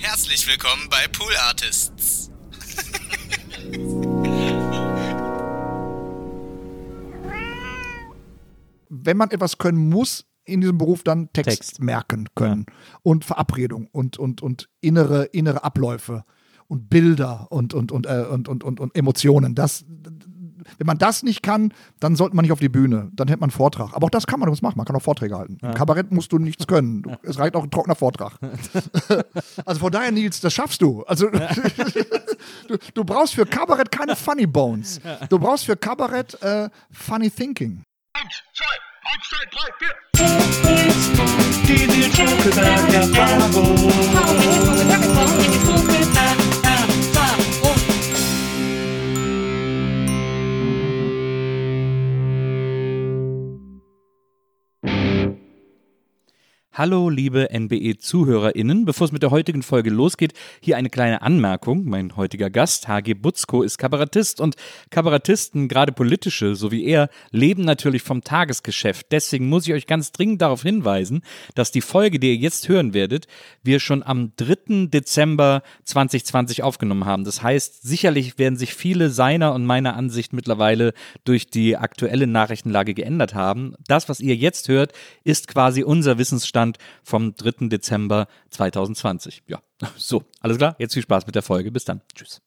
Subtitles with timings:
[0.00, 2.30] Herzlich willkommen bei Pool Artists.
[8.88, 11.80] Wenn man etwas können muss in diesem Beruf, dann Text, Text.
[11.82, 12.66] merken können
[13.02, 16.24] und Verabredung und, und, und innere, innere Abläufe
[16.68, 19.56] und Bilder und, und, und, äh, und, und, und, und Emotionen.
[19.56, 19.84] Das,
[20.78, 23.10] wenn man das nicht kann, dann sollte man nicht auf die Bühne.
[23.12, 23.94] Dann hätte man einen Vortrag.
[23.94, 24.76] Aber auch das kann man das machen.
[24.76, 25.58] Man kann auch Vorträge halten.
[25.62, 27.02] Im Kabarett musst du nichts können.
[27.02, 28.38] Du, es reicht auch ein trockener Vortrag.
[29.64, 31.04] also von daher, Nils, das schaffst du.
[31.04, 35.00] Also du, du brauchst für Kabarett keine Funny Bones.
[35.28, 37.82] Du brauchst für Kabarett äh, Funny Thinking.
[38.14, 38.66] Eins, zwei,
[39.12, 39.94] eins, zwei, drei, vier.
[56.78, 58.84] Hallo, liebe NBE-ZuhörerInnen.
[58.84, 61.84] Bevor es mit der heutigen Folge losgeht, hier eine kleine Anmerkung.
[61.86, 64.54] Mein heutiger Gast, HG Butzko, ist Kabarettist und
[64.90, 69.08] Kabarettisten, gerade politische, so wie er, leben natürlich vom Tagesgeschäft.
[69.10, 71.22] Deswegen muss ich euch ganz dringend darauf hinweisen,
[71.56, 73.26] dass die Folge, die ihr jetzt hören werdet,
[73.64, 74.86] wir schon am 3.
[74.86, 77.24] Dezember 2020 aufgenommen haben.
[77.24, 80.92] Das heißt, sicherlich werden sich viele seiner und meiner Ansicht mittlerweile
[81.24, 83.74] durch die aktuelle Nachrichtenlage geändert haben.
[83.88, 84.92] Das, was ihr jetzt hört,
[85.24, 86.67] ist quasi unser Wissensstand
[87.02, 87.68] vom 3.
[87.68, 89.42] Dezember 2020.
[89.46, 89.62] Ja,
[89.96, 90.76] so, alles klar.
[90.78, 91.70] Jetzt viel Spaß mit der Folge.
[91.70, 92.02] Bis dann.
[92.14, 92.42] Tschüss.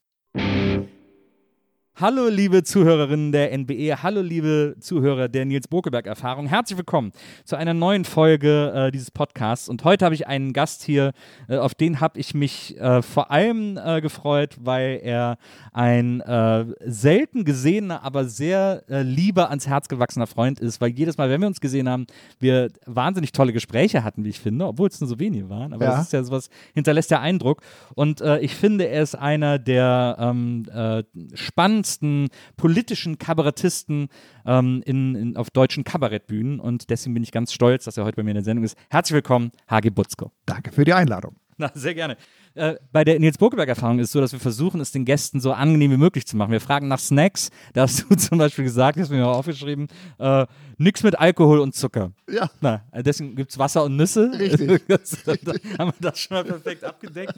[2.02, 6.48] Hallo, liebe Zuhörerinnen der NBE, hallo, liebe Zuhörer der Nils Bokeberg-Erfahrung.
[6.48, 7.12] Herzlich willkommen
[7.46, 9.70] zu einer neuen Folge äh, dieses Podcasts.
[9.70, 11.12] Und heute habe ich einen Gast hier,
[11.48, 15.38] äh, auf den habe ich mich äh, vor allem äh, gefreut, weil er
[15.74, 21.20] ein äh, selten gesehener, aber sehr äh, lieber ans Herz gewachsener Freund ist, weil jedes
[21.20, 22.08] Mal, wenn wir uns gesehen haben,
[22.40, 25.72] wir wahnsinnig tolle Gespräche hatten, wie ich finde, obwohl es nur so wenige waren.
[25.72, 25.92] Aber Ja.
[25.92, 27.62] das ist ja sowas, hinterlässt der Eindruck.
[27.94, 31.04] Und ich finde, er ist einer der ähm, äh,
[31.92, 34.10] spannendsten politischen Kabarettisten
[34.46, 36.60] ähm, in, in, auf deutschen Kabarettbühnen.
[36.60, 38.78] Und deswegen bin ich ganz stolz, dass er heute bei mir in der Sendung ist.
[38.90, 40.32] Herzlich willkommen, Hagi Butzko.
[40.46, 41.36] Danke für die Einladung.
[41.58, 42.18] Na, sehr gerne.
[42.54, 45.54] Äh, bei der Nils Bokeberg-Erfahrung ist es so, dass wir versuchen, es den Gästen so
[45.54, 46.52] angenehm wie möglich zu machen.
[46.52, 47.50] Wir fragen nach Snacks.
[47.74, 49.88] Da hast du zum Beispiel gesagt, das hast du mir auch aufgeschrieben,
[50.20, 50.46] äh,
[50.78, 52.12] nix mit Alkohol und Zucker.
[52.30, 52.50] Ja.
[52.60, 54.32] Na, äh, deswegen gibt es Wasser und Nüsse.
[54.38, 54.82] Richtig.
[54.88, 55.34] Das, da
[55.80, 57.34] haben wir das schon mal perfekt abgedeckt.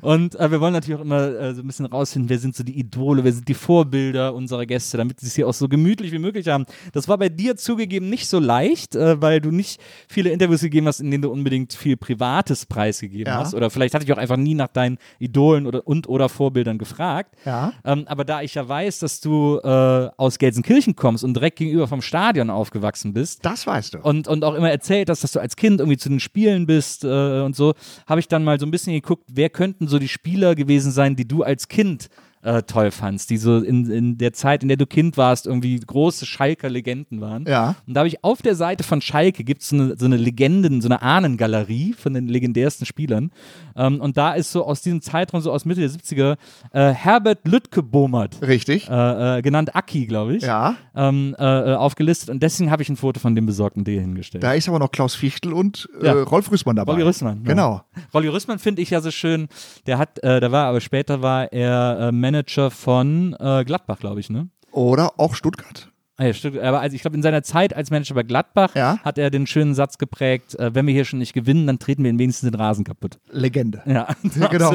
[0.00, 2.64] Und äh, wir wollen natürlich auch immer äh, so ein bisschen rausfinden, wer sind so
[2.64, 6.10] die Idole, wer sind die Vorbilder unserer Gäste, damit sie es hier auch so gemütlich
[6.12, 6.66] wie möglich haben.
[6.92, 10.86] Das war bei dir zugegeben nicht so leicht, äh, weil du nicht viele Interviews gegeben
[10.88, 13.38] hast, in denen du unbedingt viel Privates preisgegeben Ja.
[13.40, 13.54] hast.
[13.54, 17.34] Oder vielleicht hatte ich auch einfach nie nach deinen Idolen oder, und oder Vorbildern gefragt.
[17.44, 17.72] Ja.
[17.84, 21.86] Ähm, aber da ich ja weiß, dass du äh, aus Gelsenkirchen kommst und direkt gegenüber
[21.88, 23.98] vom Stadion aufgewachsen bist, Das weißt du.
[23.98, 27.04] und, und auch immer erzählt hast, dass du als Kind irgendwie zu den Spielen bist
[27.04, 27.74] äh, und so,
[28.06, 31.16] habe ich dann mal so ein bisschen geguckt, wer könnten so die Spieler gewesen sein,
[31.16, 32.08] die du als Kind
[32.46, 35.78] äh, toll fandst, die so in, in der Zeit, in der du Kind warst, irgendwie
[35.78, 37.44] große Schalker Legenden waren.
[37.46, 37.74] Ja.
[37.86, 40.16] Und da habe ich auf der Seite von Schalke gibt es so eine, so eine
[40.16, 43.30] Legenden, so eine Ahnengalerie von den legendärsten Spielern.
[43.76, 46.36] Ähm, und da ist so aus diesem Zeitraum, so aus Mitte der 70er,
[46.72, 48.88] äh, Herbert Lütke-Bomert, Richtig.
[48.88, 50.76] äh, äh, genannt Aki, glaube ich, Ja.
[50.94, 52.30] ähm, äh, äh, aufgelistet.
[52.30, 54.44] Und deswegen habe ich ein Foto von dem besorgten D hingestellt.
[54.44, 56.12] Da ist aber noch Klaus Fichtel und Ja.
[56.22, 56.92] Rolf Rüssmann dabei.
[56.92, 57.42] Rolli Rüssmann.
[57.44, 57.48] ja.
[57.50, 57.82] Genau.
[58.14, 59.48] Rolli Rüssmann finde ich ja so schön.
[59.86, 64.28] Der hat, der war aber später war er äh, Manager von äh, Gladbach, glaube ich,
[64.30, 64.48] ne?
[64.72, 65.90] Oder auch Stuttgart.
[66.18, 66.58] Ah, ja, stimmt.
[66.58, 68.98] Aber also ich glaube, in seiner Zeit als Manager bei Gladbach Ja.
[69.04, 72.04] hat er den schönen Satz geprägt: äh, Wenn wir hier schon nicht gewinnen, dann treten
[72.04, 73.18] wir wenigstens den Rasen kaputt.
[73.30, 73.82] Legende.
[73.86, 74.08] Ja,
[74.38, 74.74] Ja, genau.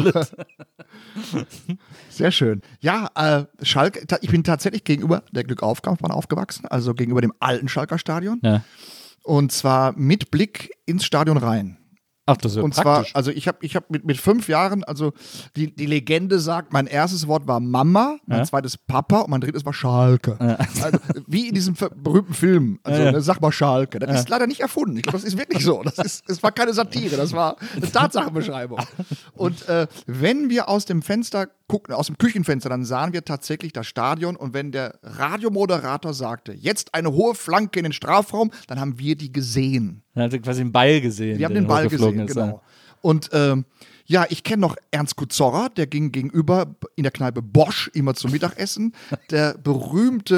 [2.09, 2.61] Sehr schön.
[2.79, 7.97] Ja, äh, Schalke, ich bin tatsächlich gegenüber der Glückaufkampfbahn aufgewachsen, also gegenüber dem alten Schalker
[7.97, 8.39] Stadion.
[8.43, 8.63] Ja.
[9.23, 11.77] Und zwar mit Blick ins Stadion rein.
[12.27, 13.11] Ach, das ist ja Und praktisch.
[13.11, 15.11] zwar, also ich habe ich hab mit, mit fünf Jahren, also
[15.55, 18.45] die, die Legende sagt, mein erstes Wort war Mama, mein Ja.
[18.45, 20.37] zweites Papa und mein drittes war Schalke.
[20.39, 22.79] Also, wie in diesem berühmten Film.
[22.83, 23.11] Also, Ja, ja.
[23.13, 23.97] ne, sag mal Schalke.
[23.99, 24.95] Das ist leider nicht erfunden.
[24.97, 25.81] Ich glaube, das ist wirklich so.
[25.83, 28.79] Das, ist, das war keine Satire, das war eine Tatsachenbeschreibung.
[29.33, 33.73] Und äh, wenn wir aus dem Fenster guckten, aus dem Küchenfenster, dann sahen wir tatsächlich
[33.73, 38.79] das Stadion und wenn der Radiomoderator sagte, jetzt eine hohe Flanke in den Strafraum, dann
[38.79, 40.03] haben wir die gesehen.
[40.13, 41.39] Er hatte quasi den Ball gesehen.
[41.39, 42.61] Wir haben den Ball gesehen, ist, genau.
[43.01, 43.65] Und ähm,
[44.05, 48.31] ja, ich kenne noch Ernst Kuzorra, der ging gegenüber in der Kneipe Bosch immer zum
[48.31, 48.93] Mittagessen.
[49.31, 50.35] Der berühmte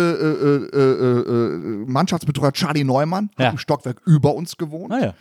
[0.74, 3.46] äh, äh, äh, äh, Mannschaftsbetreuer Charlie Neumann Ja.
[3.48, 4.94] hat im Stockwerk über uns gewohnt.
[4.94, 5.14] Ah, ja.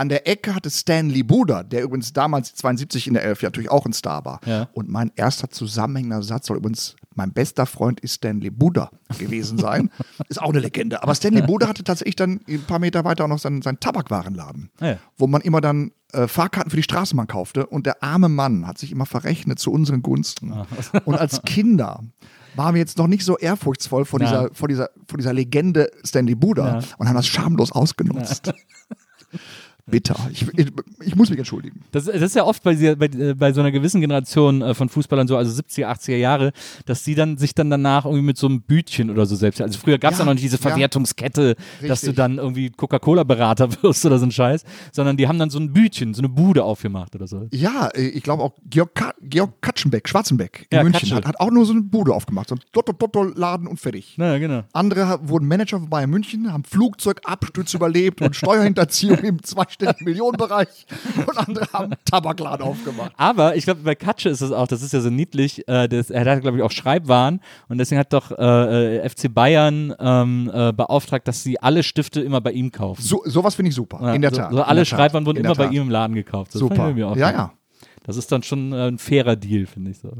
[0.00, 3.84] An der Ecke hatte Stanley Buda, der übrigens damals 72 in der Elf natürlich auch
[3.84, 4.40] ein Star war.
[4.46, 4.68] Ja.
[4.72, 9.90] Und mein erster zusammenhängender Satz soll übrigens, mein bester Freund ist Stanley Buda gewesen sein.
[10.28, 11.02] ist auch eine Legende.
[11.02, 14.70] Aber Stanley Buda hatte tatsächlich dann ein paar Meter weiter auch noch seinen, seinen Tabakwarenladen,
[14.80, 14.96] Ja.
[15.18, 17.66] wo man immer dann äh, Fahrkarten für die Straßenbahn kaufte.
[17.66, 20.52] Und der arme Mann hat sich immer verrechnet zu unseren Gunsten.
[21.04, 22.02] Und als Kinder
[22.56, 24.26] waren wir jetzt noch nicht so ehrfurchtsvoll vor, Ja.
[24.26, 26.84] dieser, vor, dieser, vor dieser Legende Stanley Buda Ja.
[26.96, 28.52] und haben das schamlos ausgenutzt.
[29.90, 30.16] Bitter.
[30.32, 30.68] Ich, ich,
[31.00, 31.82] ich muss mich entschuldigen.
[31.92, 34.88] Das, das ist ja oft bei, bei, äh, bei so einer gewissen Generation äh, von
[34.88, 36.52] Fußballern so, also 70er, 80er Jahre,
[36.86, 39.60] dass die dann sich dann danach irgendwie mit so einem Bütchen oder so selbst.
[39.60, 40.62] Also früher gab es ja, Ja, noch nicht diese ja.
[40.62, 41.56] Verwertungskette,
[41.86, 45.58] dass du dann irgendwie Coca-Cola-Berater wirst oder so ein Scheiß, sondern die haben dann so
[45.58, 47.48] ein Bütchen, so eine Bude aufgemacht oder so.
[47.52, 51.40] Ja, äh, ich glaube auch Georg, Ka Georg Katschenbeck, Schwarzenbeck in Ja, München, hat, hat
[51.40, 52.48] auch nur so eine Bude aufgemacht.
[52.48, 54.16] So ein Lotto-Lotto-Laden und fertig.
[54.18, 54.64] Naja, genau.
[54.72, 59.42] Andere wurden Manager bei München, haben Flugzeugabstürze überlebt und Steuerhinterziehung im
[59.80, 60.86] zweistelligen Millionenbereich.
[61.26, 63.12] Und andere haben Tabakladen aufgemacht.
[63.16, 66.10] Aber ich glaube, bei Katsche ist es auch, das ist ja so niedlich, äh, das,
[66.10, 70.50] er hat, glaube ich, auch Schreibwaren und deswegen hat doch äh, äh, FC Bayern ähm,
[70.52, 73.02] äh, beauftragt, dass sie alle Stifte immer bei ihm kaufen.
[73.02, 73.98] So, sowas finde ich super.
[74.02, 74.52] Ja, in der Tat.
[74.52, 75.74] So alle Tat, Schreibwaren wurden immer der bei Tat.
[75.74, 76.54] ihm im Laden gekauft.
[76.54, 76.74] Das Super.
[76.74, 77.52] ich irgendwie auch Ja, ja.
[78.10, 80.12] Das ist dann schon äh, ein fairer Deal, finde ich so.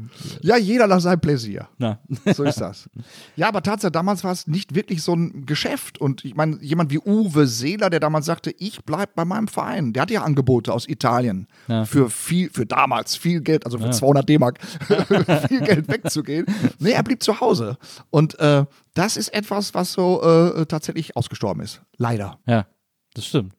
[0.43, 1.67] Ja, jeder nach seinem Pläsier.
[1.79, 1.99] Na.
[2.35, 2.89] So ist das.
[3.35, 5.99] Ja, aber tatsächlich, damals war es nicht wirklich so ein Geschäft.
[5.99, 9.93] Und ich meine, jemand wie Uwe Seeler, der damals sagte, ich bleib bei meinem Verein,
[9.93, 11.85] der hatte ja Angebote aus Italien Ja.
[11.85, 14.61] für viel, für damals viel Geld, also für 200 D-Mark,
[15.49, 16.47] viel Geld wegzugehen.
[16.79, 17.77] Nee, er blieb zu Hause.
[18.11, 21.83] Und äh, das ist etwas, was so äh, tatsächlich ausgestorben ist.
[21.97, 22.39] Leider.
[22.47, 22.67] Ja,
[23.15, 23.55] das stimmt.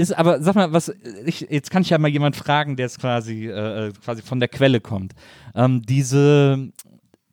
[0.00, 0.90] Ist aber, sag mal, was,
[1.26, 4.48] ich, jetzt kann ich ja mal jemand fragen, der jetzt quasi, äh, quasi von der
[4.48, 5.12] Quelle kommt.
[5.54, 6.70] Ähm, diese,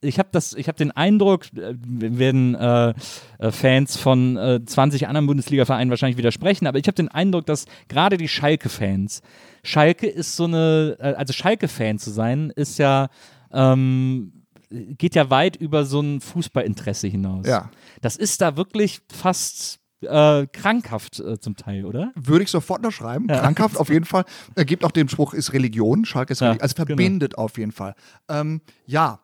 [0.02, 2.94] ich habe das, ich habe den Eindruck, äh, werden äh,
[3.40, 7.68] äh, Fans von äh, 20 anderen Bundesliga-Vereinen wahrscheinlich widersprechen, aber ich habe den Eindruck, dass
[7.88, 9.22] gerade die Schalke-Fans,
[9.64, 13.08] Schalke ist so eine, äh, also Schalke-Fan zu sein, ist ja,
[13.54, 17.48] ähm, geht ja weit über so ein Fußballinteresse hinaus.
[17.48, 17.72] Ja.
[18.02, 22.12] Das ist da wirklich fast äh, krankhaft äh, zum Teil, oder?
[22.16, 23.28] Würde ich sofort noch schreiben.
[23.28, 24.26] Krankhaft auf jeden Fall.
[24.56, 26.06] Er gibt auch den Spruch, ist Religion.
[26.06, 26.62] Schalke ist Ja, Religion.
[26.64, 26.88] Also genau.
[26.88, 27.96] verbindet auf jeden Fall.
[28.30, 29.20] Ähm, ja,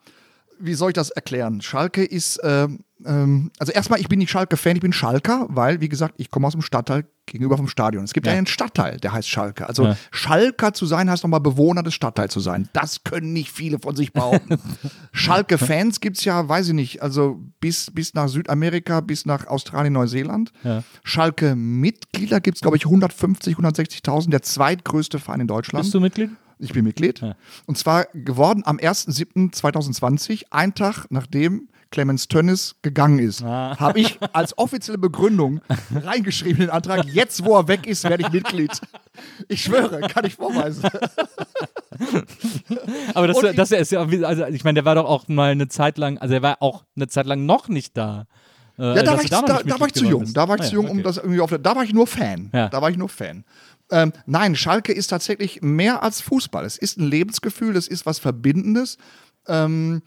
[0.60, 1.62] wie soll ich das erklären?
[1.62, 5.90] Schalke ist, ähm, ähm, also erstmal, ich bin nicht Schalke-Fan, ich bin Schalker, weil, wie
[5.90, 8.04] gesagt, ich komme aus dem Stadtteil gegenüber vom Stadion.
[8.04, 8.34] Es gibt Ja.
[8.34, 9.68] einen Stadtteil, der heißt Schalke.
[9.68, 9.98] Also Ja.
[10.12, 12.68] Schalker zu sein, heißt nochmal Bewohner des Stadtteils zu sein.
[12.74, 14.58] Das können nicht viele von sich behaupten.
[15.14, 19.94] Schalke-Fans gibt es ja, weiß ich nicht, also bis, bis nach Südamerika, bis nach Australien,
[19.94, 20.52] Neuseeland.
[20.64, 20.84] Ja.
[21.04, 25.84] Schalke-Mitglieder gibt es, glaube ich, 150, 160.000, der zweitgrößte Verein in Deutschland.
[25.84, 26.30] Bist du Mitglied?
[26.60, 27.22] Ich bin Mitglied.
[27.66, 33.78] Und zwar geworden am 1.7.2020, ein Tag nachdem Clemens Tönnis gegangen ist, Ah.
[33.80, 35.62] habe ich als offizielle Begründung
[35.96, 38.72] reingeschrieben in den Antrag, jetzt wo er weg ist, werde ich Mitglied.
[39.48, 40.84] Ich schwöre, kann ich vorweisen.
[43.14, 45.98] Aber das, das ist ja, also ich meine, der war doch auch mal eine Zeit
[45.98, 48.26] lang, also er war auch eine Zeit lang noch nicht da.
[48.80, 50.22] Äh, Ja, da war ich, da, da war ich zu jung.
[50.22, 50.36] bist.
[50.36, 51.04] Da war ich Ah, zu jung, um okay.
[51.04, 52.50] das irgendwie auf Da war ich nur Fan.
[52.54, 52.70] Ja.
[52.70, 53.46] Da war ich nur Fan.
[53.92, 56.66] Ähm, nein, Schalke ist tatsächlich mehr als Fußball.
[56.66, 58.98] Es ist ein Lebensgefühl, es ist was Verbindendes.
[59.48, 60.02] Ähm,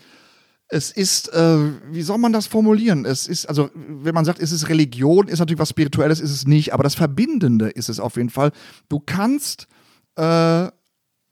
[0.68, 1.58] es ist, äh,
[1.90, 3.04] wie soll man das formulieren?
[3.04, 6.46] Es ist, also, wenn man sagt, es ist Religion, ist natürlich was Spirituelles, ist es
[6.46, 8.50] nicht, aber das Verbindende ist es auf jeden Fall.
[8.88, 9.68] Du kannst
[10.16, 10.22] äh,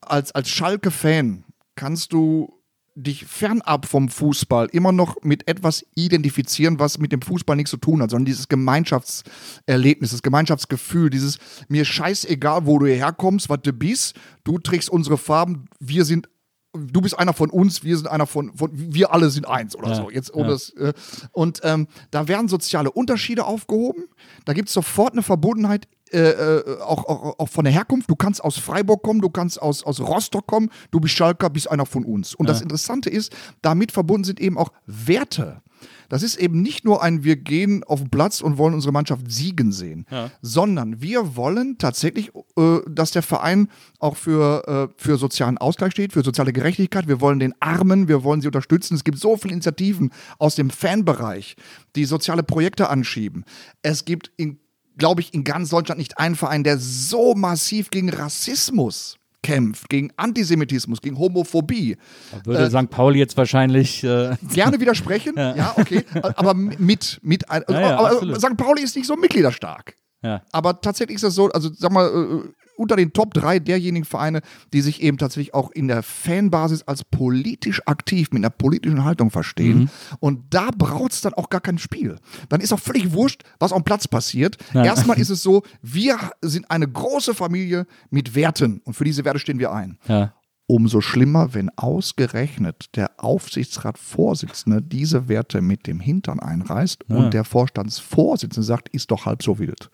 [0.00, 1.44] als, als Schalke-Fan
[1.74, 2.60] kannst du
[2.96, 7.76] dich fernab vom Fußball immer noch mit etwas identifizieren, was mit dem Fußball nichts zu
[7.76, 11.38] tun hat, sondern dieses Gemeinschaftserlebnis, das Gemeinschaftsgefühl, dieses
[11.68, 14.14] mir scheißegal, wo du hierher kommst, was du bist,
[14.44, 16.28] du trägst unsere Farben, wir sind
[16.74, 19.90] du bist einer von uns, wir sind einer von, von wir alle sind eins oder
[19.90, 20.10] Ja, so.
[20.10, 20.52] Jetzt ohne ja.
[20.52, 20.92] das, äh,
[21.32, 24.04] und ähm, da werden soziale Unterschiede aufgehoben.
[24.44, 28.10] Da gibt es sofort eine Verbundenheit, äh, äh, auch, auch, auch von der Herkunft.
[28.10, 31.70] Du kannst aus Freiburg kommen, du kannst aus, aus Rostock kommen, du bist Schalker, bist
[31.70, 32.34] einer von uns.
[32.34, 35.62] Und das Interessante ist, damit verbunden sind eben auch Werte.
[36.08, 39.30] Das ist eben nicht nur ein, wir gehen auf den Platz und wollen unsere Mannschaft
[39.30, 40.06] siegen sehen,
[40.42, 43.68] sondern wir wollen tatsächlich, äh, dass der Verein
[43.98, 47.08] auch für, äh, für sozialen Ausgleich steht, für soziale Gerechtigkeit.
[47.08, 48.94] Wir wollen den Armen, wir wollen sie unterstützen.
[48.94, 51.56] Es gibt so viele Initiativen aus dem Fanbereich,
[51.96, 53.44] die soziale Projekte anschieben.
[53.82, 54.58] Es gibt, in,
[54.96, 60.10] glaube ich, in ganz Deutschland nicht einen Verein, der so massiv gegen Rassismus kämpft, gegen
[60.16, 61.96] Antisemitismus, gegen Homophobie.
[62.32, 62.90] Da würde St.
[62.90, 64.02] Pauli jetzt wahrscheinlich.
[64.02, 66.04] Äh, Gerne widersprechen, ja, okay,
[66.36, 68.40] aber mit, mit, ein, Ja, ja, aber.
[68.40, 68.56] St.
[68.56, 69.94] Pauli ist nicht so mitgliederstark.
[70.22, 70.42] ja.
[70.50, 74.40] Aber tatsächlich ist das so, also sag mal, äh, unter den Top 3 derjenigen Vereine,
[74.72, 79.30] die sich eben tatsächlich auch in der Fanbasis als politisch aktiv mit einer politischen Haltung
[79.30, 79.78] verstehen.
[79.78, 79.88] Mhm.
[80.20, 82.16] Und da braucht es dann auch gar kein Spiel.
[82.48, 84.56] Dann ist auch völlig wurscht, was auf dem Platz passiert.
[84.72, 84.84] Ja.
[84.84, 89.38] Erstmal ist es so, wir sind eine große Familie mit Werten und für diese Werte
[89.38, 89.98] stehen wir ein.
[90.08, 90.32] Ja.
[90.66, 97.16] Umso schlimmer, wenn ausgerechnet der Aufsichtsratsvorsitzende diese Werte mit dem Hintern einreißt Ja.
[97.16, 99.90] und der Vorstandsvorsitzende sagt, ist doch halb so wild.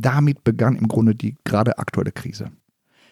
[0.00, 2.50] Damit begann im Grunde die gerade aktuelle Krise.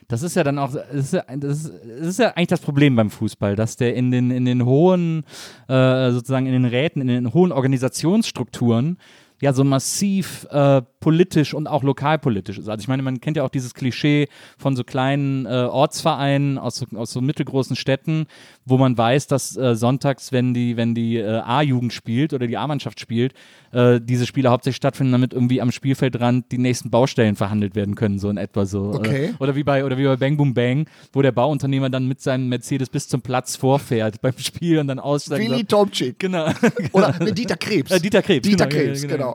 [0.08, 2.60] Das ist ja dann auch, das ist ja, das ist, das ist ja eigentlich das
[2.60, 5.24] Problem beim Fußball, dass der in den, in den hohen,
[5.66, 8.98] äh, sozusagen in den Räten, in den hohen Organisationsstrukturen
[9.40, 12.68] ja so massiv äh, politisch und auch lokalpolitisch ist.
[12.68, 14.28] Also ich meine, man kennt ja auch dieses Klischee
[14.58, 18.26] von so kleinen äh, Ortsvereinen aus so, aus so mittelgroßen Städten,
[18.64, 22.56] wo man weiß, dass äh, sonntags, wenn die, wenn die äh, A-Jugend spielt oder die
[22.56, 23.34] A-Mannschaft spielt,
[23.72, 28.18] äh, diese Spiele hauptsächlich stattfinden, damit irgendwie am Spielfeldrand die nächsten Baustellen verhandelt werden können,
[28.18, 28.92] so in etwa so.
[28.94, 29.34] Okay.
[29.38, 32.48] Oder, wie bei oder wie bei Bang Boom Bang, wo der Bauunternehmer dann mit seinem
[32.48, 35.50] Mercedes bis zum Platz vorfährt beim Spiel und dann aussteigt.
[35.50, 36.18] sagt, Tomczyk.
[36.18, 36.50] Genau.
[36.92, 37.90] Oder Dieter Krebs.
[37.90, 38.48] Äh, Dieter Krebs.
[38.48, 39.25] Dieter genau, Krebs, genau.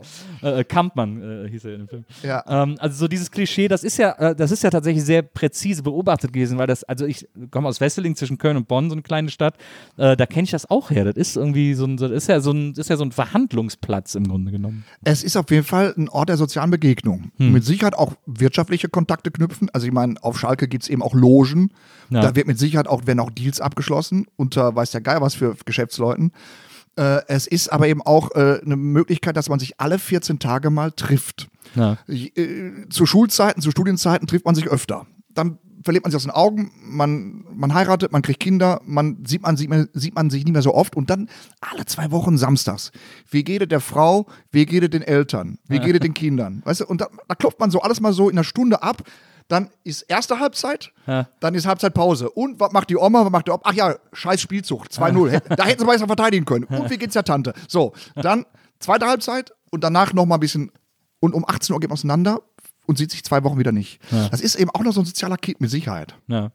[0.41, 2.05] Äh, Kampmann äh, hieß er in dem Film.
[2.23, 2.43] Ja.
[2.47, 5.83] Ähm, also so dieses Klischee, das ist ja, äh, das ist ja tatsächlich sehr präzise
[5.83, 9.01] beobachtet gewesen, weil das, also ich komme aus Wesseling zwischen Köln und Bonn, so eine
[9.01, 9.55] kleine Stadt,
[9.97, 11.05] äh, da kenne ich das auch her.
[11.05, 14.15] Das ist irgendwie so ein, das ist ja so ein, ist ja so ein Verhandlungsplatz
[14.15, 14.85] im Grunde genommen.
[15.03, 17.31] Es ist auf jeden Fall ein Ort der sozialen Begegnung.
[17.37, 17.51] Hm.
[17.51, 19.69] Mit Sicherheit auch wirtschaftliche Kontakte knüpfen.
[19.73, 21.71] Also ich meine, auf Schalke gibt es eben auch Logen.
[22.09, 22.21] Ja.
[22.21, 25.55] Da wird mit Sicherheit auch, werden auch Deals abgeschlossen unter weiß der Geil was für
[25.65, 26.31] Geschäftsleuten.
[26.97, 30.69] Äh, es ist aber eben auch äh, eine Möglichkeit, dass man sich alle 14 Tage
[30.69, 31.49] mal trifft.
[31.75, 31.97] Ja.
[32.07, 35.07] Äh, zu Schulzeiten, zu Studienzeiten trifft man sich öfter.
[35.29, 39.41] Dann verliert man sich aus den Augen, man, man heiratet, man kriegt Kinder, man sieht,
[39.41, 41.29] man sieht, man sieht man sich nicht mehr so oft und dann
[41.59, 42.91] alle zwei Wochen samstags.
[43.29, 46.61] Wie geht es der Frau, wie geht es den Eltern, wie geht es den Kindern?
[46.65, 49.03] Weißt du, und da, da klopft man so alles mal so in einer Stunde ab.
[49.51, 51.27] Dann ist erste Halbzeit, Ja.
[51.41, 52.29] dann ist Halbzeitpause.
[52.29, 53.69] Und was macht die Oma, was macht der Opa?
[53.69, 55.41] Ach ja, scheiß Spielzucht, 2-0.
[55.55, 56.63] Da hätten sie besser verteidigen können.
[56.65, 57.53] Und wie geht's der Tante?
[57.67, 58.45] So, dann
[58.79, 60.71] zweite Halbzeit und danach noch mal ein bisschen.
[61.19, 62.41] Und um 18 Uhr geht man auseinander
[62.87, 63.99] und sieht sich zwei Wochen wieder nicht.
[64.31, 66.15] Das ist eben auch noch so ein sozialer Kit mit Sicherheit.
[66.27, 66.51] Ja.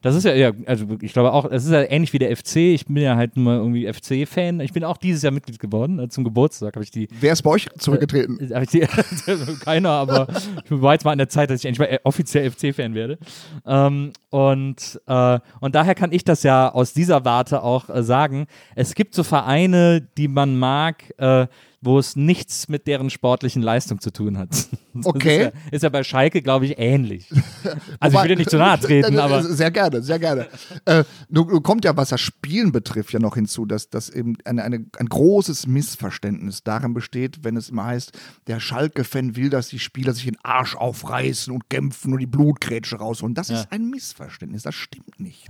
[0.00, 2.56] Das ist ja, ja, also ich glaube auch, es ist ja ähnlich wie der FC.
[2.56, 4.60] Ich bin ja halt nur irgendwie FC-Fan.
[4.60, 5.98] Ich bin auch dieses Jahr Mitglied geworden.
[5.98, 8.38] Äh, Zum Geburtstag habe ich die Wer ist bei euch zurückgetreten?
[8.50, 8.80] Äh, die,
[9.60, 10.28] keiner, aber
[10.64, 13.18] ich war jetzt mal an der Zeit, dass ich endlich mal äh, offiziell FC-Fan werde.
[13.66, 18.46] Ähm, und, äh, und daher kann ich das ja aus dieser Warte auch äh, sagen.
[18.76, 21.46] Es gibt so Vereine, die man mag, äh,
[21.80, 24.50] wo es nichts mit deren sportlichen Leistung zu tun hat.
[24.94, 25.36] Das Okay.
[25.36, 27.30] Ist ja, ist ja bei Schalke, glaube ich, ähnlich.
[28.00, 29.42] Also ich will dir nicht zu nahe treten, aber.
[29.42, 30.48] Sehr gerne, sehr gerne.
[30.86, 34.64] äh, nun, kommt ja, was das Spielen betrifft, ja noch hinzu, dass, dass eben eine,
[34.64, 38.12] eine, ein großes Missverständnis darin besteht, wenn es immer heißt,
[38.46, 42.96] der Schalke-Fan will, dass die Spieler sich den Arsch aufreißen und kämpfen und die Blutgrätsche
[42.96, 43.34] rausholen.
[43.34, 45.46] Das ist ein Missverständnis, das stimmt nicht.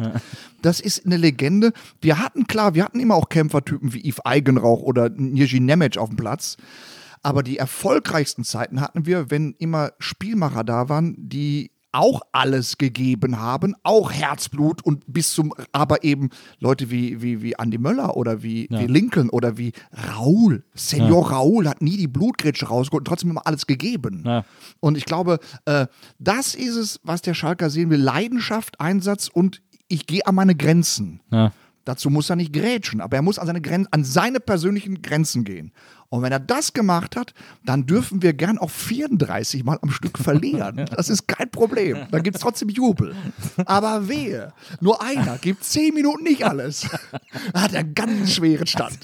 [0.61, 1.73] Das ist eine Legende.
[2.00, 6.08] Wir hatten, klar, wir hatten immer auch Kämpfertypen wie Yves Eigenrauch oder Nirji Nemec auf
[6.08, 6.57] dem Platz.
[7.23, 13.41] Aber die erfolgreichsten Zeiten hatten wir, wenn immer Spielmacher da waren, die auch alles gegeben
[13.41, 18.43] haben, auch Herzblut und bis zum, aber eben Leute wie, wie, wie Andy Möller oder
[18.43, 20.65] wie, wie Lincoln oder wie Raoul.
[20.75, 24.23] Senior Raoul hat nie die Blutgrätsche rausgeholt und trotzdem immer alles gegeben.
[24.27, 24.45] Ja.
[24.81, 25.87] Und ich glaube, äh,
[26.19, 28.01] das ist es, was der Schalker sehen will.
[28.01, 31.21] Leidenschaft, Einsatz und ich gehe an meine Grenzen.
[31.33, 31.53] Ja.
[31.88, 35.45] Dazu muss er nicht grätschen, aber er muss an seine, Gren an seine persönlichen Grenzen
[35.45, 35.73] gehen.
[36.11, 37.33] Und wenn er das gemacht hat,
[37.64, 40.85] dann dürfen wir gern auch 34 Mal am Stück verlieren.
[40.99, 42.07] Das ist kein Problem.
[42.11, 43.14] Dann gibt es trotzdem Jubel.
[43.64, 44.52] Aber wehe,
[44.83, 46.87] nur einer gibt 10 Minuten nicht alles.
[47.54, 48.99] Hat er ganz schweren Stand.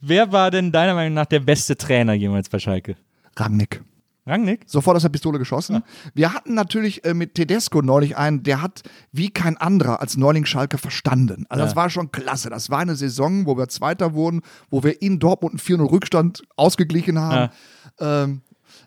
[0.00, 2.96] Wer war denn deiner Meinung nach der beste Trainer jemals bei Schalke?
[3.36, 3.82] Rangnick.
[4.30, 4.62] Rangnick?
[4.66, 5.82] Sofort aus der Pistole geschossen.
[6.14, 8.82] Wir hatten natürlich äh, mit Tedesco neulich einen, der hat
[9.12, 11.44] wie kein anderer als Neuling Schalke verstanden.
[11.48, 11.76] Also das Ja.
[11.76, 12.48] war schon klasse.
[12.50, 16.42] Das war eine Saison, wo wir Zweiter wurden, wo wir in Dortmund einen 4-0 Rückstand
[16.56, 17.52] ausgeglichen haben.
[17.98, 18.40] Ähm,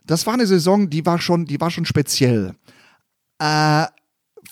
[0.06, 2.56] das war eine Saison, die war schon, die war schon speziell.
[3.40, 3.86] Äh,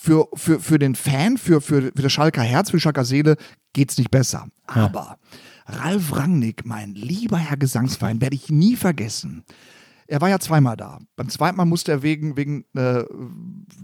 [0.00, 3.36] für, für, für den Fan, für, für, für das Schalker Herz, für die Schalker Seele
[3.72, 4.48] geht's nicht besser.
[4.66, 5.18] Aber
[5.66, 9.44] Ralf Rangnick, mein lieber Herr Gesangsverein, werde ich nie vergessen.
[10.06, 10.98] Er war ja zweimal da.
[11.16, 13.04] Beim zweiten Mal musste er wegen, wegen äh,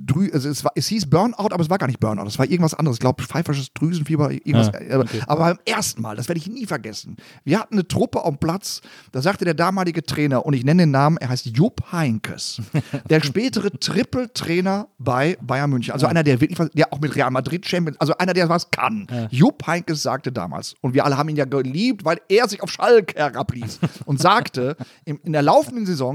[0.06, 2.26] Drü also es, war, es hieß Burnout, aber es war gar nicht Burnout.
[2.26, 2.96] Es war irgendwas anderes.
[2.96, 4.68] Ich glaube, pfeifersches Drüsenfieber, irgendwas.
[4.68, 7.16] Ja, äh, Aber beim ersten Mal, das werde ich nie vergessen.
[7.44, 8.80] Wir hatten eine Truppe am Platz,
[9.12, 12.60] da sagte der damalige Trainer, und ich nenne den Namen, er heißt Jupp Heinkes.
[13.10, 15.92] der spätere Triple-Trainer bei Bayern München.
[15.92, 19.06] Also einer, der wirklich der auch mit Real Madrid Champions, also einer, der was kann.
[19.30, 22.70] Jupp Heinkes sagte damals, und wir alle haben ihn ja geliebt, weil er sich auf
[22.70, 26.07] Schalke herabließ und sagte, in, in der laufenden Saison,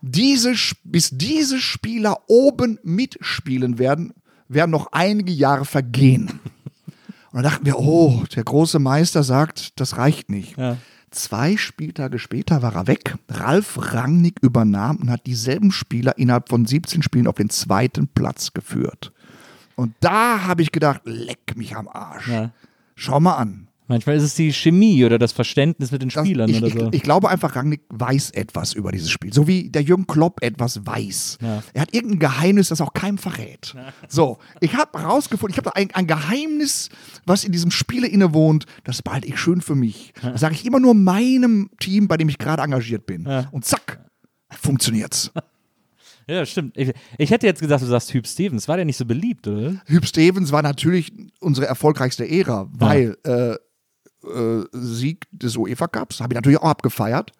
[0.00, 4.12] diese, Sp- bis diese Spieler oben mitspielen werden,
[4.48, 6.40] werden noch einige Jahre vergehen.
[7.30, 10.58] Und dann dachten wir, oh, der große Meister sagt, das reicht nicht.
[10.58, 10.76] Ja.
[11.10, 13.16] Zwei Spieltage später war er weg.
[13.28, 18.52] Ralf Rangnick übernahm und hat dieselben Spieler innerhalb von 17 Spielen auf den zweiten Platz
[18.54, 19.12] geführt.
[19.76, 22.28] Und da habe ich gedacht, leck mich am Arsch.
[22.28, 22.50] Ja.
[22.94, 23.68] Schau mal an.
[23.92, 26.72] Manchmal ist es die Chemie oder das Verständnis mit den Das, Spielern ich, oder ich,
[26.72, 26.88] so.
[26.92, 29.34] ich glaube einfach, Rangnick weiß etwas über dieses Spiel.
[29.34, 31.36] So wie der Jürgen Klopp etwas weiß.
[31.42, 31.62] Ja.
[31.74, 33.74] Er hat irgendein Geheimnis, das auch keinem verrät.
[34.08, 36.88] So, ich habe herausgefunden, ich habe da ein, ein Geheimnis,
[37.26, 40.14] was in diesem Spiele innewohnt, das behalte ich schön für mich.
[40.22, 43.26] Das sage ich immer nur meinem Team, bei dem ich gerade engagiert bin.
[43.26, 43.50] Ja.
[43.50, 44.02] Und zack,
[44.48, 45.32] funktioniert's.
[46.26, 46.78] ja, stimmt.
[46.78, 48.68] Ich, ich hätte jetzt gesagt, du sagst Hüb Stevens.
[48.68, 49.82] War der nicht so beliebt, oder?
[49.84, 53.56] Hüb Stevens war natürlich unsere erfolgreichste Ära, weil äh,
[54.24, 57.32] äh, Sieg des UEFA Cups habe ich natürlich auch abgefeiert.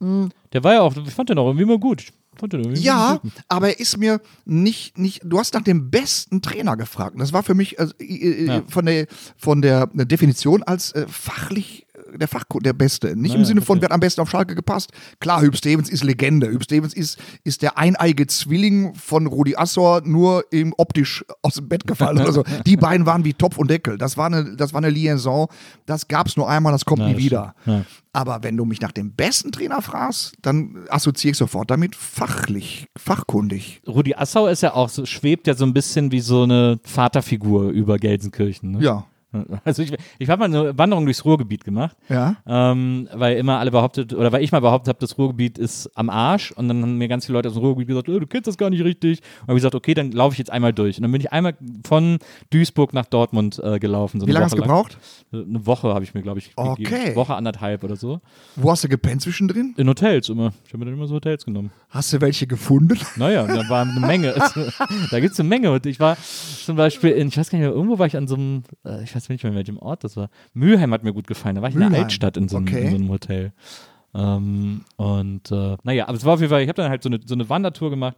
[0.00, 2.06] Der war ja auch, ich fand den auch irgendwie immer gut.
[2.40, 7.14] Irgendwie Ja, aber er ist mir nicht, nicht, du hast nach dem besten Trainer gefragt.
[7.14, 8.62] Und das war für mich also, äh, Ja.
[8.68, 9.06] von, der,
[9.36, 13.16] von der Definition als äh, fachlich äh, der Fachkunde der Beste.
[13.16, 13.80] Nicht im Ja, Sinne von, verstehe.
[13.82, 14.90] wer hat am besten auf Schalke gepasst.
[15.20, 16.48] Klar, Hüb Stevens ist Legende.
[16.48, 21.68] Hüb Stevens ist, ist der eineige Zwilling von Rudi Assor, nur im optisch aus dem
[21.68, 22.44] Bett gefallen oder so.
[22.66, 23.98] Die beiden waren wie Topf und Deckel.
[23.98, 25.48] Das war eine, das war eine Liaison.
[25.86, 27.54] Das gab es nur einmal, das kommt Ja, nie das wieder.
[28.12, 32.86] Aber wenn du mich nach dem besten Trainer fragst, dann assoziiere ich sofort damit fachlich,
[32.96, 33.80] fachkundig.
[33.86, 37.68] Rudi Assau ist ja auch so, schwebt ja so ein bisschen wie so eine Vaterfigur
[37.70, 38.72] über Gelsenkirchen.
[38.72, 38.82] Ne?
[38.82, 39.04] Ja.
[39.64, 42.36] Also ich, ich habe mal eine Wanderung durchs Ruhrgebiet gemacht, Ja.
[42.46, 46.08] ähm, weil immer alle behauptet, oder weil ich mal behauptet habe, das Ruhrgebiet ist am
[46.10, 48.46] Arsch und dann haben mir ganz viele Leute aus dem Ruhrgebiet gesagt, oh, du kennst
[48.46, 49.20] das gar nicht richtig.
[49.42, 50.96] Und habe ich gesagt, okay, dann laufe ich jetzt einmal durch.
[50.96, 51.54] Und dann bin ich einmal
[51.86, 52.18] von
[52.50, 54.20] Duisburg nach Dortmund äh, gelaufen.
[54.20, 54.96] So Wie lange hast du gebraucht?
[55.32, 56.82] Eine Woche habe ich mir, glaube ich, Okay.
[56.84, 57.16] gegeben.
[57.16, 58.20] Woche anderthalb oder so.
[58.56, 59.74] Wo hast du gepennt zwischendrin?
[59.76, 60.52] In Hotels immer.
[60.64, 61.70] Ich habe mir dann immer so Hotels genommen.
[61.90, 62.98] Hast du welche gefunden?
[63.16, 64.32] Naja, da war eine Menge.
[65.10, 65.72] da gibt es eine Menge.
[65.72, 66.16] Und ich war
[66.64, 69.02] zum Beispiel in, ich weiß gar nicht mehr, irgendwo war ich an so einem, äh,
[69.02, 70.28] ich weiß nicht mehr, in welchem Ort das war.
[70.54, 71.56] Mülheim hat mir gut gefallen.
[71.56, 72.04] Da war ich in der Mülheim.
[72.04, 72.84] Altstadt in so einem, Okay.
[72.84, 73.52] in so einem Hotel.
[74.14, 77.08] Ähm, und äh, naja, aber es war auf jeden Fall, ich habe dann halt so
[77.08, 78.16] eine, so eine Wandertour gemacht.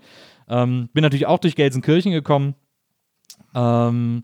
[0.48, 2.54] Ähm, bin natürlich auch durch Gelsenkirchen gekommen.
[3.54, 4.22] Ähm,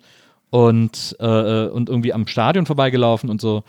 [0.50, 3.64] und, äh, und irgendwie am Stadion vorbeigelaufen und so.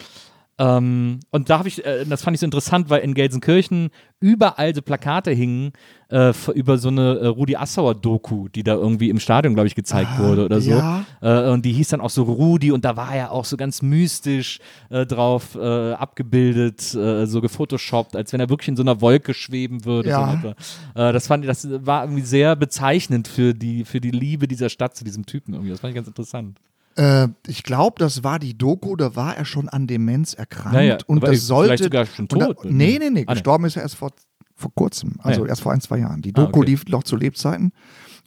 [0.60, 4.74] Ähm, und da habe ich, äh, das fand ich so interessant, weil in Gelsenkirchen überall
[4.74, 5.72] so Plakate hingen
[6.10, 9.76] äh, über so eine äh, Rudi Assauer Doku, die da irgendwie im Stadion, glaube ich,
[9.76, 10.72] gezeigt wurde oder so.
[10.72, 11.06] ja.
[11.22, 13.84] Äh, und die hieß dann auch so Rudi und da war er auch so ganz
[13.84, 19.34] mystisch äh, drauf äh, abgebildet, so gefotoshoppt, als wenn er wirklich in so einer Wolke
[19.34, 20.10] schweben würde.
[20.10, 20.40] Ja.
[20.42, 20.54] So
[20.96, 24.96] das fand ich, das war irgendwie sehr bezeichnend für die, für die Liebe dieser Stadt
[24.96, 25.72] zu diesem Typen irgendwie.
[25.72, 26.60] Das fand ich ganz interessant.
[26.98, 30.76] Äh, ich glaube, das war die Doku, da war er schon an Demenz erkrankt.
[30.76, 31.84] Ja, ja, und das vielleicht sollte.
[31.84, 32.66] sogar schon und da, tot.
[32.66, 33.24] nee, nee, nee.
[33.28, 33.36] Ah, nee.
[33.36, 34.12] Gestorben ist er erst vor,
[34.56, 35.16] vor kurzem.
[35.20, 35.50] Also ja.
[35.50, 36.22] erst vor ein, zwei Jahren.
[36.22, 36.70] Die Ah, Doku okay.
[36.72, 37.72] lief noch zu Lebzeiten.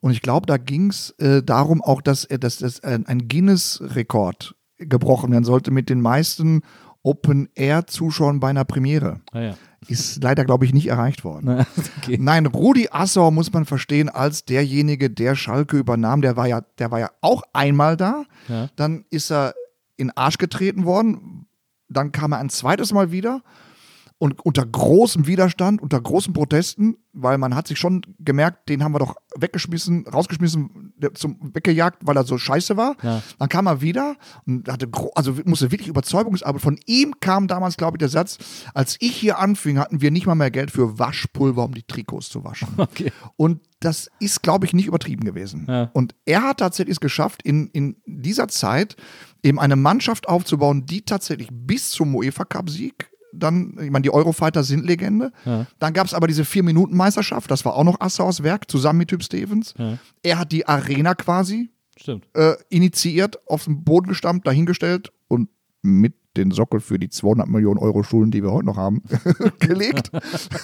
[0.00, 4.54] Und ich glaube, da ging es äh, darum auch, dass dass, dass ein, ein Guinness-Rekord
[4.78, 6.62] gebrochen werden sollte mit den meisten
[7.02, 9.20] Open-Air-Zuschauern bei einer Premiere.
[9.32, 9.54] Ah, ja.
[9.88, 11.64] Ist leider, glaube ich, nicht erreicht worden.
[11.98, 12.18] okay.
[12.20, 16.20] Nein, Rudi Assauer muss man verstehen als derjenige, der Schalke übernahm.
[16.20, 18.24] Der war ja, der war ja auch einmal da.
[18.48, 18.68] Ja.
[18.76, 19.54] Dann ist er
[19.96, 21.46] in den Arsch getreten worden.
[21.88, 23.42] Dann kam er ein zweites Mal wieder.
[24.22, 28.92] Und unter großem Widerstand, unter großen Protesten, weil man hat sich schon gemerkt, den haben
[28.92, 32.96] wir doch weggeschmissen, rausgeschmissen, zum weggejagt, weil er so scheiße war.
[33.02, 33.22] Ja.
[33.38, 36.60] Dann kam er wieder und hatte, also musste wirklich Überzeugungsarbeit.
[36.60, 38.36] Von ihm kam damals, glaube ich, der Satz,
[38.74, 42.28] als ich hier anfing, hatten wir nicht mal mehr Geld für Waschpulver, um die Trikots
[42.28, 42.68] zu waschen.
[42.90, 43.12] Okay.
[43.36, 45.66] Und das ist, glaube ich, nicht übertrieben gewesen.
[45.68, 45.90] Ja.
[45.92, 48.96] Und er hat tatsächlich es geschafft, in, in dieser Zeit
[49.42, 54.84] eben eine Mannschaft aufzubauen, die tatsächlich bis zum UEFA-Cup-Sieg dann, ich meine, die Eurofighter sind
[54.84, 55.32] Legende.
[55.44, 55.66] Ja.
[55.78, 59.22] Dann gab es aber diese Vier-Minuten-Meisterschaft, das war auch noch Assauers Werk, zusammen mit Typ
[59.22, 59.74] Stevens.
[59.78, 59.98] Ja.
[60.22, 61.70] Er hat die Arena quasi
[62.34, 65.48] äh, initiiert, auf den Boden gestammt, dahingestellt und
[65.82, 69.02] mit den Sockel für die 200 Millionen Euro Schulden, die wir heute noch haben,
[69.58, 70.10] gelegt.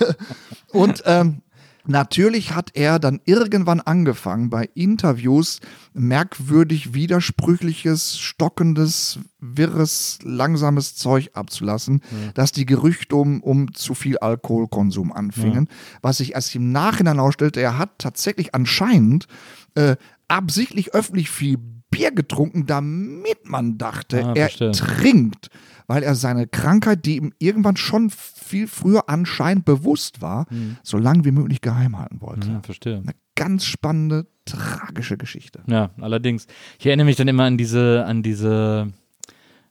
[0.72, 1.42] und ähm,
[1.86, 5.60] natürlich hat er dann irgendwann angefangen, bei Interviews
[5.94, 12.00] merkwürdig widersprüchliches, stockendes, wirres, langsames Zeug abzulassen,
[12.34, 15.68] dass die Gerüchte um, um zu viel Alkoholkonsum anfingen.
[16.02, 19.26] Was sich erst im Nachhinein ausstellte, er hat tatsächlich anscheinend
[19.74, 19.96] äh,
[20.28, 21.58] absichtlich öffentlich viel
[21.90, 25.50] Bier getrunken, damit man dachte, Ah, er trinkt,
[25.86, 28.10] weil er seine Krankheit, die ihm irgendwann schon
[28.46, 30.46] viel früher anscheinend bewusst war,
[30.82, 32.48] so lange wie möglich geheim halten wollte.
[32.48, 32.98] Ja, verstehe.
[32.98, 35.62] Eine ganz spannende, tragische Geschichte.
[35.66, 36.46] Ja, allerdings.
[36.78, 38.92] Ich erinnere mich dann immer an diese, an diese,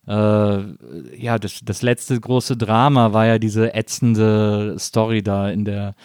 [0.07, 5.95] ja, das, das letzte große Drama war ja diese ätzende Story da in der,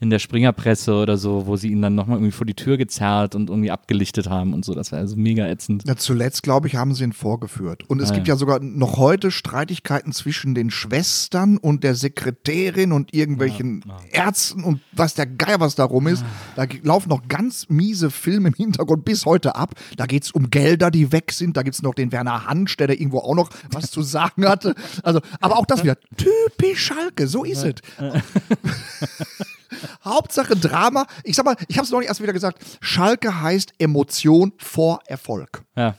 [0.00, 3.34] in der Springerpresse oder so, wo sie ihn dann nochmal irgendwie vor die Tür gezerrt
[3.34, 4.74] und irgendwie abgelichtet haben und so.
[4.74, 5.84] Das war also mega ätzend.
[5.86, 7.84] Ja, zuletzt, glaube ich, haben sie ihn vorgeführt.
[7.88, 8.34] Und es Ah, gibt ja.
[8.34, 14.80] ja sogar noch heute Streitigkeiten zwischen den Schwestern und der Sekretärin und irgendwelchen Ärzten und
[14.92, 16.24] was der Geier was darum ist.
[16.56, 19.74] Da g- laufen noch ganz miese Filme im Hintergrund bis heute ab.
[19.96, 21.56] Da geht es um Gelder, die weg sind.
[21.56, 24.46] Da gibt es noch den Werner Hansch, der da irgendwo auch noch was zu sagen
[24.46, 24.74] hatte.
[25.02, 27.74] Also, aber auch das wieder typisch Schalke, so ist es.
[30.04, 31.06] Hauptsache Drama.
[31.24, 32.58] Ich sag mal, ich habe es noch nicht erst wieder gesagt.
[32.80, 35.62] Schalke heißt Emotion vor Erfolg.
[35.76, 35.96] Ja.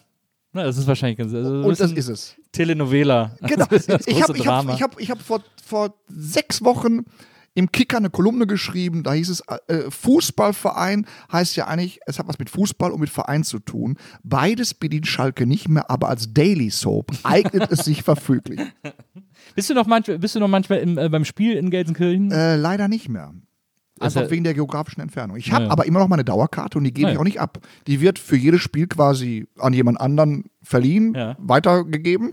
[0.53, 1.33] Na, das ist wahrscheinlich ganz.
[1.33, 2.35] Also Und das ist es.
[2.51, 3.37] Telenovela.
[3.41, 3.65] Genau.
[3.69, 7.05] Das, ist das Ich habe ich hab, ich hab, ich hab vor, vor sechs Wochen
[7.53, 12.27] im Kicker eine Kolumne geschrieben, da hieß es, äh, Fußballverein heißt ja eigentlich, es hat
[12.27, 13.97] was mit Fußball und mit Verein zu tun.
[14.23, 18.61] Beides bedient Schalke nicht mehr, aber als Daily Soap eignet es sich verfüglich.
[19.55, 22.31] Bist du noch manchmal, bist du noch manchmal im, äh, beim Spiel in Gelsenkirchen?
[22.31, 23.33] Äh, leider nicht mehr.
[23.99, 25.35] Einfach Also- wegen der geografischen Entfernung.
[25.35, 25.71] Ich habe Ja.
[25.71, 27.13] aber immer noch meine Dauerkarte und die gebe Ja.
[27.13, 27.59] ich auch nicht ab.
[27.87, 31.35] Die wird für jedes Spiel quasi an jemand anderen verliehen, Ja.
[31.39, 32.31] weitergegeben.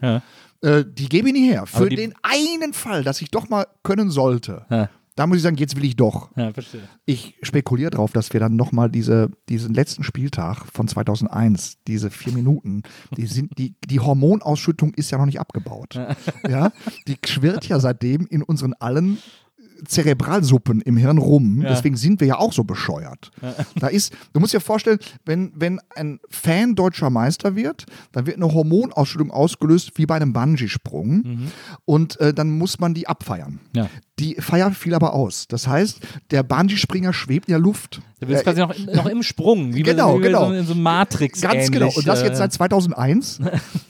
[0.61, 1.67] Äh, die gebe ich nie her.
[1.67, 4.67] Für den einen Fall, dass ich doch mal können sollte.
[5.19, 6.31] Da muss ich sagen, jetzt will ich doch.
[6.37, 6.83] Ja, verstehe.
[7.05, 12.33] Ich spekuliere darauf, dass wir dann nochmal diese, diesen letzten Spieltag von 2001, diese vier
[12.33, 12.85] Minuten,
[13.17, 15.99] die sind, die, die Hormonausschüttung ist ja noch nicht abgebaut.
[16.49, 16.71] ja,
[17.09, 19.19] die schwirrt ja seitdem in unseren allen
[19.85, 21.63] Zerebralsuppen im Hirn rum.
[21.63, 21.71] Ja.
[21.71, 23.31] Deswegen sind wir ja auch so bescheuert.
[23.77, 28.37] Da ist, du musst dir vorstellen, wenn, wenn ein Fan deutscher Meister wird, dann wird
[28.37, 31.51] eine Hormonausschüttung ausgelöst wie bei einem Bungee-Sprung.
[31.85, 33.61] Und äh, dann muss man die abfeiern.
[33.75, 33.89] Ja.
[34.19, 35.47] Die Feier fiel aber aus.
[35.49, 36.01] Das heißt,
[36.31, 38.01] der Bungee-Springer schwebt in der Luft.
[38.21, 40.49] Du bist Äh, quasi noch, noch im Sprung, wie Genau, bei, wie genau.
[40.49, 41.41] So in so Matrix.
[41.41, 41.89] Ganz genau.
[41.95, 43.39] Und das äh, jetzt seit 2001.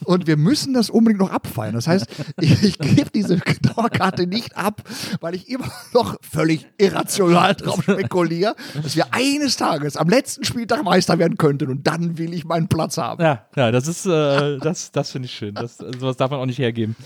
[0.05, 1.75] Und wir müssen das unbedingt noch abfeiern.
[1.75, 2.07] Das heißt,
[2.41, 4.83] ich, ich gebe diese Dauerkarte nicht ab,
[5.21, 10.85] weil ich immer noch völlig irrational drauf spekuliere, dass wir eines Tages am letzten Spieltag
[10.85, 11.71] Meister werden könnten.
[11.71, 13.23] Und dann will ich meinen Platz haben.
[13.23, 15.55] Ja, ja, das ist, äh, das, das finde ich schön.
[15.55, 16.97] Das, sowas darf man auch nicht hergeben.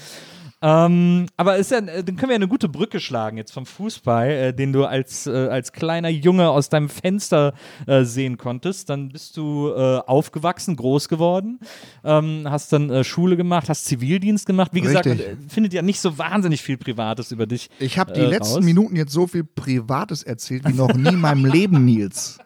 [0.62, 3.66] Ähm, aber ist ja, äh, dann können wir ja eine gute Brücke schlagen jetzt vom
[3.66, 7.52] Fußball, äh, den du als, äh, als kleiner Junge aus deinem Fenster
[7.86, 8.88] äh, sehen konntest.
[8.88, 11.58] Dann bist du äh, aufgewachsen, groß geworden,
[12.04, 14.70] ähm, hast dann äh, Schule gemacht, hast Zivildienst gemacht.
[14.72, 17.68] Wie gesagt, man, findet ja nicht so wahnsinnig viel Privates über dich.
[17.80, 18.64] Ich habe die letzten raus.
[18.64, 22.38] Minuten jetzt so viel Privates erzählt wie noch nie in meinem Leben, Nils.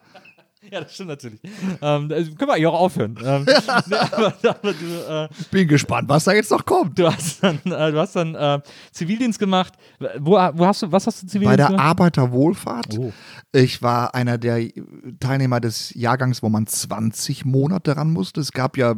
[0.73, 1.41] Ja, das stimmt natürlich.
[1.81, 3.17] Ähm, also können wir eigentlich auch aufhören.
[3.23, 3.45] Ähm,
[3.87, 6.99] ne, aber, aber du, äh, Bin gespannt, was da jetzt noch kommt.
[6.99, 8.61] Du hast dann, äh, du hast dann äh,
[8.93, 9.75] Zivildienst gemacht.
[10.19, 11.85] Wo, wo hast du, was hast du Bei Zivildienst der gemacht?
[11.85, 12.99] Arbeiterwohlfahrt.
[12.99, 13.13] Oh.
[13.53, 14.69] Ich war einer der
[15.21, 18.41] Teilnehmer des Jahrgangs, wo man 20 Monate ran musste.
[18.41, 18.95] Es gab ja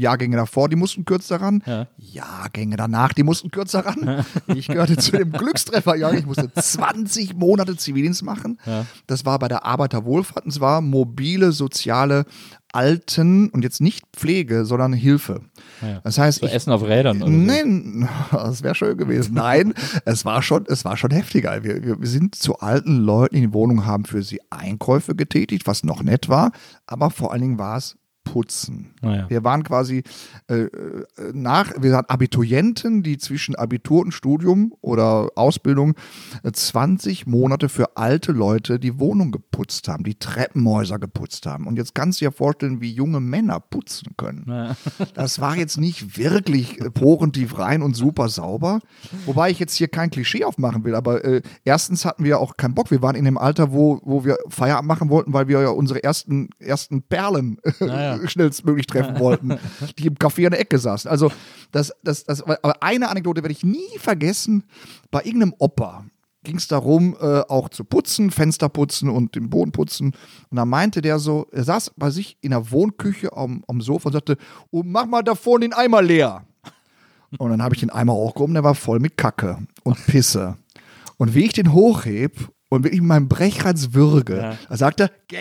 [0.00, 1.62] Jahrgänge davor, die mussten kürzer ran.
[1.66, 1.86] Ja.
[1.98, 4.24] Jahrgänge danach, die mussten kürzer ran.
[4.46, 6.20] Ich gehörte zu dem Glückstrefferjahrgang.
[6.20, 8.58] Ich musste 20 Monate Zivildienst machen.
[9.06, 12.24] Das war bei der Arbeiterwohlfahrt und es war mobile soziale
[12.72, 15.40] Alten und jetzt nicht Pflege, sondern Hilfe.
[15.80, 16.00] Ja.
[16.04, 17.22] Das heißt, so ich Essen auf Rädern.
[17.22, 17.36] Oder so.
[17.36, 19.34] Nein, das wäre schön gewesen.
[19.34, 21.64] Nein, es war schon, es war schon heftiger.
[21.64, 25.82] Wir, wir sind zu alten Leuten in die Wohnung, haben für sie Einkäufe getätigt, was
[25.82, 26.52] noch nett war,
[26.86, 27.96] aber vor allen Dingen war es
[28.32, 28.90] Putzen.
[29.00, 29.30] Ah, ja.
[29.30, 30.02] Wir waren quasi
[30.48, 35.94] äh, äh, nach, wir waren Abiturienten, die zwischen Abitur und Studium oder Ausbildung
[36.42, 41.66] äh, 20 Monate für alte Leute die Wohnung geputzt haben, die Treppenhäuser geputzt haben.
[41.66, 44.44] Und jetzt kannst du dir vorstellen, wie junge Männer putzen können.
[44.46, 44.76] Ja.
[45.14, 48.80] Das war jetzt nicht wirklich äh, porentief rein und super sauber.
[49.26, 52.74] Wobei ich jetzt hier kein Klischee aufmachen will, aber äh, erstens hatten wir auch keinen
[52.74, 52.90] Bock.
[52.90, 56.04] Wir waren in dem Alter, wo, wo wir Feierabend machen wollten, weil wir ja unsere
[56.04, 58.16] ersten, ersten Perlen ja.
[58.26, 59.58] schnellstmöglich treffen wollten,
[59.98, 61.10] die im Café an der Ecke saßen.
[61.10, 61.30] Also,
[61.72, 64.64] das, das, das, aber eine Anekdote werde ich nie vergessen.
[65.10, 66.04] Bei irgendeinem Opa
[66.44, 70.14] ging es darum, äh, auch zu putzen, Fenster putzen und den Boden putzen.
[70.50, 74.08] Und da meinte der so, er saß bei sich in der Wohnküche am, am Sofa
[74.08, 74.36] und sagte,
[74.70, 76.44] oh, mach mal da vorne den Eimer leer.
[77.36, 80.56] Und dann habe ich den Eimer hochgehoben, der war voll mit Kacke und Pisse.
[81.18, 84.58] Und wie ich den hochheb und wirklich mit meinem Brechreiz würge, Ja.
[84.68, 85.36] da sagt er, gä?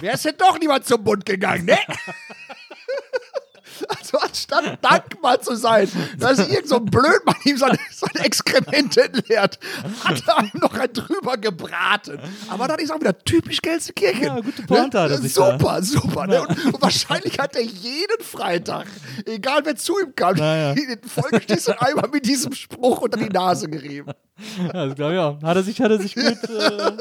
[0.00, 1.78] Wer ist denn doch niemand zum Bund gegangen, ne?
[3.86, 9.58] Also anstatt dankbar zu sein, dass irgend so ein Blödmann ihm seine, seine Exkremente entleert,
[10.04, 12.18] hat er einem noch ein drüber gebraten.
[12.48, 14.24] Aber das ist auch wieder typisch Gelsenkirchen.
[14.24, 15.82] Ja, gute Pointe hat er sich Super, da.
[15.82, 16.26] super.
[16.26, 16.40] Ne?
[16.40, 18.86] Und, und wahrscheinlich hat er jeden Freitag,
[19.26, 20.74] egal wer zu ihm kam, ja.
[20.74, 24.12] den vollgestießten Eimer mit diesem Spruch unter die Nase gerieben.
[24.58, 25.42] Ja, das glaube ich auch.
[25.42, 26.24] Hat er sich, hat er sich gut.
[26.24, 26.92] Äh,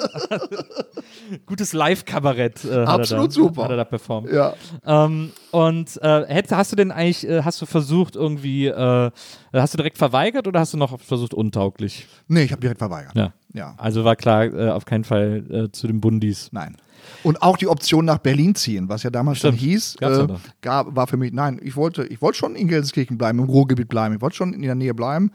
[1.45, 2.65] gutes Live-Kabarett.
[2.65, 3.63] Äh, Absolut da, super.
[3.63, 4.31] Hat er da performt.
[4.31, 4.53] Ja.
[4.85, 9.11] Ähm, und äh, hätt, hast du denn eigentlich, äh, hast du versucht irgendwie, äh,
[9.53, 12.07] hast du direkt verweigert oder hast du noch versucht untauglich?
[12.27, 13.15] Nee, ich habe direkt verweigert.
[13.15, 13.33] Ja.
[13.53, 13.73] Ja.
[13.77, 16.49] Also war klar, äh, auf keinen Fall zu den Bundis.
[16.51, 16.77] Nein.
[17.23, 19.59] Und auch die Option nach Berlin ziehen, was ja damals Stimmt.
[19.59, 20.27] schon hieß, ja äh,
[20.61, 23.87] gab, war für mich, nein, ich wollte, ich wollte schon in Gelsenkirchen bleiben, im Ruhrgebiet
[23.87, 25.31] bleiben, ich wollte schon in der Nähe bleiben.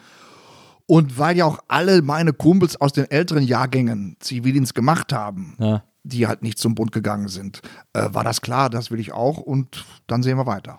[0.87, 5.85] Und weil ja auch alle meine Kumpels aus den älteren Jahrgängen Zivildienst gemacht haben, Ja.
[6.03, 7.61] die halt nicht zum Bund gegangen sind,
[7.93, 10.79] äh, war das klar, das will ich auch und dann sehen wir weiter.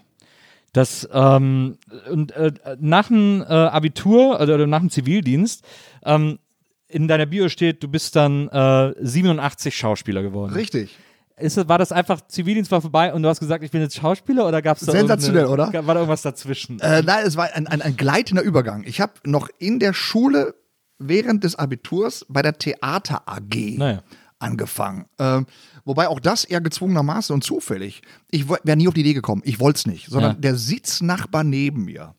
[0.74, 1.78] Das ähm,
[2.12, 5.64] und äh, nach dem äh, Abitur oder, oder nach dem Zivildienst
[6.04, 6.40] ähm,
[6.88, 10.54] in deiner Bio steht, du bist dann äh, 87 Schauspieler geworden.
[10.54, 10.96] Richtig.
[11.44, 14.48] Ist, war das einfach Zivildienst war vorbei und du hast gesagt, ich bin jetzt Schauspieler
[14.48, 15.72] oder gab es da Sensationell, oder?
[15.74, 16.80] War da irgendwas dazwischen?
[16.80, 18.84] Äh, nein, es war ein, ein, ein gleitender Übergang.
[18.86, 20.56] Ich habe noch in der Schule
[21.00, 24.04] während des Abiturs bei der Theater AG Naja.
[24.40, 25.06] angefangen.
[25.20, 25.46] Ähm,
[25.86, 28.02] wobei auch das eher gezwungenermaßen und zufällig.
[28.32, 29.42] Ich wäre nie auf die Idee gekommen.
[29.46, 30.40] Ich wollte es nicht, sondern Ja.
[30.40, 32.16] der Sitznachbar neben mir.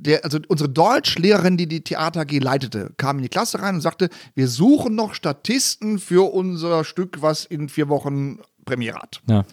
[0.00, 3.80] Der, also unsere Deutschlehrerin, die die Theater AG leitete, kam in die Klasse rein und
[3.80, 9.20] sagte, wir suchen noch Statisten für unser Stück, was in vier Wochen Premiere hat.
[9.28, 9.44] ja.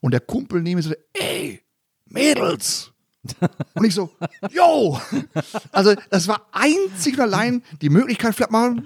[0.00, 1.62] Und der Kumpel neben mir sagte, ey,
[2.06, 2.92] Mädels.
[3.74, 4.10] Und ich so,
[4.50, 5.00] yo.
[5.72, 8.82] Also das war einzig und allein die Möglichkeit, vielleicht mal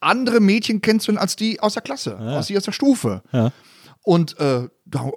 [0.00, 3.22] andere Mädchen kennenzulernen als die aus der Klasse, aus die aus der Stufe.
[3.32, 3.52] Ja.
[4.04, 4.68] Und äh,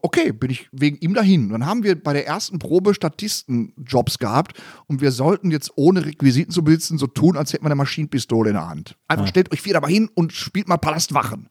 [0.02, 1.50] okay, bin ich wegen ihm dahin.
[1.50, 6.52] Dann haben wir bei der ersten Probe Statistenjobs gehabt und wir sollten jetzt ohne Requisiten
[6.52, 8.96] zu besitzen so tun, als hätten wir eine Maschinenpistole in der Hand.
[9.10, 11.50] Einfach stellt euch vier dabei hin und spielt mal Palastwachen.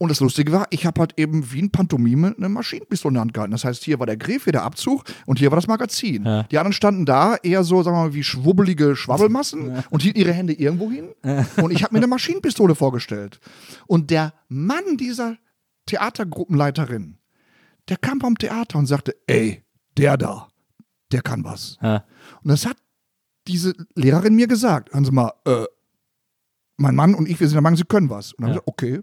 [0.00, 3.20] Und das Lustige war, ich habe halt eben wie ein Pantomime eine Maschinenpistole in der
[3.22, 3.50] Hand gehalten.
[3.50, 6.24] Das heißt, hier war der Griff, hier der Abzug und hier war das Magazin.
[6.24, 6.42] Ja.
[6.44, 10.32] Die anderen standen da eher so, sagen wir mal, wie schwubbelige Schwabbelmassen und hielten ihre
[10.32, 11.08] Hände irgendwo hin.
[11.56, 13.40] Und ich habe mir eine Maschinenpistole vorgestellt.
[13.86, 15.36] Und der Mann dieser
[15.88, 17.18] Theatergruppenleiterin,
[17.88, 19.64] der kam vom Theater und sagte, ey,
[19.96, 20.48] der da,
[21.12, 21.76] der kann was.
[21.82, 22.04] Ja.
[22.42, 22.76] Und das hat
[23.46, 24.92] diese Lehrerin mir gesagt.
[24.92, 25.64] Hören Sie mal, äh,
[26.76, 28.32] mein Mann und ich, wir sind der Meinung, Sie können was.
[28.34, 28.56] Und dann Ja.
[28.58, 29.00] ich gesagt, okay.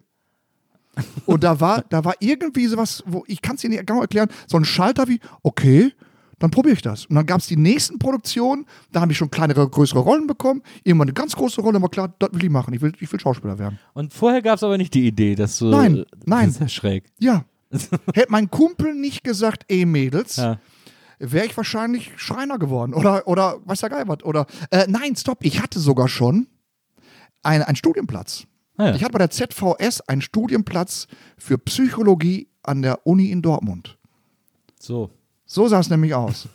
[1.26, 4.30] Und da war, da war irgendwie sowas, wo ich kann es Ihnen nicht genau erklären,
[4.48, 5.92] so ein Schalter wie, okay,
[6.40, 7.06] dann probiere ich das.
[7.06, 10.62] Und dann gab es die nächsten Produktionen, da habe ich schon kleinere, größere Rollen bekommen.
[10.84, 12.74] Irgendwann eine ganz große Rolle, aber klar, das will ich machen.
[12.74, 13.80] Ich will, ich will Schauspieler werden.
[13.94, 15.66] Und vorher gab es aber nicht die Idee, dass du.
[15.66, 16.48] Nein, nein.
[16.48, 17.12] Das ist ja schräg.
[17.20, 17.46] Ja.
[18.14, 20.60] Hätte mein Kumpel nicht gesagt, ey Mädels, Ja.
[21.20, 24.24] wäre ich wahrscheinlich Schreiner geworden oder, oder weiß der Geil was.
[24.24, 26.48] Oder, äh, nein, stopp, ich hatte sogar schon
[27.44, 28.46] ein- einen Studienplatz.
[28.78, 28.96] Ah, ja.
[28.96, 33.98] Ich hatte bei der ZVS einen Studienplatz für Psychologie an der Uni in Dortmund.
[34.80, 35.10] So.
[35.46, 36.48] So sah es nämlich aus.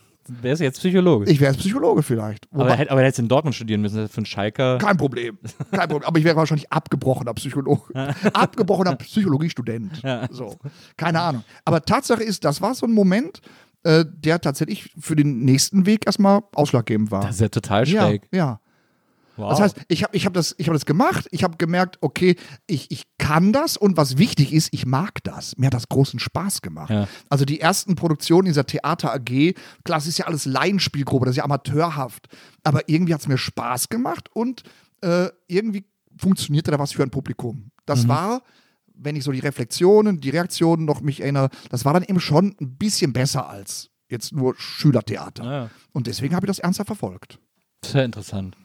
[0.43, 1.31] Wer ist jetzt Psychologe?
[1.31, 2.47] Ich wäre Psychologe vielleicht.
[2.53, 4.79] aber, er hätte, aber er hätte in Dortmund studieren müssen, für einen Schalker.
[4.79, 5.39] kein Problem.
[5.71, 6.07] Kein Problem.
[6.07, 7.93] Aber ich wäre wahrscheinlich abgebrochener Psychologe.
[8.33, 10.03] abgebrochener Psychologiestudent.
[10.31, 10.57] So.
[10.97, 11.45] Keine Ahnung.
[11.65, 13.41] Aber Tatsache ist, das war so ein Moment,
[13.83, 17.23] äh, der tatsächlich für den nächsten Weg erstmal ausschlaggebend war.
[17.23, 18.29] Das ist ja total ja, schräg.
[18.33, 18.61] ja.
[19.41, 19.51] Wow.
[19.51, 22.37] Das heißt, ich habe ich hab das, ich hab das gemacht, ich habe gemerkt, okay,
[22.67, 25.57] ich, ich kann das und was wichtig ist, ich mag das.
[25.57, 26.91] Mir hat das großen Spaß gemacht.
[26.91, 27.09] Ja.
[27.29, 31.39] Also die ersten Produktionen dieser Theater AG, klar, es ist ja alles Laienspielgruppe, das ist
[31.39, 32.29] ja amateurhaft,
[32.63, 34.63] aber irgendwie hat es mir Spaß gemacht und
[35.03, 35.85] äh, irgendwie
[36.19, 37.71] funktionierte da was für ein Publikum.
[37.87, 38.43] Das war,
[38.95, 42.55] wenn ich so die Reflexionen, die Reaktionen noch mich erinnere, das war dann eben schon
[42.61, 45.45] ein bisschen besser als jetzt nur Schülertheater.
[45.45, 45.71] Ja.
[45.93, 47.39] Und deswegen habe ich das ernsthaft verfolgt.
[47.93, 48.57] Ja interessant.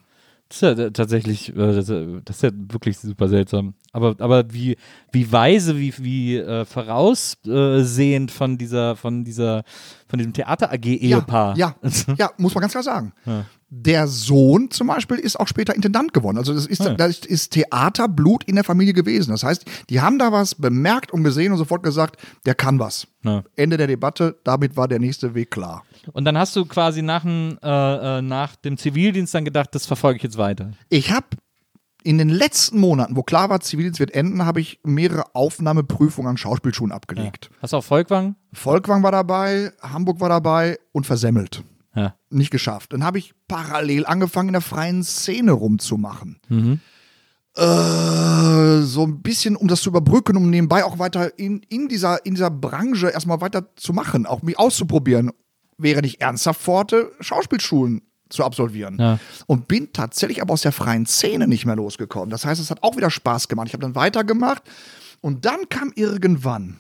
[0.48, 3.74] Das ist ja äh, tatsächlich, äh, das ist ja- das ist ja wirklich super seltsam.
[3.92, 4.78] Aber, aber wie,
[5.12, 9.64] wie weise, wie, wie äh, voraussehend von dieser, von dieser,
[10.08, 11.58] von diesem Theater-AG-Ehepaar.
[11.58, 13.14] Ja, ja, ja, muss man ganz klar sagen.
[13.78, 16.38] Der Sohn zum Beispiel ist auch später Intendant geworden.
[16.38, 16.94] Also das ist, Ah, ja.
[16.94, 19.32] das ist Theaterblut in der Familie gewesen.
[19.32, 23.06] Das heißt, die haben da was bemerkt und gesehen und sofort gesagt, der kann was.
[23.24, 23.44] Ja.
[23.58, 25.84] Ende der Debatte, damit war der nächste Weg klar.
[26.14, 29.86] Und dann hast du quasi nach dem, äh, äh, nach dem Zivildienst dann gedacht, das
[29.86, 30.72] verfolge ich jetzt weiter.
[30.90, 31.28] Ich habe
[32.04, 36.38] in den letzten Monaten, wo klar war, Zivildienst wird enden, habe ich mehrere Aufnahmeprüfungen an
[36.38, 37.50] Schauspielschulen abgelegt.
[37.62, 38.36] Hast du auch Volkwang?
[38.54, 41.64] Volkwang war dabei, Hamburg war dabei und versemmelt.
[41.96, 42.16] Ja.
[42.30, 42.94] nicht geschafft.
[42.94, 46.40] Dann habe ich parallel angefangen, in der freien Szene rumzumachen.
[47.56, 52.26] Äh, so ein bisschen, um das zu überbrücken, um nebenbei auch weiter in, in, dieser,
[52.26, 55.32] in dieser Branche erstmal weiter zu machen, auch mich auszuprobieren,
[55.78, 58.98] während ich ernsthaft vorhatte, Schauspielschulen zu absolvieren.
[59.00, 59.20] Ja.
[59.48, 62.30] Und bin tatsächlich aber aus der freien Szene nicht mehr losgekommen.
[62.30, 63.68] Das heißt, es hat auch wieder Spaß gemacht.
[63.68, 64.64] Ich habe dann weitergemacht
[65.22, 66.78] und dann kam irgendwann,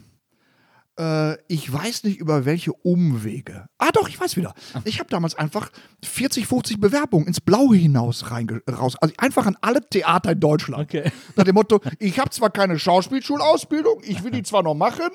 [0.99, 3.67] äh, ich weiß nicht über welche Umwege.
[3.77, 4.53] Ah doch, ich weiß wieder.
[4.85, 5.69] Ich habe damals einfach
[6.03, 8.95] 40, 50 Bewerbungen ins Blaue hinaus raus.
[9.01, 10.83] Also einfach an alle Theater in Deutschland.
[10.83, 11.11] Okay.
[11.35, 15.09] Nach dem Motto, ich habe zwar keine Schauspielschulausbildung, ich will die zwar noch machen,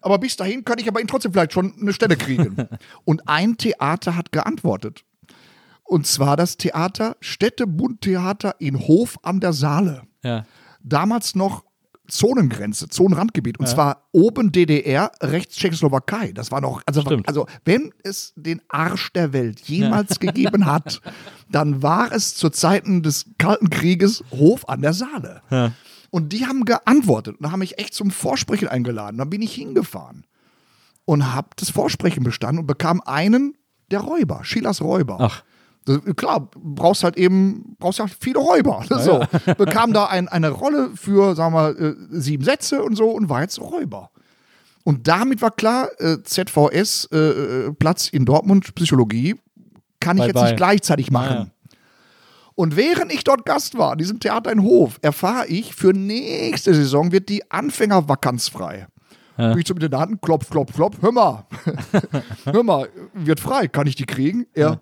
[0.00, 2.68] aber bis dahin kann ich aber ihn trotzdem vielleicht schon eine Stelle kriegen.
[3.04, 5.04] Und ein Theater hat geantwortet.
[5.84, 10.02] Und zwar das Theater Städtebundtheater in Hof an der Saale.
[10.22, 10.44] Ja.
[10.82, 11.64] Damals noch
[12.12, 13.58] Zonengrenze, Zonenrandgebiet.
[13.58, 16.32] Und zwar oben DDR, rechts Tschechoslowakei.
[16.32, 17.26] Das war noch, also, Stimmt.
[17.26, 21.00] also wenn es den Arsch der Welt jemals gegeben hat,
[21.50, 25.42] dann war es zu Zeiten des Kalten Krieges Hof an der Saale.
[26.10, 29.16] Und die haben geantwortet und haben mich echt zum Vorsprechen eingeladen.
[29.16, 30.26] Dann bin ich hingefahren
[31.06, 33.56] und habe das Vorsprechen bestanden und bekam einen
[33.90, 35.16] der Räuber, Schilas Räuber.
[35.18, 35.42] Ach.
[36.16, 38.84] Klar, brauchst halt eben, brauchst halt viele Räuber.
[38.88, 39.24] so.
[39.58, 43.42] Bekam da ein, eine Rolle für, sagen wir, äh, sieben Sätze und so und war
[43.42, 44.10] jetzt Räuber.
[44.84, 49.36] Und damit war klar, äh, ZVS, äh, Platz in Dortmund, Psychologie,
[50.00, 50.44] kann ich Bye, jetzt bye.
[50.44, 51.36] nicht gleichzeitig machen.
[51.36, 51.76] Ja.
[52.54, 56.74] Und während ich dort Gast war, in diesem Theater in Hof, erfahre ich, für nächste
[56.74, 58.86] Saison wird die Anfängervakanz frei.
[59.36, 61.46] Bin ich zum Intendanten, klopf, klopf, klopf, hör mal,
[62.44, 64.46] hör mal, wird frei, kann ich die kriegen?
[64.52, 64.80] Er, ja,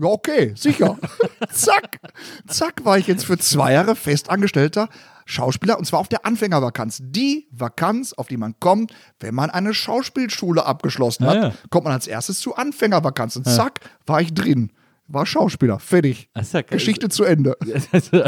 [0.00, 0.96] okay, sicher.
[1.50, 1.98] zack,
[2.46, 4.88] zack, war ich jetzt für zwei Jahre festangestellter
[5.26, 7.00] Schauspieler und zwar auf der Anfängervakanz.
[7.02, 11.52] Die Vakanz, auf die man kommt, wenn man eine Schauspielschule abgeschlossen hat, Ja, ja.
[11.70, 13.36] kommt man als erstes zu Anfängervakanz.
[13.36, 14.72] Und zack, war ich drin.
[15.10, 16.28] War Schauspieler, fertig.
[16.52, 17.56] Ja- Geschichte zu Ende.
[17.92, 18.24] Also,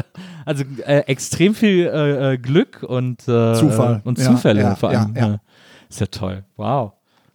[0.46, 4.00] also äh, extrem viel äh, äh, Glück und äh, Zufall.
[4.04, 5.14] und Ja, Zufälle ja, vor allem.
[5.14, 5.40] ja, ja.
[5.88, 6.44] Ist ja toll.
[6.56, 6.92] Wow.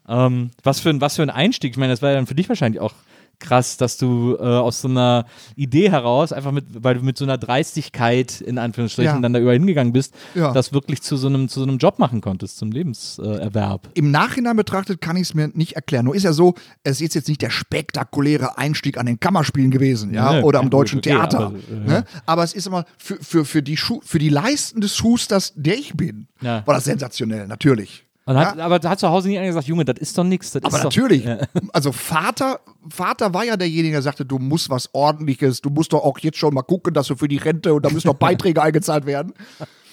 [0.08, 1.72] Ähm, was, für ein, was für ein Einstieg.
[1.72, 2.94] Ich meine, das war ja dann für dich wahrscheinlich auch
[3.40, 7.26] krass, dass du äh, aus so einer Idee heraus, einfach mit, weil du mit so
[7.26, 9.20] einer Dreistigkeit in Anführungsstrichen Ja.
[9.22, 10.52] dann da überall hingegangen bist, Ja.
[10.54, 13.90] das wirklich zu so einem, zu so einem Job machen konntest, zum Lebenserwerb.
[13.94, 16.06] Im Nachhinein betrachtet kann ich es mir nicht erklären.
[16.06, 20.14] Nur ist ja so, es ist jetzt nicht der spektakuläre Einstieg an den Kammerspielen gewesen,
[20.14, 21.40] ja, Nee, oder am Deutschen okay, Theater.
[21.48, 22.06] aber, äh, ne?
[22.26, 25.76] aber es ist immer für, für, für, die Schu für die Leisten des Schusters, der
[25.78, 26.66] ich bin, Ja.
[26.66, 28.05] war das sensationell, natürlich.
[28.26, 28.66] Hat, Ja?
[28.66, 30.56] Aber da hat zu Hause nie einer gesagt, Junge, das ist doch nichts.
[30.56, 31.24] Aber ist natürlich.
[31.24, 31.48] Doch, ja.
[31.74, 32.60] Also Vater,
[32.90, 36.38] Vater war ja derjenige, der sagte, du musst was ordentliches, du musst doch auch jetzt
[36.38, 39.34] schon mal gucken, dass du für die Rente und da müssen noch Beiträge eingezahlt werden.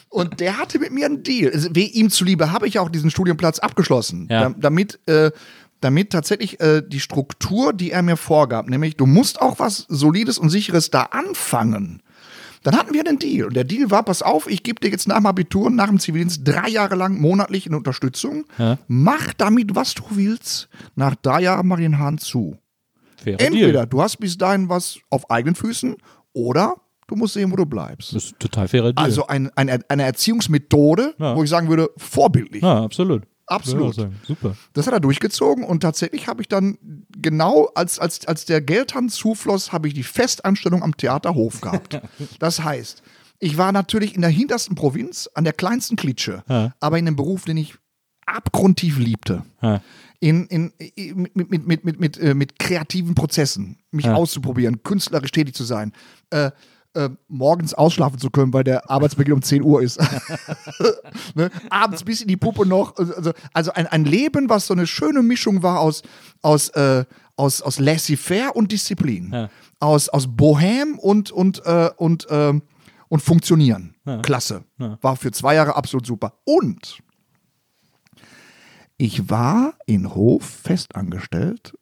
[0.08, 1.50] Und der hatte mit mir einen Deal.
[1.52, 4.28] Also, weh ihm zuliebe habe ich auch diesen Studienplatz abgeschlossen.
[4.30, 4.50] Ja.
[4.50, 5.30] Da, damit, äh,
[5.80, 10.38] damit tatsächlich äh, die Struktur, die er mir vorgab, nämlich du musst auch was Solides
[10.38, 12.02] und Sicheres da anfangen.
[12.62, 13.46] Dann hatten wir einen Deal.
[13.48, 15.98] Und der Deal war, pass auf, ich gebe dir jetzt nach dem Abitur, nach dem
[15.98, 18.44] Zivildienst drei Jahre lang monatlich in Unterstützung.
[18.58, 18.78] Ja.
[18.88, 20.68] Mach damit, was du willst.
[20.94, 22.56] Nach drei Jahren mach den Hahn zu.
[23.16, 23.86] Fairer Entweder Deal.
[23.86, 25.96] du hast bis dahin was auf eigenen Füßen
[26.32, 26.74] oder
[27.08, 28.14] du musst sehen, wo du bleibst.
[28.14, 29.04] Das ist ein total fairer Deal.
[29.04, 31.36] Also ein, eine, eine Erziehungsmethode, Ja.
[31.36, 32.62] wo ich sagen würde, vorbildlich.
[32.62, 33.22] ja, absolut.
[33.46, 33.94] Absolut.
[33.94, 34.20] Sagen.
[34.26, 34.56] Super.
[34.72, 36.78] Das hat er durchgezogen und tatsächlich habe ich dann
[37.16, 42.00] genau, als, als, als der Geldhahn zufloss, habe ich die Festanstellung am Theaterhof gehabt.
[42.38, 43.02] Das heißt,
[43.40, 46.74] ich war natürlich in der hintersten Provinz, an der kleinsten Klitsche, Ja.
[46.80, 47.74] aber in einem Beruf, den ich
[48.26, 49.42] abgrundtief liebte.
[49.60, 49.80] Ja.
[50.20, 54.14] In, in, in, mit, mit, mit, mit, mit, äh, mit kreativen Prozessen, mich Ja.
[54.14, 55.92] auszuprobieren, künstlerisch tätig zu sein.
[56.30, 56.52] Äh,
[56.94, 60.00] äh, morgens ausschlafen zu können, weil der Arbeitsbeginn um 10 Uhr ist.
[61.34, 61.50] ne?
[61.70, 62.96] Abends bis in die Puppe noch.
[62.96, 66.02] Also, also ein, ein Leben, was so eine schöne Mischung war aus,
[66.42, 67.04] aus, äh,
[67.36, 69.30] aus, aus Laissez-faire und Disziplin.
[69.32, 69.50] Ja.
[69.80, 72.62] Aus, aus Bohem und, und, äh, und, ähm,
[73.08, 73.94] und Funktionieren.
[74.22, 74.64] Klasse.
[75.00, 76.34] War für zwei Jahre absolut super.
[76.44, 77.02] Und
[78.96, 81.74] ich war in Hof festangestellt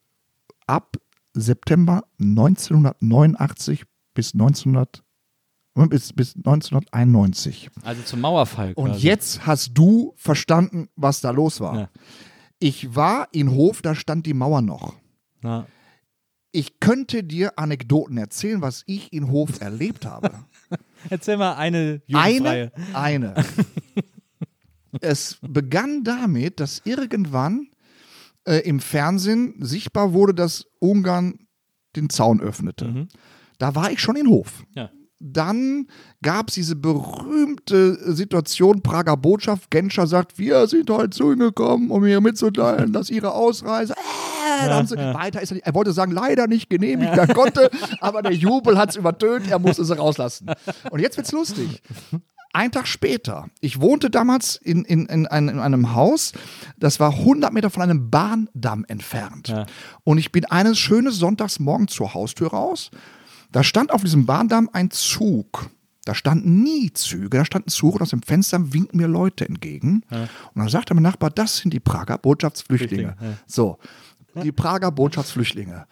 [0.66, 0.96] ab
[1.34, 3.84] September 1989
[4.20, 5.02] bis 1900
[5.88, 7.70] bis, bis 1991.
[7.82, 8.74] Also zum Mauerfall.
[8.74, 9.06] Und quasi.
[9.06, 11.78] jetzt hast du verstanden, was da los war.
[11.78, 11.90] Ja.
[12.58, 14.94] Ich war in Hof, da stand die Mauer noch.
[15.42, 15.66] Ja.
[16.52, 20.30] Ich könnte dir Anekdoten erzählen, was ich in Hof erlebt habe.
[21.08, 22.72] Erzähl mal eine jugendfreie.
[22.92, 23.44] Eine, eine.
[25.00, 27.70] es begann damit, dass irgendwann
[28.44, 31.46] äh, im Fernsehen sichtbar wurde, dass Ungarn
[31.96, 33.08] den Zaun öffnete.
[33.60, 34.64] Da war ich schon in Hof.
[34.74, 34.90] Ja.
[35.22, 35.86] Dann
[36.22, 41.90] gab es diese berühmte Situation, Prager Botschaft, Genscher sagt, wir sind heute zu Ihnen gekommen,
[41.90, 45.74] um hier mitzuteilen, dass Ihre Ausreise, äh, da haben sie, weiter ist er nicht, er
[45.74, 47.70] wollte sagen, leider nicht genehmigt werden konnte,
[48.00, 50.50] aber der Jubel hat es übertönt, er musste sie rauslassen.
[50.90, 51.82] Und jetzt wird's lustig.
[52.54, 56.32] Ein Tag später, ich wohnte damals in, in, in, einem, in einem Haus,
[56.78, 59.48] das war 100 Meter von einem Bahndamm entfernt.
[59.48, 59.66] Ja.
[60.02, 62.90] Und ich bin eines schönes Sonntagsmorgen zur Haustür raus.
[63.52, 65.70] Da stand auf diesem Bahndamm ein Zug.
[66.04, 70.02] Da standen nie Züge, da standen Zug und aus dem Fenster winken mir Leute entgegen.
[70.10, 73.16] Und dann sagte mein Nachbar, das sind die Prager Botschaftsflüchtlinge.
[73.16, 73.38] Flüchtlinge, ja.
[73.46, 73.78] So,
[74.42, 75.86] die Prager Botschaftsflüchtlinge.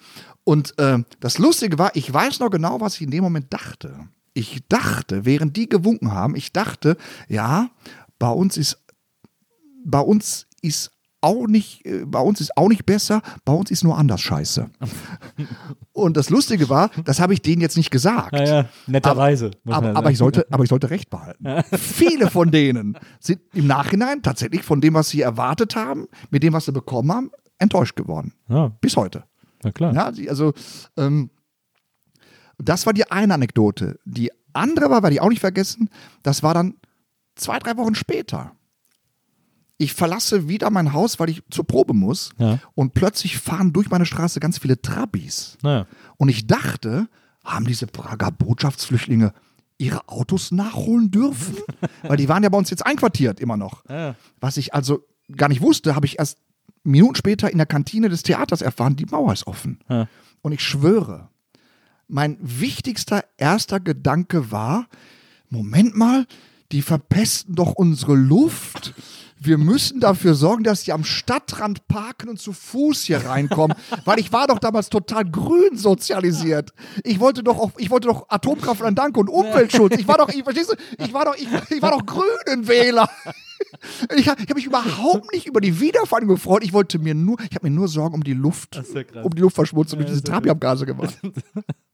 [0.45, 4.09] Und äh, das Lustige war, ich weiß noch genau, was ich in dem Moment dachte.
[4.33, 6.97] Ich dachte, während die gewunken haben, ich dachte,
[7.29, 7.71] ja,
[8.19, 8.79] bei uns ist,
[9.85, 10.91] bei uns ist
[11.21, 14.71] auch nicht, äh, bei uns ist auch nicht besser, bei uns ist nur anders scheiße.
[15.93, 18.35] Und das Lustige war, das habe ich denen jetzt nicht gesagt.
[18.35, 19.51] Ja, ja, netterweise.
[19.67, 20.11] Aber, aber, sagen.
[20.11, 21.45] ich sollte, aber ich sollte recht behalten.
[21.77, 26.53] Viele von denen sind im Nachhinein tatsächlich von dem, was sie erwartet haben, mit dem,
[26.53, 28.33] was sie bekommen haben, enttäuscht geworden.
[28.49, 29.25] Ja, Bis heute.
[29.63, 29.95] na klar.
[29.95, 30.53] Ja, also,
[30.97, 31.31] ähm,
[32.59, 33.99] das war die eine Anekdote.
[34.05, 35.91] Die andere war, werde ich auch nicht vergessen,
[36.23, 36.75] das war dann
[37.37, 38.53] zwei, drei Wochen später.
[39.79, 42.31] Ich verlasse wieder mein Haus, weil ich zur Probe muss.
[42.39, 42.59] Ja.
[42.75, 45.57] Und plötzlich fahren durch meine Straße ganz viele Trabis.
[45.63, 45.87] Naja.
[46.17, 47.09] Und ich dachte,
[47.45, 49.33] haben diese Prager Botschaftsflüchtlinge
[49.79, 51.57] ihre Autos nachholen dürfen?
[52.03, 53.85] Weil die waren ja bei uns jetzt einquartiert immer noch.
[53.89, 54.17] Ja.
[54.41, 56.39] Was ich also gar nicht wusste, habe ich erst
[56.83, 59.79] Minuten später in der Kantine des Theaters erfahren, die Mauer ist offen.
[59.89, 60.09] Ja.
[60.41, 61.29] Und ich schwöre,
[62.09, 64.89] mein wichtigster erster Gedanke war,
[65.51, 66.27] Moment mal,
[66.73, 68.95] die verpesten doch unsere Luft.
[69.41, 74.19] Wir müssen dafür sorgen, dass die am Stadtrand parken und zu Fuß hier reinkommen, weil
[74.19, 76.73] ich war doch damals total grün sozialisiert.
[77.05, 79.97] Ich wollte doch auch, ich wollte doch Atomkraft an Danke und Umweltschutz.
[79.99, 83.09] Ich war doch, ich, verstehst du, ich war doch, ich, ich war doch Grünenwähler.
[84.17, 86.63] Ich habe hab mich überhaupt nicht über die Wiedervereinigung gefreut.
[86.65, 89.41] Ich wollte mir nur, ich habe mir nur Sorgen um die Luft, ja um die
[89.43, 91.19] Luftverschmutzung durch Ja, diese ist ja Trabi-Abgase gemacht.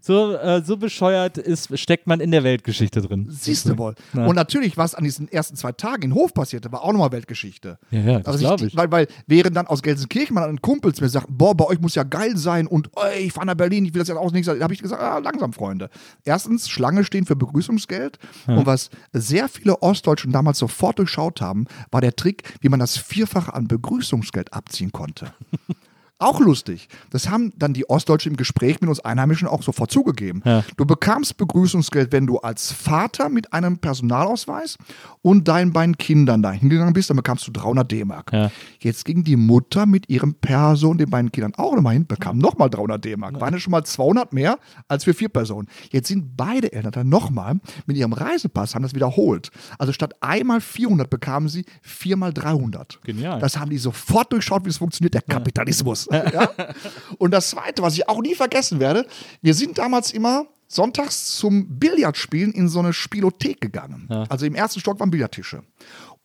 [0.00, 3.26] So, äh, so bescheuert ist, steckt man in der Weltgeschichte drin.
[3.30, 3.94] Siehst du wohl.
[4.12, 4.26] Ja.
[4.26, 7.78] Und natürlich, was an diesen ersten zwei Tagen in Hof passierte, war auch nochmal Weltgeschichte.
[7.90, 8.76] Ja, ja, das Also glaub ich.
[8.76, 11.80] Weil, weil während dann aus Gelsenkirchen mal ein Kumpel zu mir sagt, boah, bei euch
[11.80, 14.32] muss ja geil sein und ey, ich fahre nach Berlin, ich will das jetzt auch
[14.32, 15.90] nicht sagen, habe ich gesagt, ah, langsam, Freunde.
[16.24, 18.18] Erstens, Schlange stehen für Begrüßungsgeld.
[18.46, 22.96] Und was sehr viele Ostdeutschen damals sofort durchschaut haben, war der Trick, wie man das
[22.96, 25.32] Vierfache an Begrüßungsgeld abziehen konnte.
[26.20, 26.88] Auch lustig.
[27.08, 30.42] Das haben dann die Ostdeutschen im Gespräch mit uns Einheimischen auch sofort zugegeben.
[30.44, 30.62] Ja.
[30.76, 34.76] Du bekamst Begrüßungsgeld, wenn du als Vater mit einem Personalausweis
[35.22, 38.32] und deinen beiden Kindern da hingegangen bist, dann bekamst du 300 D-Mark.
[38.34, 38.50] Ja.
[38.80, 42.36] Jetzt ging die Mutter mit ihrem Perso und den beiden Kindern auch nochmal hin, bekam
[42.36, 43.40] nochmal 300 D-Mark.
[43.40, 44.58] Waren ja schon mal 200 mehr
[44.88, 45.68] als für vier Personen.
[45.90, 49.50] Jetzt sind beide Eltern dann nochmal mit ihrem Reisepass, haben das wiederholt.
[49.78, 53.00] Also statt einmal 400 bekamen sie viermal 300.
[53.04, 53.40] Genial.
[53.40, 56.09] Das haben die sofort durchschaut, wie es funktioniert, der Kapitalismus.
[56.10, 56.50] Ja?
[57.18, 59.06] Und das Zweite, was ich auch nie vergessen werde,
[59.42, 64.06] wir sind damals immer sonntags zum Billardspielen in so eine Spielothek gegangen.
[64.28, 65.62] Also im ersten Stock waren Billardtische.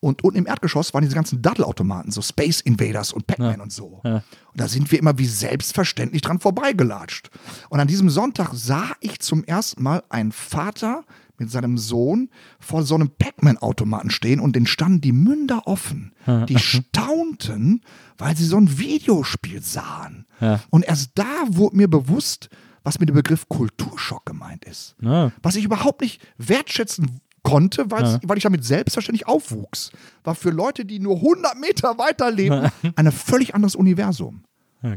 [0.01, 4.01] Und unten im Erdgeschoss waren diese ganzen Daddelautomaten, so Space Invaders und Pac-Man und so.
[4.03, 4.21] Und
[4.53, 7.31] da sind wir immer wie selbstverständlich dran vorbeigelatscht.
[7.69, 11.05] Und an diesem Sonntag sah ich zum ersten Mal einen Vater
[11.38, 12.29] mit seinem Sohn
[12.59, 16.13] vor so einem Pac-Man-Automaten stehen und den standen die Münder offen.
[16.47, 17.81] Die staunten,
[18.17, 20.25] weil sie so ein Videospiel sahen.
[20.41, 20.61] Ja.
[20.69, 22.49] Und erst da wurde mir bewusst,
[22.83, 24.95] was mit dem Begriff Kulturschock gemeint ist.
[25.01, 25.31] Ja.
[25.41, 29.91] Was ich überhaupt nicht wertschätzen konnte, weil ich damit selbstverständlich aufwuchs.
[30.23, 34.43] War für Leute, die nur 100 Meter weiter leben, ein völlig anderes Universum.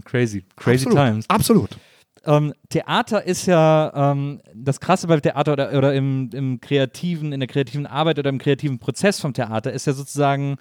[0.04, 0.44] Crazy.
[0.56, 0.96] Crazy Absolut.
[0.96, 1.30] times.
[1.30, 1.78] Absolut.
[2.24, 7.40] Ähm, Theater ist ja ähm, das Krasse bei Theater oder, oder im, im kreativen, in
[7.40, 10.56] der kreativen Arbeit oder im kreativen Prozess vom Theater ist ja sozusagen,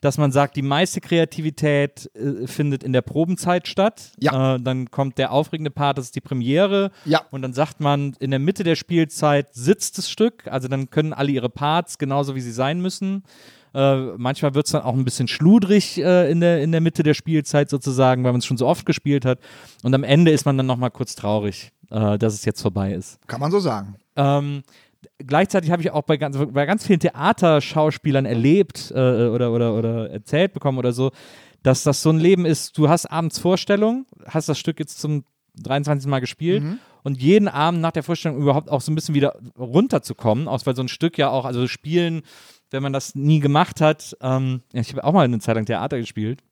[0.00, 4.12] dass man sagt, die meiste Kreativität äh, findet in der Probenzeit statt.
[4.18, 4.56] Ja.
[4.56, 6.90] Äh, dann kommt der aufregende Part, das ist die Premiere.
[7.04, 7.22] Ja.
[7.30, 11.12] Und dann sagt man, in der Mitte der Spielzeit sitzt das Stück, also dann können
[11.12, 13.24] alle ihre Parts genauso wie sie sein müssen.
[13.74, 17.02] Äh, manchmal wird es dann auch ein bisschen schludrig äh, in, der, in der Mitte
[17.02, 19.38] der Spielzeit sozusagen, weil man es schon so oft gespielt hat.
[19.82, 23.18] Und am Ende ist man dann nochmal kurz traurig, äh, dass es jetzt vorbei ist.
[23.28, 23.96] Kann man so sagen.
[24.16, 24.62] Ähm,
[25.18, 30.10] gleichzeitig habe ich auch bei ganz, bei ganz vielen Theaterschauspielern erlebt äh, oder, oder, oder
[30.10, 31.12] erzählt bekommen oder so,
[31.62, 35.24] dass das so ein Leben ist, du hast abends Vorstellung, hast das Stück jetzt zum
[35.56, 36.08] 23.
[36.08, 36.62] Mal gespielt
[37.02, 40.76] und jeden Abend nach der Vorstellung überhaupt auch so ein bisschen wieder runterzukommen, auch weil
[40.76, 42.22] so ein Stück ja auch, also spielen,
[42.70, 45.98] wenn man das nie gemacht hat, ähm, ich habe auch mal eine Zeit lang Theater
[45.98, 46.42] gespielt,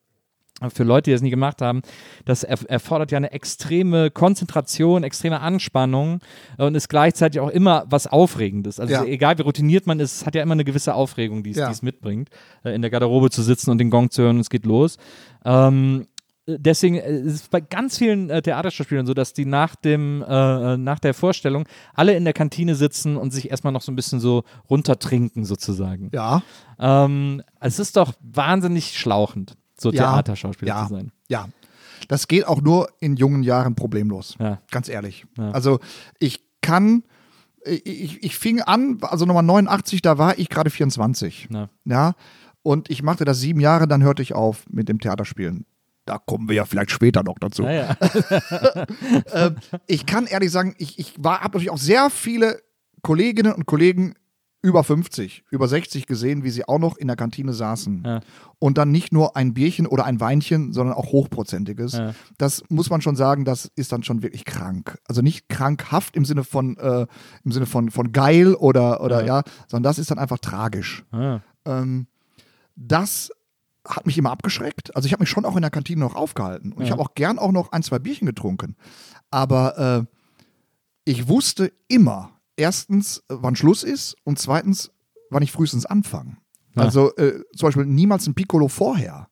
[0.75, 1.83] für Leute, die das nie gemacht haben,
[2.25, 6.19] das er erfordert ja eine extreme Konzentration, extreme Anspannung
[6.59, 8.81] äh, und ist gleichzeitig auch immer was Aufregendes.
[8.81, 9.05] Also Ja.
[9.05, 11.73] egal wie routiniert man ist, es hat ja immer eine gewisse Aufregung, die es Ja.
[11.83, 12.31] mitbringt,
[12.65, 14.97] äh, in der Garderobe zu sitzen und den Gong zu hören und es geht los.
[15.45, 16.18] Ähm, äh,
[16.49, 20.75] deswegen äh, ist es bei ganz vielen äh, Theaterschauspielern so, dass die nach dem, äh,
[20.75, 23.97] äh, nach der Vorstellung alle in der Kantine sitzen und sich erstmal noch so ein
[23.97, 26.11] bisschen so runtertrinken sozusagen.
[26.13, 26.43] Ja.
[26.79, 30.13] Ähm, es ist doch wahnsinnig schlauchend, so Ja.
[30.13, 31.13] Theaterschauspieler ja, zu sein.
[31.29, 31.49] Ja.
[32.09, 34.37] Das geht auch nur in jungen Jahren problemlos.
[34.39, 34.61] Ja.
[34.71, 35.27] Ganz ehrlich.
[35.37, 35.81] Also
[36.21, 37.03] ich kann,
[37.65, 41.49] ich, ich, fing an, also Nummer 89, da war ich gerade 24.
[41.51, 41.69] Ja.
[41.85, 42.15] Ja.
[42.63, 45.67] Und ich machte das sieben Jahre, dann hörte ich auf mit dem Theaterspielen.
[46.09, 47.63] Da kommen wir ja vielleicht später noch dazu.
[47.63, 47.97] Naja.
[49.33, 49.57] Ähm,
[49.87, 52.61] ich kann ehrlich sagen, ich, ich habe natürlich auch sehr viele
[53.03, 54.15] Kolleginnen und Kollegen
[54.63, 58.03] über 50, über 60 gesehen, wie sie auch noch in der Kantine saßen.
[58.05, 58.21] Ja.
[58.59, 61.93] Und dann nicht nur ein Bierchen oder ein Weinchen, sondern auch hochprozentiges.
[61.93, 62.15] Ja.
[62.39, 64.99] Das muss man schon sagen, das ist dann schon wirklich krank.
[65.07, 67.07] Also nicht krankhaft im Sinne von, äh,
[67.45, 69.43] im Sinne von, von geil oder, oder ja.
[69.69, 71.05] sondern das ist dann einfach tragisch.
[71.65, 72.07] Ähm,
[72.75, 73.31] das
[73.89, 74.95] hat mich immer abgeschreckt.
[74.95, 76.73] Also ich habe mich schon auch in der Kantine noch aufgehalten.
[76.73, 76.93] Und ich Ja.
[76.93, 78.77] habe auch gern auch noch ein, zwei Bierchen getrunken.
[79.31, 84.91] Aber äh, ich wusste immer, erstens, wann Schluss ist und zweitens,
[85.31, 86.37] wann ich frühestens anfange.
[86.77, 86.83] Ja.
[86.83, 89.28] Also äh, zum Beispiel niemals ein Piccolo vorher.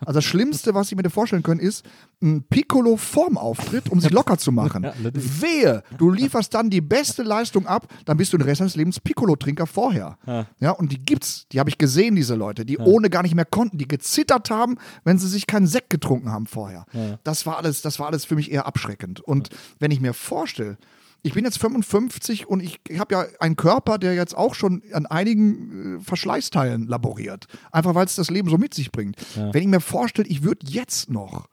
[0.00, 1.84] Also das Schlimmste, was ich mir vorstellen können, ist
[2.22, 4.80] ein Piccolo vorm Auftritt, um sich locker zu machen.
[4.90, 4.94] Ja.
[5.12, 8.98] Wehe, du lieferst dann die beste Leistung ab, dann bist du den Rest deines Lebens
[8.98, 10.16] Piccolo-Trinker vorher.
[10.26, 10.46] Ja.
[10.58, 13.44] Ja, und die gibt's, die habe ich gesehen, diese Leute, die ohne gar nicht mehr
[13.44, 16.86] konnten, die gezittert haben, wenn sie sich keinen Sekt getrunken haben vorher.
[17.24, 19.20] Das war alles, das war alles für mich eher abschreckend.
[19.20, 20.78] Und wenn ich mir vorstelle,
[21.22, 24.82] ich bin jetzt 55 und ich, ich habe ja einen Körper, der jetzt auch schon
[24.92, 27.46] an einigen äh, Verschleißteilen laboriert.
[27.72, 29.16] Einfach weil es das Leben so mit sich bringt.
[29.36, 31.48] Wenn ich mir vorstelle, ich würde jetzt noch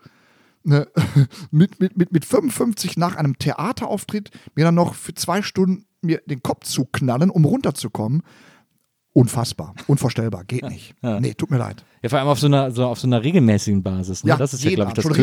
[0.64, 0.88] ne,
[1.52, 6.22] mit, mit, mit, mit 55 nach einem Theaterauftritt mir dann noch für zwei Stunden mir
[6.26, 8.22] den Kopf zu knallen, um runterzukommen.
[9.18, 10.94] Unfassbar, unvorstellbar, geht nicht.
[11.02, 11.20] ja.
[11.20, 11.84] Nee, tut mir leid.
[12.04, 14.24] Ja, vor allem auf so einer, so auf so einer regelmäßigen Basis.
[14.24, 14.36] Ne?
[14.38, 15.14] das ist ja, glaube ich, das schon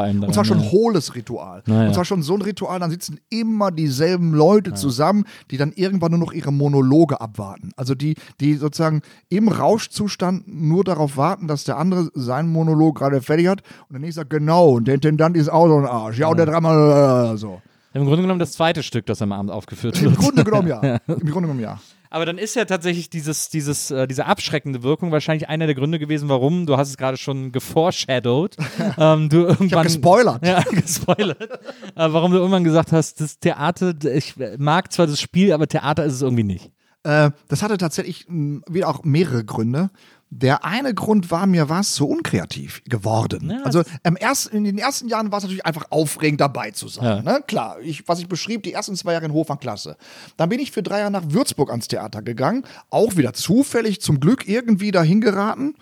[0.00, 0.24] allem.
[0.24, 0.72] Und zwar schon ja.
[0.72, 1.62] hohles Ritual.
[1.66, 1.86] Ja.
[1.86, 6.10] Und zwar schon so ein Ritual, dann sitzen immer dieselben Leute zusammen, die dann irgendwann
[6.10, 7.70] nur noch ihre Monologe abwarten.
[7.76, 13.22] Also die, die sozusagen im Rauschzustand nur darauf warten, dass der andere seinen Monolog gerade
[13.22, 16.18] fertig hat und der nächste sagt, genau, und der Intendant ist auch so ein Arsch.
[16.18, 17.62] Ja, und der dreimal äh, so.
[17.96, 20.18] Im Grunde genommen das zweite Stück, das am Abend aufgeführt Im wird.
[20.18, 20.98] Grunde genommen ja.
[21.06, 21.78] Im Grunde genommen ja.
[22.10, 25.98] Aber dann ist ja tatsächlich dieses, dieses, äh, diese abschreckende Wirkung wahrscheinlich einer der Gründe
[25.98, 28.56] gewesen, warum, du hast es gerade schon geforeshadowed,
[28.98, 30.46] ähm, du irgendwann, Ich gespoilert.
[30.46, 31.42] Ja, gespoilert.
[31.42, 31.58] äh,
[31.94, 36.14] warum du irgendwann gesagt hast, das Theater, ich mag zwar das Spiel, aber Theater ist
[36.14, 36.70] es irgendwie nicht.
[37.06, 39.90] Äh, das hatte tatsächlich mh, wieder auch mehrere Gründe.
[40.28, 43.50] Der eine Grund war, mir war es so unkreativ geworden.
[43.50, 46.88] Ja, also im ersten, in den ersten Jahren war es natürlich einfach aufregend dabei zu
[46.88, 47.04] sein.
[47.04, 47.22] Ja.
[47.22, 47.44] Ne?
[47.46, 49.96] Klar, ich, was ich beschrieb, die ersten zwei Jahre in Hof waren klasse.
[50.36, 54.18] Dann bin ich für drei Jahre nach Würzburg ans Theater gegangen, auch wieder zufällig, zum
[54.18, 55.76] Glück irgendwie dahin geraten.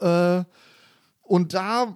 [0.00, 0.44] Äh,
[1.22, 1.94] und da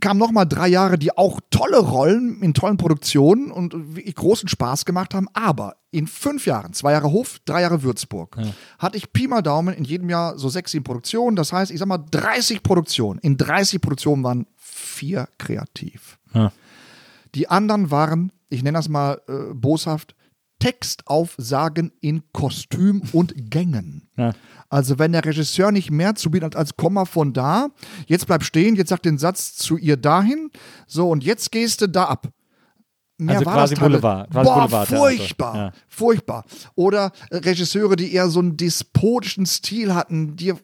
[0.00, 3.74] kamen nochmal drei Jahre, die auch tolle Rollen in tollen Produktionen und
[4.14, 5.28] großen Spaß gemacht haben.
[5.32, 8.36] Aber in fünf Jahren, zwei Jahre Hof, drei Jahre Würzburg,
[8.78, 11.36] hatte ich Pi mal Daumen in jedem Jahr so sechs, sieben Produktionen.
[11.36, 13.18] Das heißt, ich sag mal 30 Produktionen.
[13.20, 16.18] In 30 Produktionen waren vier kreativ.
[16.34, 16.52] Ja.
[17.34, 20.14] Die anderen waren, ich nenne das mal äh, boshaft,
[20.58, 24.08] Textaufsagen in Kostüm und Gängen.
[24.16, 24.32] Ja.
[24.70, 27.68] Also wenn der Regisseur nicht mehr zu bieten hat als Komma von da,
[28.06, 30.50] jetzt bleib stehen, jetzt sag den Satz zu ihr dahin,
[30.86, 32.28] so und jetzt gehst du da ab.
[33.18, 34.96] Mehr Also war quasi das Boulevard, quasi Boah, Boulevardtheater.
[35.02, 35.72] furchtbar, Ja.
[35.88, 36.44] furchtbar.
[36.74, 40.54] Oder äh, Regisseure, die eher so einen despotischen Stil hatten, die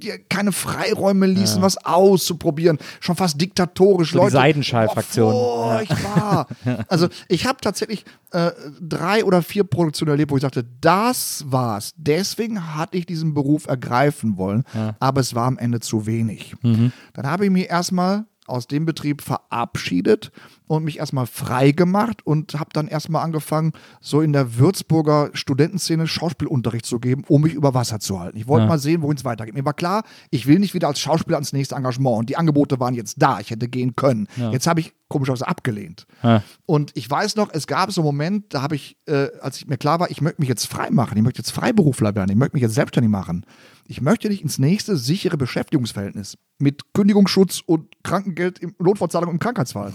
[0.00, 4.10] dir keine Freiräume ließen, was auszuprobieren, schon fast diktatorisch.
[4.12, 5.32] So die Leute, Seidenschall-Fraktion.
[5.32, 6.46] Boah, furchtbar.
[6.88, 11.92] Also ich habe tatsächlich äh, drei oder vier Produktionen erlebt, wo ich sagte, das war's.
[11.96, 14.64] Deswegen hatte ich diesen Beruf ergreifen wollen,
[14.98, 16.54] aber es war am Ende zu wenig.
[16.62, 20.32] Dann habe ich mich erstmal aus dem Betrieb verabschiedet
[20.66, 26.06] und mich erstmal frei gemacht und habe dann erstmal angefangen, so in der Würzburger Studentenszene
[26.06, 28.36] Schauspielunterricht zu geben, um mich über Wasser zu halten.
[28.38, 28.68] Ich wollte Ja.
[28.68, 29.54] mal sehen, wohin es weitergeht.
[29.54, 32.78] Mir war klar, ich will nicht wieder als Schauspieler ans nächste Engagement und die Angebote
[32.80, 33.40] waren jetzt da.
[33.40, 34.28] Ich hätte gehen können.
[34.52, 36.06] Jetzt habe ich komischerweise abgelehnt.
[36.22, 36.42] Ja.
[36.66, 39.66] Und ich weiß noch, es gab so einen Moment, da habe ich, äh, als ich
[39.66, 42.36] mir klar war, ich möchte mich jetzt frei machen, ich möchte jetzt Freiberufler werden, ich
[42.36, 43.44] möchte mich jetzt selbstständig machen.
[43.90, 49.92] Ich möchte nicht ins nächste sichere Beschäftigungsverhältnis mit Kündigungsschutz und Krankengeld, im, Notfallzahlung im Krankheitsfall.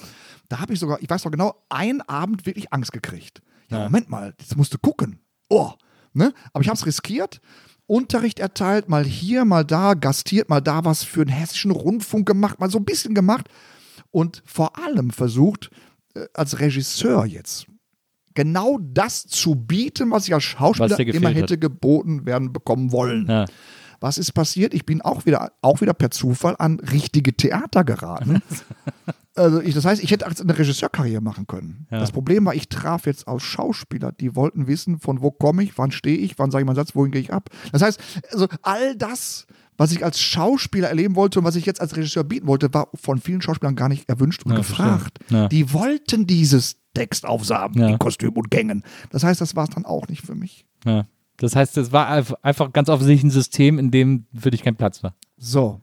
[0.50, 3.42] Da habe ich sogar, ich weiß noch genau, einen Abend wirklich Angst gekriegt.
[3.70, 5.20] Ja, Moment mal, jetzt musst du gucken.
[5.48, 5.72] Oh,
[6.12, 6.34] ne?
[6.52, 7.40] Aber ich habe es riskiert.
[7.88, 12.60] Unterricht erteilt, mal hier, mal da, gastiert, mal da was für den hessischen Rundfunk gemacht,
[12.60, 13.48] mal so ein bisschen gemacht
[14.12, 15.70] und vor allem versucht,
[16.16, 17.68] äh, als Regisseur jetzt
[18.34, 21.36] genau das zu bieten, was ich als Schauspieler immer hat.
[21.36, 23.28] hätte geboten werden bekommen wollen.
[23.30, 23.46] Ja.
[24.06, 24.76] Was ist passiert?
[24.76, 28.40] Ich bin auch wieder, auch wieder per Zufall an richtige Theater geraten.
[29.36, 31.88] also ich, das heißt, ich hätte eine Regisseurkarriere machen können.
[31.90, 32.02] Ja.
[32.02, 35.76] Das Problem war, ich traf jetzt aus Schauspieler, die wollten wissen, von wo komme ich,
[35.80, 37.50] wann stehe ich, wann sage ich meinen Satz, wohin gehe ich ab.
[37.72, 38.00] Das heißt,
[38.32, 42.24] also all das, was ich als Schauspieler erleben wollte und was ich jetzt als Regisseur
[42.24, 45.18] bieten wollte, war von vielen Schauspielern gar nicht erwünscht und Ja, gefragt.
[45.32, 45.48] Ja.
[45.48, 47.88] Die wollten dieses Textaufsagen Ja.
[47.90, 48.84] in Kostüm und Gängen.
[49.10, 50.64] Das heißt, das war es dann auch nicht für mich.
[50.86, 51.08] Ja.
[51.38, 54.76] Das heißt, es war einf- einfach ganz offensichtlich ein System, in dem für dich kein
[54.76, 55.16] Platz war.
[55.38, 55.82] So.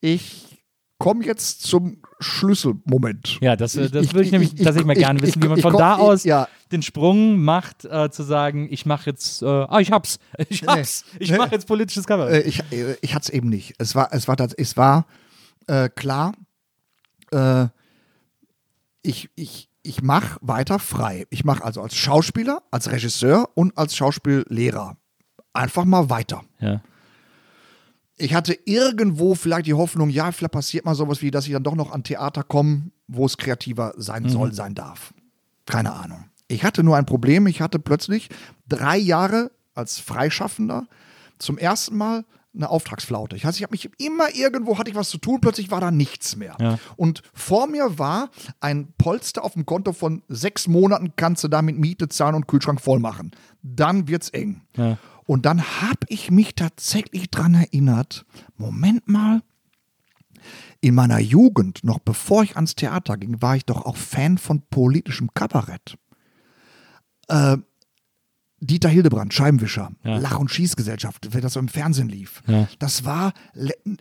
[0.00, 0.58] Ich
[0.98, 3.38] komme jetzt zum Schlüsselmoment.
[3.40, 5.18] Ja, das, äh, Ich- das ich- würde ich, ich- nämlich ich- tatsächlich mal ich- gerne
[5.18, 6.48] ich- wissen, wie man ich- von ich- da ich- aus ja.
[6.72, 10.18] den Sprung macht, äh, zu sagen, ich mache jetzt, äh, ah, ich hab's,
[10.48, 11.36] ich hab's, ich Nee.
[11.38, 12.30] mache jetzt politisches Cover.
[12.30, 13.74] Äh, ich äh, ich hatte es eben nicht.
[13.78, 15.06] Es war, es war, es war
[15.66, 16.32] äh, klar,
[19.02, 21.26] ich, ich, ich mache weiter frei.
[21.30, 24.96] Ich mache also als Schauspieler, als Regisseur und als Schauspiellehrer
[25.52, 26.42] einfach mal weiter.
[26.60, 26.80] ja.
[28.20, 31.62] Ich hatte irgendwo vielleicht die Hoffnung, ja, vielleicht passiert mal sowas wie, dass ich dann
[31.62, 35.14] doch noch an Theater komme, wo es kreativer sein soll, sein darf.
[35.66, 36.24] Keine Ahnung.
[36.48, 37.46] Ich hatte nur ein Problem.
[37.46, 38.28] Ich hatte plötzlich
[38.68, 40.88] drei Jahre als Freischaffender
[41.38, 42.24] zum ersten Mal
[42.58, 43.36] eine Auftragsflaute.
[43.36, 45.90] Ich heißt, ich habe mich immer irgendwo hatte ich was zu tun, plötzlich war da
[45.90, 46.56] nichts mehr.
[46.60, 46.78] Ja.
[46.96, 48.30] Und vor mir war
[48.60, 52.80] ein Polster auf dem Konto von sechs Monaten, kannst du damit Miete zahlen und Kühlschrank
[52.80, 53.30] voll machen.
[53.62, 54.62] Dann wird's eng.
[54.76, 54.98] Ja.
[55.24, 58.24] Und dann habe ich mich tatsächlich dran erinnert,
[58.56, 59.42] Moment mal,
[60.80, 64.62] in meiner Jugend, noch bevor ich ans Theater ging, war ich doch auch Fan von
[64.70, 65.98] politischem Kabarett.
[67.28, 67.58] Äh,
[68.60, 70.18] Dieter Hildebrand, Scheibenwischer, Ja.
[70.18, 72.42] Lach- und Schießgesellschaft, wenn das so im Fernsehen lief.
[72.46, 72.66] Ja.
[72.80, 73.32] Das war,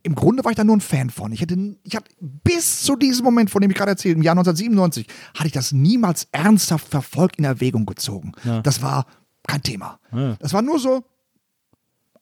[0.03, 1.31] im Grunde war ich da nur ein Fan von.
[1.31, 4.33] Ich hätte, ich hatte bis zu diesem Moment, von dem ich gerade erzählt, im Jahr
[4.33, 8.31] 1997, hatte ich das niemals ernsthaft verfolgt in Erwägung gezogen.
[8.63, 9.05] Das war
[9.47, 9.99] kein Thema.
[10.39, 11.03] Das war nur so,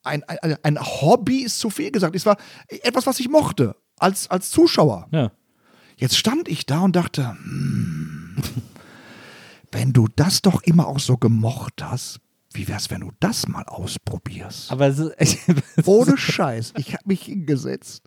[0.03, 2.15] ein, ein, ein Hobby ist zu viel gesagt.
[2.15, 5.07] Es war etwas, was ich mochte als, als Zuschauer.
[5.11, 5.31] ja.
[5.97, 8.35] Jetzt stand ich da und dachte, hm,
[9.71, 12.19] wenn du das doch immer auch so gemocht hast,
[12.55, 14.71] wie wär's, wenn du das mal ausprobierst?
[14.71, 14.87] Aber
[15.17, 15.37] ist,
[15.85, 16.73] Ohne Scheiß.
[16.77, 18.03] Ich habe mich hingesetzt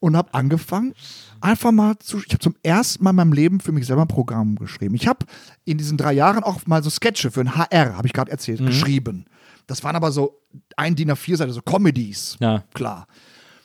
[0.00, 0.94] und habe angefangen,
[1.40, 2.18] einfach mal zu.
[2.18, 4.94] Ich habe zum ersten Mal in meinem Leben für mich selber ein Programm geschrieben.
[4.94, 5.26] Ich habe
[5.64, 8.64] in diesen drei Jahren auch mal so Sketche für ein HR, habe ich gerade erzählt,
[8.64, 9.26] geschrieben.
[9.66, 10.40] Das waren aber so
[10.76, 12.36] ein DIN A4-Seite, so Comedies.
[12.40, 12.64] Ja.
[12.74, 13.06] Klar.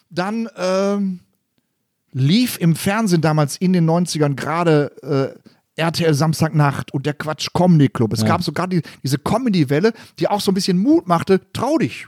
[0.09, 1.21] Dann ähm,
[2.11, 5.39] lief im Fernsehen damals in den 90ern gerade äh,
[5.75, 8.13] RTL Samstagnacht und der Quatsch Comedy Club.
[8.13, 11.41] Es gab sogar die, diese Comedy-Welle, die auch so ein bisschen Mut machte.
[11.51, 12.07] Trau dich.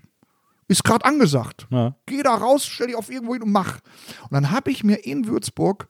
[0.67, 1.67] Ist gerade angesagt.
[1.69, 1.95] Ja.
[2.05, 3.79] Geh da raus, stell dich auf irgendwo hin und mach.
[4.23, 5.87] Und dann habe ich mir in Würzburg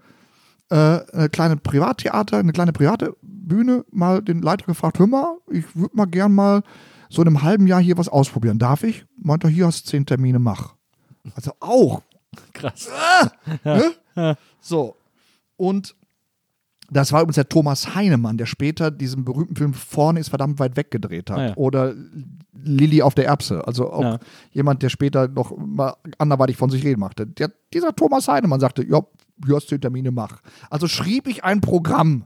[0.69, 5.63] äh, eine kleine Privattheater, eine kleine private Bühne mal den Leiter gefragt, hör mal, ich
[5.75, 6.63] würde mal gern mal
[7.09, 8.59] so in einem halben Jahr hier was ausprobieren.
[8.59, 9.05] Darf ich?
[9.17, 10.75] Meinte er, hier hast du zehn Termine, mach.
[11.35, 12.01] Also auch.
[12.53, 12.89] krass.
[14.59, 14.95] So.
[15.57, 15.95] Und
[16.89, 20.75] das war übrigens der Thomas Heinemann, der später diesen berühmten Film Vorne ist verdammt weit
[20.77, 21.37] weg gedreht hat.
[21.39, 21.57] Ah, ja.
[21.57, 21.95] Oder
[22.63, 23.65] Lilly auf der Erbse.
[23.67, 24.19] Also auch Ja.
[24.51, 27.25] jemand, der später noch mal anderweitig von sich reden machte.
[27.25, 29.01] Der, dieser Thomas Heinemann sagte, ja,
[29.45, 30.41] hier hast du Termine, mach.
[30.69, 32.25] Also schrieb ich ein Programm.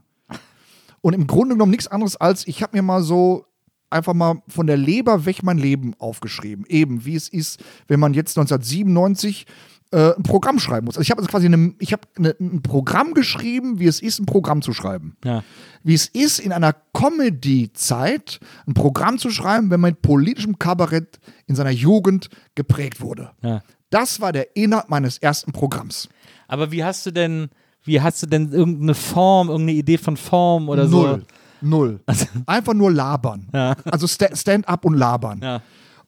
[1.00, 3.46] Und im Grunde genommen nichts anderes als, ich habe mir mal so
[3.88, 6.64] einfach mal von der Leber weg mein Leben aufgeschrieben.
[6.68, 9.46] Eben, wie es ist, wenn man jetzt 1997
[9.92, 10.96] äh, ein Programm schreiben muss.
[10.96, 14.18] Also ich habe also quasi eine, ich habe eine, ein Programm geschrieben, wie es ist,
[14.20, 15.16] ein Programm zu schreiben.
[15.24, 15.42] Ja.
[15.82, 21.18] Wie es ist, in einer Comedy-Zeit ein Programm zu schreiben, wenn man mit politischem Kabarett
[21.46, 23.30] in seiner Jugend geprägt wurde.
[23.42, 23.62] Ja.
[23.90, 26.08] Das war der Inhalt meines ersten Programms.
[26.48, 27.48] Aber wie hast du denn,
[27.84, 31.02] wie hast du denn irgendeine Form, irgendeine Idee von Form oder so?
[31.02, 31.24] Null.
[31.62, 32.00] Null.
[32.46, 33.48] Einfach nur labern.
[33.84, 35.40] Also Sta- Stand-up und labern.
[35.42, 35.62] Ja.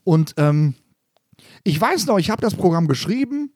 [0.04, 0.74] Und ähm,
[1.64, 3.52] ich weiß noch, ich habe das Programm geschrieben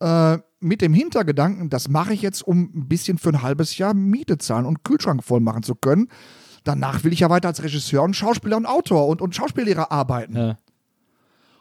[0.00, 3.94] äh, mit dem Hintergedanken, das mache ich jetzt, um ein bisschen für ein halbes Jahr
[3.94, 6.08] Miete zahlen und Kühlschrank voll machen zu können.
[6.64, 10.36] Danach will ich ja weiter als Regisseur und Schauspieler und Autor und, und Schauspiellehrer arbeiten.
[10.36, 10.58] Ja.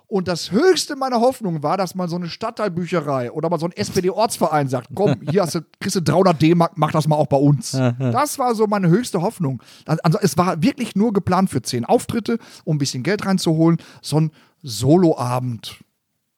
[0.08, 3.72] Und das höchste meiner Hoffnung war, dass mal so eine Stadtteilbücherei oder mal so ein
[3.72, 7.38] SPD-Ortsverein sagt: Komm, hier hast du, kriegst du 300 D-Mark, mach das mal auch bei
[7.38, 7.72] uns.
[7.72, 9.62] Das war so meine höchste Hoffnung.
[9.86, 13.78] Also, es war wirklich nur geplant für zehn Auftritte, um ein bisschen Geld reinzuholen.
[14.02, 14.32] So ein
[14.62, 15.80] Soloabend.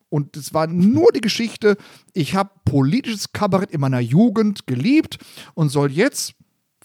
[0.10, 1.78] Und es war nur die Geschichte,
[2.14, 5.18] ich habe politisches Kabarett in meiner Jugend geliebt
[5.54, 6.34] und soll jetzt,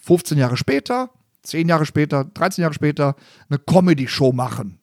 [0.01, 1.11] 15 Jahre später,
[1.45, 3.15] 10 Jahre später, 13 Jahre später,
[3.49, 4.79] eine Comedy-Show machen.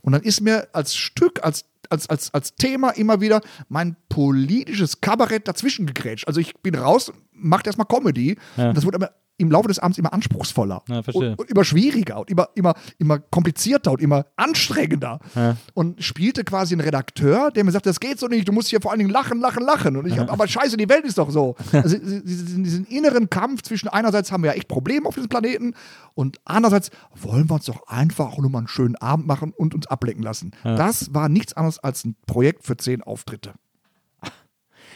[0.00, 5.00] Und dann ist mir als Stück, als, als, als, als Thema immer wieder mein politisches
[5.00, 6.26] Kabarett dazwischen gegrätscht.
[6.26, 8.36] Also ich bin raus, macht erstmal Comedy.
[8.68, 12.20] Und das wurde aber im Laufe des Abends immer anspruchsvoller Ja, und, und immer schwieriger
[12.20, 15.18] und immer, immer, immer komplizierter und immer anstrengender.
[15.34, 15.56] Ja.
[15.74, 18.80] Und spielte quasi einen Redakteur, der mir sagte, das geht so nicht, du musst hier
[18.80, 19.96] vor allen Dingen lachen, lachen, lachen.
[19.96, 21.56] Und ich hab, aber scheiße, die Welt ist doch so.
[21.72, 25.74] Also diesen, diesen inneren Kampf zwischen einerseits haben wir ja echt Probleme auf diesem Planeten
[26.14, 29.86] und andererseits wollen wir uns doch einfach nur mal einen schönen Abend machen und uns
[29.86, 30.52] ablenken lassen.
[30.62, 33.54] Das war nichts anderes als ein Projekt für zehn Auftritte.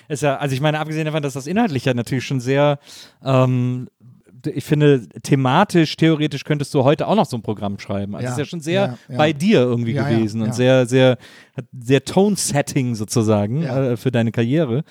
[0.08, 2.78] Ist ja, also ich meine, abgesehen davon, dass das inhaltlich ja natürlich schon sehr,
[3.22, 3.88] ähm,
[4.46, 8.14] ich finde, thematisch, theoretisch könntest du heute auch noch so ein Programm schreiben.
[8.14, 11.18] Also Ja, es ist ja schon sehr ja, bei dir irgendwie gewesen und sehr, sehr,
[11.78, 14.84] sehr Tone-Setting sozusagen äh, für deine Karriere.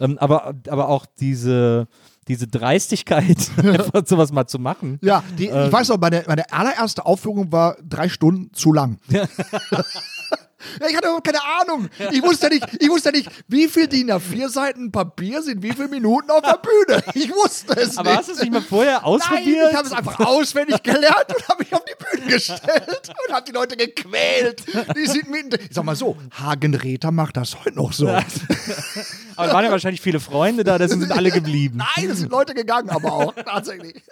[0.00, 1.88] Ähm, aber, aber auch diese,
[2.28, 4.98] diese Dreistigkeit, einfach sowas mal zu machen.
[5.02, 8.98] Ja, die, Äh, ich weiß noch, meine, meine allererste Aufführung war drei Stunden zu lang.
[10.88, 11.88] Ich hatte überhaupt keine Ahnung.
[12.12, 15.88] Ich wusste nicht, ich wusste nicht, wie viel DIN A4 Seiten Papier sind, wie viele
[15.88, 17.02] Minuten auf der Bühne.
[17.14, 18.18] Ich wusste es Aber nicht.
[18.18, 19.70] hast du es nicht mal vorher Nein, ausprobiert?
[19.70, 23.44] ich habe es einfach auswendig gelernt und habe mich auf die Bühne gestellt und habe
[23.46, 24.62] die Leute gequält.
[24.96, 25.56] Die sind mitten.
[25.68, 28.08] Ich sag mal so, Hagen Räther macht das heute noch so.
[28.08, 31.78] aber da waren ja wahrscheinlich viele Freunde da, deswegen sind alle geblieben.
[31.96, 34.02] Nein, es sind Leute gegangen, aber auch tatsächlich.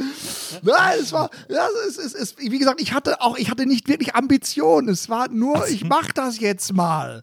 [0.62, 3.88] Nein, es war, ja, es, es, es, wie gesagt, ich hatte auch, ich hatte nicht
[3.88, 4.88] wirklich Ambitionen.
[4.88, 7.22] Es war nur, ich mach das jetzt mal.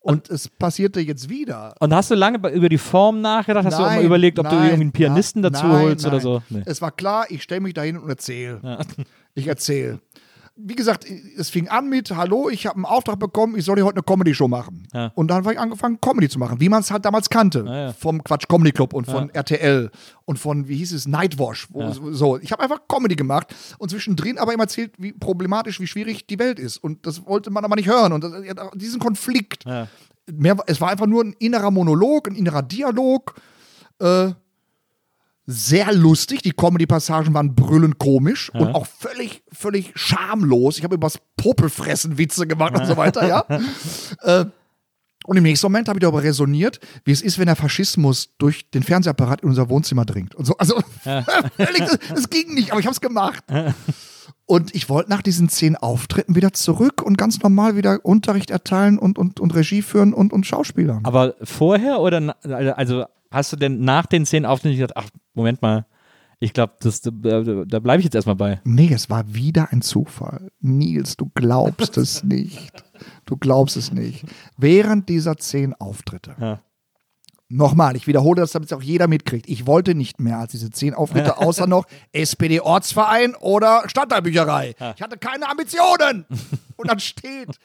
[0.00, 1.74] Und es passierte jetzt wieder.
[1.80, 3.64] Und hast du lange über die Form nachgedacht?
[3.64, 6.16] Hast du auch mal überlegt, ob du nein, irgendwie einen Pianisten dazu nein, holst oder
[6.16, 6.22] nein.
[6.22, 6.42] so?
[6.50, 6.62] Nee.
[6.66, 8.78] Es war klar, ich stelle mich dahin und erzähle.
[9.34, 10.00] Ich erzähle.
[10.56, 11.04] Wie gesagt,
[11.36, 14.04] es fing an mit, hallo, ich habe einen Auftrag bekommen, ich soll hier heute eine
[14.04, 14.86] Comedy-Show machen.
[14.92, 15.10] Ja.
[15.16, 17.64] Und dann habe ich angefangen, Comedy zu machen, wie man es halt damals kannte.
[17.66, 17.92] ja.
[17.92, 19.90] Vom Quatsch Comedy Club und von RTL
[20.26, 21.66] und von, wie hieß es, Nightwash.
[22.12, 26.28] So, ich habe einfach Comedy gemacht und zwischendrin aber immer erzählt, wie problematisch, wie schwierig
[26.28, 26.76] die Welt ist.
[26.76, 28.12] Und das wollte man aber nicht hören.
[28.12, 28.24] Und
[28.74, 29.64] diesen Konflikt.
[30.32, 33.34] Mehr, es war einfach nur ein innerer Monolog, ein innerer Dialog.
[33.98, 34.30] Äh,
[35.46, 36.42] sehr lustig.
[36.42, 40.78] Die Comedy-Passagen waren brüllend komisch und auch völlig, völlig schamlos.
[40.78, 43.44] Ich habe übers Popelfressen Witze gemacht und so weiter, ja.
[44.22, 44.46] äh,
[45.26, 48.70] und im nächsten Moment habe ich darüber resoniert, wie es ist, wenn der Faschismus durch
[48.70, 50.34] den Fernsehapparat in unser Wohnzimmer dringt.
[50.34, 51.24] Und so, also, das,
[52.14, 53.42] das ging nicht, aber ich habe es gemacht.
[54.44, 58.98] Und ich wollte nach diesen zehn Auftritten wieder zurück und ganz normal wieder Unterricht erteilen
[58.98, 61.00] und, und, und Regie führen und, und Schauspielern.
[61.04, 62.36] Aber vorher oder,
[62.76, 65.86] also hast du denn nach den zehn Auftritten gedacht, ach, Moment mal,
[66.40, 68.60] ich glaube, da, da bleibe ich jetzt erstmal bei.
[68.64, 70.50] Nee, es war wieder ein Zufall.
[70.60, 72.84] Nils, du glaubst es nicht.
[73.24, 74.24] Du glaubst es nicht.
[74.56, 76.36] Während dieser zehn Auftritte.
[76.38, 76.60] Ja.
[77.48, 79.48] Nochmal, ich wiederhole das, damit es auch jeder mitkriegt.
[79.48, 84.74] Ich wollte nicht mehr als diese zehn Auftritte, außer noch SPD-Ortsverein oder Stadtteilbücherei.
[84.96, 86.26] Ich hatte keine Ambitionen.
[86.76, 87.58] Und dann steht.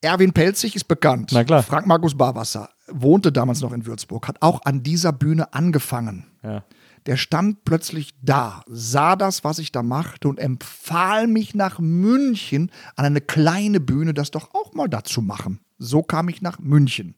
[0.00, 1.30] Erwin Pelzig ist bekannt.
[1.32, 1.62] Na klar.
[1.62, 6.26] Frank Markus Barwasser wohnte damals noch in Würzburg, hat auch an dieser Bühne angefangen.
[6.42, 6.64] Ja.
[7.06, 12.70] Der stand plötzlich da, sah das, was ich da machte und empfahl mich nach München
[12.96, 15.60] an eine kleine Bühne, das doch auch mal dazu machen.
[15.78, 17.14] So kam ich nach München.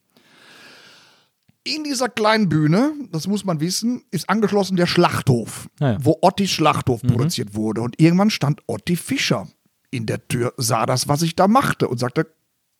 [1.63, 5.97] In dieser kleinen Bühne, das muss man wissen, ist angeschlossen der Schlachthof, Ah ja.
[6.01, 7.81] wo Ottis Schlachthof produziert wurde.
[7.81, 9.47] Und irgendwann stand Otti Fischer
[9.91, 12.27] in der Tür, sah das, was ich da machte und sagte,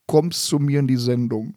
[0.08, 1.56] kommst zu mir in die Sendung.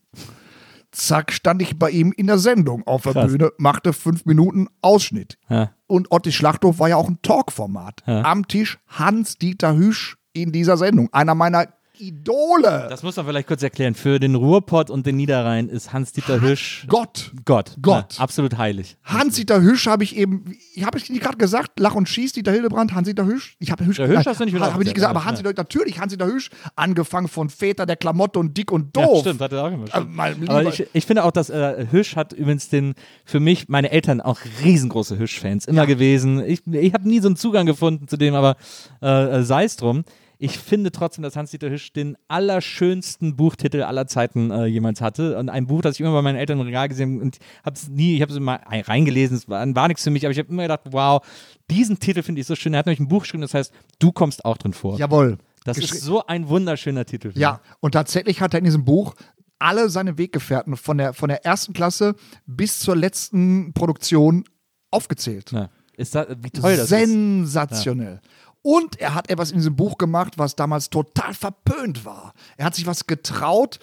[0.95, 3.30] Zack, stand ich bei ihm in der Sendung auf der Krass.
[3.30, 5.38] Bühne, machte fünf Minuten Ausschnitt.
[5.49, 5.72] Ja.
[5.86, 8.03] Und Ottis Schlachthof war ja auch ein Talkformat.
[8.07, 8.22] Ja.
[8.22, 11.12] Am Tisch Hans-Dieter Hüsch in dieser Sendung.
[11.12, 11.68] Einer meiner
[11.99, 12.86] Idole.
[12.88, 13.95] Das muss man vielleicht kurz erklären.
[13.95, 17.32] Für den Ruhrpott und den Niederrhein ist Hans-Dieter Hüsch Gott.
[17.45, 17.76] Gott.
[17.80, 18.14] Gott.
[18.14, 18.97] Ja, absolut heilig.
[19.05, 22.53] Hans-Dieter Hüsch habe ich eben, ich habe ich nicht gerade gesagt, Lach und Schieß, Dieter
[22.53, 23.57] Hildebrand, Hans-Dieter Hüsch.
[23.59, 25.53] Ich habe Hüsch, Der Hüsch hast du nicht wieder Habe ich nicht gesagt, aber Hans-Dieter,
[25.57, 29.20] natürlich Hans-Dieter Hüsch, angefangen von Väter der Klamotte und dick und Ja, doof.
[29.20, 29.86] stimmt, hat er auch immer.
[29.86, 33.90] Äh, Aber ich, ich finde auch, dass äh, Hüsch hat übrigens den, für mich, meine
[33.90, 36.45] Eltern auch riesengroße Hüsch-Fans immer gewesen.
[36.45, 38.57] Ich, ich habe nie so einen Zugang gefunden zu dem, aber
[39.03, 40.05] äh, äh, sei es drum.
[40.39, 45.39] Ich finde trotzdem, dass Hans-Dieter Hüsch den allerschönsten Buchtitel aller Zeiten äh, jemals hatte.
[45.39, 47.76] Und ein Buch, das ich immer bei meinen Eltern im Regal gesehen habe und habe
[47.76, 48.49] es nie, ich habe es ein-
[48.82, 51.24] reingelesen, es war, war nichts für mich, aber ich habe immer gedacht, wow,
[51.70, 52.74] diesen Titel finde ich so schön.
[52.74, 54.99] Er hat nämlich ein Buch geschrieben, das heißt, du kommst auch drin vor.
[54.99, 55.39] Jawohl.
[55.64, 57.32] das ist so ein wunderschöner Titel.
[57.35, 59.14] Ja, und tatsächlich hat er in diesem Buch
[59.59, 62.16] alle seine Weggefährten von der, von der ersten Klasse
[62.47, 64.45] bis zur letzten Produktion
[64.91, 65.53] aufgezählt.
[65.53, 65.70] Ja.
[65.97, 66.89] Ist da, wie toll das ist.
[66.89, 68.20] Sensationell.
[68.66, 72.32] Und er hat etwas in diesem Buch gemacht, was damals total verpönt war.
[72.56, 73.78] Er hat sich was getraut.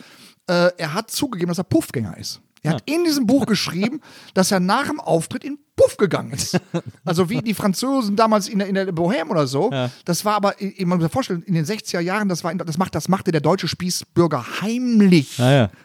[0.48, 2.42] Äh, er hat zugegeben, dass er Puffgänger ist.
[2.64, 4.02] Er hat in diesem Buch geschrieben,
[4.34, 6.60] dass er nach dem Auftritt in Puff gegangen ist.
[7.06, 9.70] Also wie die Franzosen damals in der, in der Bohème oder so.
[10.06, 12.78] Das war aber, ich- man muss sich vorstellen, in den 60er Jahren, das, war, das,
[12.80, 15.38] macht, das machte der deutsche Spießbürger heimlich.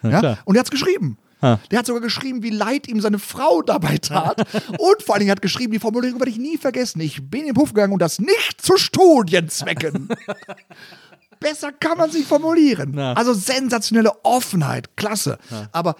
[0.03, 0.37] Ja.
[0.45, 1.17] Und er hat es geschrieben.
[1.41, 4.39] Der hat sogar geschrieben, wie leid ihm seine Frau dabei tat.
[4.79, 6.99] und vor allen Dingen hat geschrieben, die Formulierung werde ich nie vergessen.
[7.01, 10.09] Ich bin in den Puff gegangen und das nicht zu Studienzwecken.
[11.39, 12.97] Besser kann man sich formulieren.
[12.97, 13.13] Ja.
[13.13, 15.37] Also sensationelle Offenheit, klasse.
[15.71, 15.95] Aber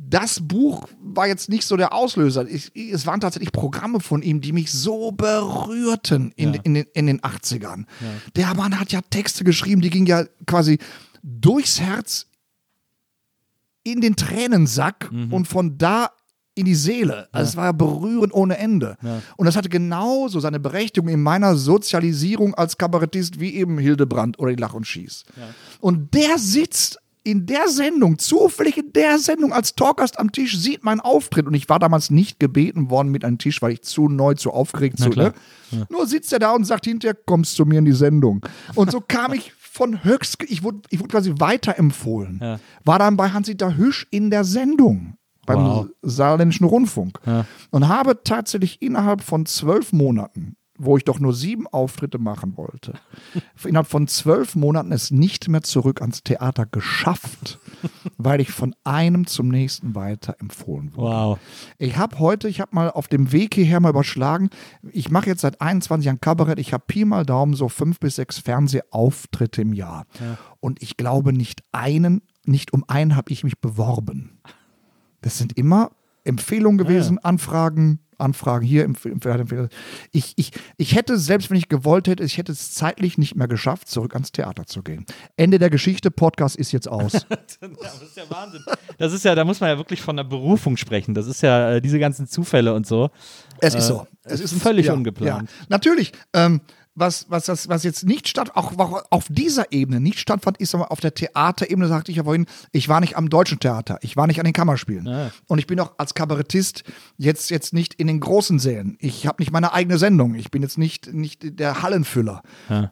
[0.00, 2.48] das Buch war jetzt nicht so der Auslöser.
[2.48, 6.60] Ich, es waren tatsächlich Programme von ihm, die mich so berührten in, Ja.
[6.62, 7.84] in, den, in den 80ern.
[8.36, 10.78] Der Mann hat ja Texte geschrieben, die gingen ja quasi
[11.22, 12.26] durchs Herz
[13.92, 15.32] in den Tränensack Mhm.
[15.32, 16.10] und von da
[16.54, 17.28] in die Seele.
[17.30, 18.96] Also es war ja berührend ohne Ende.
[19.36, 24.50] Und das hatte genauso seine Berechtigung in meiner Sozialisierung als Kabarettist wie eben Hildebrand oder
[24.52, 25.24] die Lach und Schieß.
[25.80, 30.82] Und der sitzt in der Sendung, zufällig in der Sendung als Talkgast am Tisch, sieht
[30.82, 31.46] meinen Auftritt.
[31.46, 34.50] Und ich war damals nicht gebeten worden mit einem Tisch, weil ich zu neu, zu
[34.50, 35.10] aufgeregt zu.
[35.10, 35.34] klar.
[35.70, 35.86] Ne?
[35.90, 38.40] Nur sitzt er da und sagt hinterher, kommst zu mir in die Sendung.
[38.74, 42.38] Und so kam ich von höchst, ich wurde, ich wurde quasi weiterempfohlen.
[42.42, 42.60] Ja.
[42.84, 45.14] War dann bei Hans-Dieter Hüsch in der Sendung
[45.46, 45.86] beim Wow.
[46.02, 47.46] Saarländischen Rundfunk Ja.
[47.70, 52.92] und habe tatsächlich innerhalb von zwölf Monaten, wo ich doch nur sieben Auftritte machen wollte,
[53.64, 57.58] innerhalb von zwölf Monaten es nicht mehr zurück ans Theater geschafft,
[58.16, 61.16] weil ich von einem zum nächsten weiter empfohlen wurde.
[61.16, 61.38] Wow.
[61.78, 64.50] Ich habe heute, ich habe mal auf dem Weg hierher mal überschlagen,
[64.92, 68.16] ich mache jetzt seit 21 Jahren Kabarett, ich habe Pi mal Daumen so fünf bis
[68.16, 70.06] sechs Fernsehauftritte im Jahr.
[70.60, 74.40] Und ich glaube, nicht einen, nicht um einen habe ich mich beworben.
[75.20, 75.90] Das sind immer
[76.28, 78.88] Empfehlungen gewesen, Anfragen, Anfragen hier.
[80.12, 83.48] Ich, ich, ich hätte, selbst wenn ich gewollt hätte, ich hätte es zeitlich nicht mehr
[83.48, 85.06] geschafft, zurück ans Theater zu gehen.
[85.36, 87.12] Ende der Geschichte, Podcast ist jetzt aus.
[87.60, 88.62] Das ist ja Wahnsinn.
[88.98, 91.14] Das ist ja, da muss man ja wirklich von einer Berufung sprechen.
[91.14, 93.10] Das ist ja äh, diese ganzen Zufälle und so.
[93.60, 94.06] Es ist Äh, so.
[94.22, 95.48] Es ist völlig ungeplant.
[95.50, 95.66] Ja.
[95.68, 96.12] Natürlich.
[96.34, 96.60] Ähm,
[96.98, 100.74] was, was, das, was jetzt nicht statt, auch, auch auf dieser Ebene nicht stattfand, ist
[100.74, 104.16] aber auf der Theaterebene, sagte ich ja vorhin, ich war nicht am deutschen Theater, ich
[104.16, 105.06] war nicht an den Kammerspielen.
[105.08, 105.30] Ah.
[105.46, 106.84] Und ich bin auch als Kabarettist
[107.16, 108.96] jetzt, jetzt nicht in den großen Sälen.
[109.00, 110.34] Ich habe nicht meine eigene Sendung.
[110.34, 112.42] Ich bin jetzt nicht, nicht der Hallenfüller.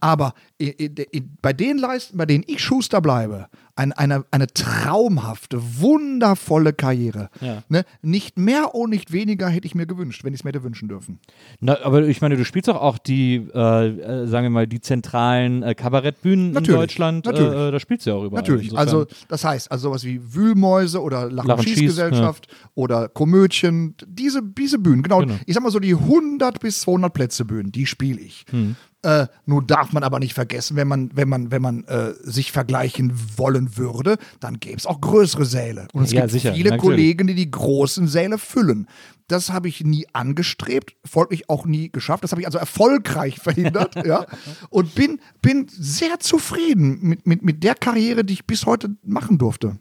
[0.00, 4.46] Aber i- i- i- bei den Leisten, bei denen ich Schuster bleibe, ein, eine, eine
[4.46, 7.28] traumhafte, wundervolle Karriere.
[7.40, 7.62] Ja.
[7.68, 7.84] Ne?
[8.02, 10.88] Nicht mehr und nicht weniger hätte ich mir gewünscht, wenn ich es mir hätte wünschen
[10.88, 11.20] dürfen.
[11.60, 14.80] Na, aber ich meine, du spielst doch auch die, äh, äh, sagen wir mal, die
[14.80, 17.26] zentralen äh, Kabarettbühnen Natürlich, in Deutschland.
[17.26, 17.52] natürlich.
[17.52, 18.42] Äh, da spielst du ja auch überall.
[18.42, 18.66] Natürlich.
[18.70, 23.08] Insofern- Also, das heißt, also sowas wie Wühlmäuse oder Lach- und und Schieß, Schießgesellschaft oder
[23.08, 25.34] Komödien, diese, diese Bühnen, genau, Genau.
[25.46, 28.44] Ich sag mal so, die 100 bis 200 Plätze Bühnen, die spiele ich.
[28.50, 28.76] Hm.
[29.06, 32.50] Äh, nun darf man aber nicht vergessen, wenn man, wenn man, wenn man äh, sich
[32.50, 35.86] vergleichen wollen würde, dann gäbe es auch größere Säle.
[35.92, 36.82] Und es Ja, gibt sicher, viele natürlich.
[36.82, 38.88] Kollegen, die die großen Säle füllen.
[39.28, 42.24] Das habe ich nie angestrebt, folglich auch nie geschafft.
[42.24, 43.94] Das habe ich also erfolgreich verhindert.
[44.04, 44.26] ja.
[44.70, 49.38] Und bin, bin sehr zufrieden mit, mit, mit der Karriere, die ich bis heute machen
[49.38, 49.78] durfte.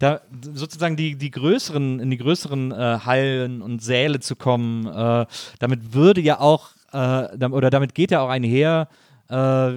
[0.00, 0.22] da
[0.54, 5.26] sozusagen die, die größeren, in die größeren äh, Hallen und Säle zu kommen, äh,
[5.60, 8.88] damit würde ja auch, äh, oder damit geht ja auch einher,
[9.28, 9.72] äh,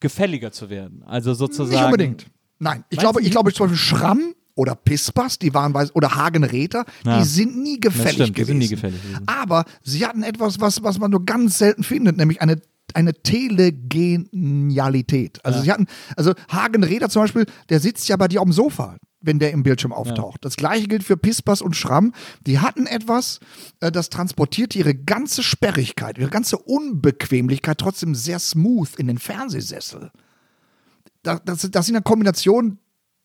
[0.00, 1.02] gefälliger zu werden.
[1.06, 1.70] Also sozusagen.
[1.70, 2.26] Nicht unbedingt.
[2.58, 6.84] Nein, ich glaube, ich glaube zum Beispiel Schramm oder Pispas, die waren weiß oder Hagenräter,
[7.04, 7.18] Ja.
[7.18, 8.46] die sind nie gefällig stimmt, die gewesen.
[8.46, 9.22] sind nie gefällig gewesen.
[9.26, 12.60] Aber sie hatten etwas, was, was man nur ganz selten findet, nämlich eine
[12.94, 15.44] eine Telegenialität.
[15.44, 15.86] Also sie hatten,
[16.16, 19.62] also Hagenräder zum Beispiel, der sitzt ja bei dir auf dem Sofa, wenn der im
[19.62, 20.44] Bildschirm auftaucht.
[20.44, 22.12] Das gleiche gilt für Pispas und Schramm.
[22.46, 23.40] Die hatten etwas,
[23.80, 30.12] äh, das transportiert ihre ganze Sperrigkeit, ihre ganze Unbequemlichkeit trotzdem sehr smooth in den Fernsehsessel.
[31.22, 32.78] Das, das, das sind eine Kombination,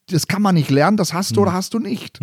[0.08, 2.20] das kann man nicht lernen, das hast du oder hast du nicht.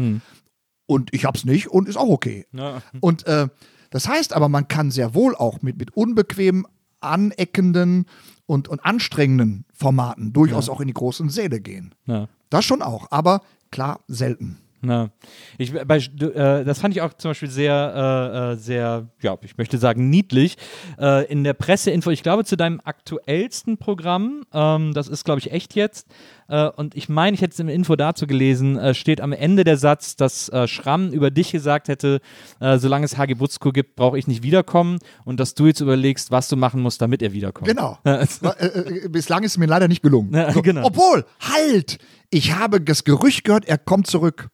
[0.87, 2.47] Und ich hab's nicht und ist auch okay.
[2.53, 2.83] Ja.
[3.01, 3.49] Und äh,
[3.91, 6.67] das heißt aber, man kann sehr wohl auch mit, mit unbequemen,
[7.01, 8.07] aneckenden
[8.47, 11.95] und, und anstrengenden Formaten durchaus auch in die großen Säle gehen.
[12.07, 12.29] Ja.
[12.51, 14.59] Das schon auch, aber klar, selten.
[14.83, 15.11] Na,
[15.59, 19.37] ich, bei, du, äh, das fand ich auch zum Beispiel sehr, äh, äh, sehr, ja,
[19.43, 20.57] ich möchte sagen, niedlich.
[20.99, 25.53] Äh, in der Presseinfo, ich glaube, zu deinem aktuellsten Programm, ähm, das ist, glaube ich,
[25.53, 26.09] echt jetzt.
[26.49, 29.65] Äh, und ich meine, ich hätte es im Info dazu gelesen, äh, steht am Ende
[29.65, 32.21] der Satz, dass äh, Schramm über dich gesagt hätte,
[32.61, 36.31] äh, solange es Hagi Butzko gibt, brauche ich nicht wiederkommen und dass du jetzt überlegst,
[36.31, 37.69] was du machen musst, damit er wiederkommt.
[37.69, 37.99] Genau.
[38.05, 38.27] Äh,
[38.59, 40.31] äh, bislang ist es mir leider nicht gelungen.
[40.37, 40.85] Ja, So, genau.
[40.85, 41.99] Obwohl, halt!
[42.31, 44.49] Ich habe das Gerücht gehört, er kommt zurück.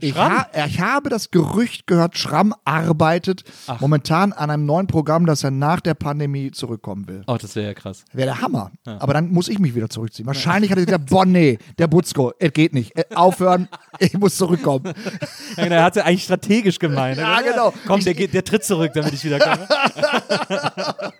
[0.00, 3.44] Ich, ha ich habe das Gerücht gehört, Schramm arbeitet
[3.80, 7.22] momentan an einem neuen Programm, dass er nach der Pandemie zurückkommen will.
[7.26, 8.04] Oh, das wäre ja krass.
[8.12, 8.70] Wäre der Hammer.
[8.84, 10.26] Aber dann muss ich mich wieder zurückziehen.
[10.26, 12.96] Wahrscheinlich hat er gesagt, boah, nee, der Butzko, es geht nicht.
[12.96, 14.92] Äh, aufhören, ich muss zurückkommen.
[15.56, 17.18] Ja, genau, er hat es ja eigentlich strategisch gemeint.
[17.18, 17.42] Ja, oder?
[17.42, 17.74] genau.
[17.86, 19.66] Komm, der, geht, der tritt zurück, damit ich wiederkomme.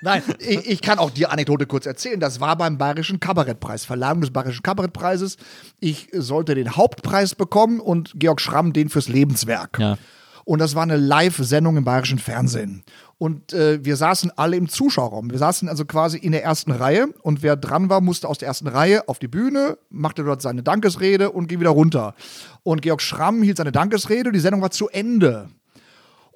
[0.00, 2.18] Nein, ich, ich kann auch die Anekdote kurz erzählen.
[2.18, 5.36] Das war beim Bayerischen Kabarettpreis, Verleihung des Bayerischen Kabarettpreises.
[5.78, 9.78] Ich sollte den Hauptpreis bekommen und Georg Schramm den fürs Lebenswerk.
[9.78, 9.98] Ja.
[10.44, 12.84] Und das war eine Live-Sendung im bayerischen Fernsehen.
[13.18, 15.30] Und äh, wir saßen alle im Zuschauerraum.
[15.30, 18.46] Wir saßen also quasi in der ersten Reihe und wer dran war, musste aus der
[18.46, 22.14] ersten Reihe auf die Bühne, machte dort seine Dankesrede und ging wieder runter.
[22.62, 25.48] Und Georg Schramm hielt seine Dankesrede, die Sendung war zu Ende.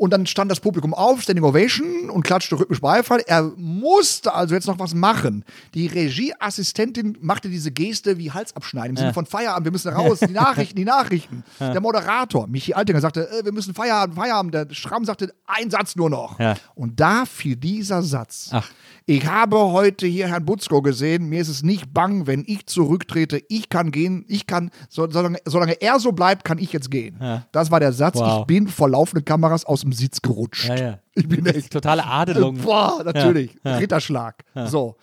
[0.01, 3.21] Und dann stand das Publikum auf, Standing Ovation und klatschte rhythmisch Beifall.
[3.27, 5.45] Er musste also jetzt noch was machen.
[5.75, 10.21] Die Regieassistentin machte diese Geste wie Hals abschneiden im Sinne von Feierabend, wir müssen raus,
[10.21, 11.45] die Nachrichten, die Nachrichten.
[11.61, 14.55] Der Moderator, Michi Altinger, sagte, äh, wir müssen Feierabend, Feierabend.
[14.55, 16.41] Der Schramm sagte, ein Satz nur noch.
[16.41, 16.57] Ja.
[16.75, 18.49] Und da fiel dieser Satz.
[18.53, 18.71] Ach.
[19.11, 21.29] Ich habe heute hier Herrn Butzko gesehen.
[21.29, 23.43] Mir ist es nicht bang, wenn ich zurücktrete.
[23.49, 24.25] Ich kann gehen.
[24.29, 27.17] Ich kann, so, solange, solange er so bleibt, kann ich jetzt gehen.
[27.21, 27.45] Ja.
[27.51, 28.21] Das war der Satz.
[28.21, 28.43] Wow.
[28.43, 30.69] Ich bin vor laufenden Kameras aus dem Sitz gerutscht.
[30.69, 30.99] Ja, ja.
[31.17, 31.73] Ich bin echt.
[31.73, 32.59] Totale Adelung.
[32.63, 33.51] Boah, natürlich.
[33.65, 34.45] Ritterschlag.
[34.67, 34.95] So.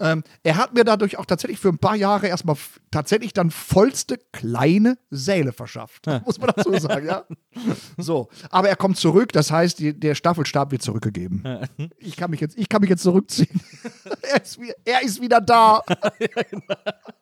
[0.00, 2.56] Ähm, er hat mir dadurch auch tatsächlich für ein paar Jahre erstmal
[2.90, 6.06] tatsächlich dann vollste kleine Säle verschafft.
[6.24, 7.24] Muss man dazu sagen, ja.
[7.98, 8.28] So.
[8.50, 11.44] Aber er kommt zurück, das heißt, die, der Staffelstab wird zurückgegeben.
[11.98, 13.60] Ich kann mich jetzt, ich kann mich jetzt zurückziehen.
[14.22, 15.82] er, ist er ist wieder da.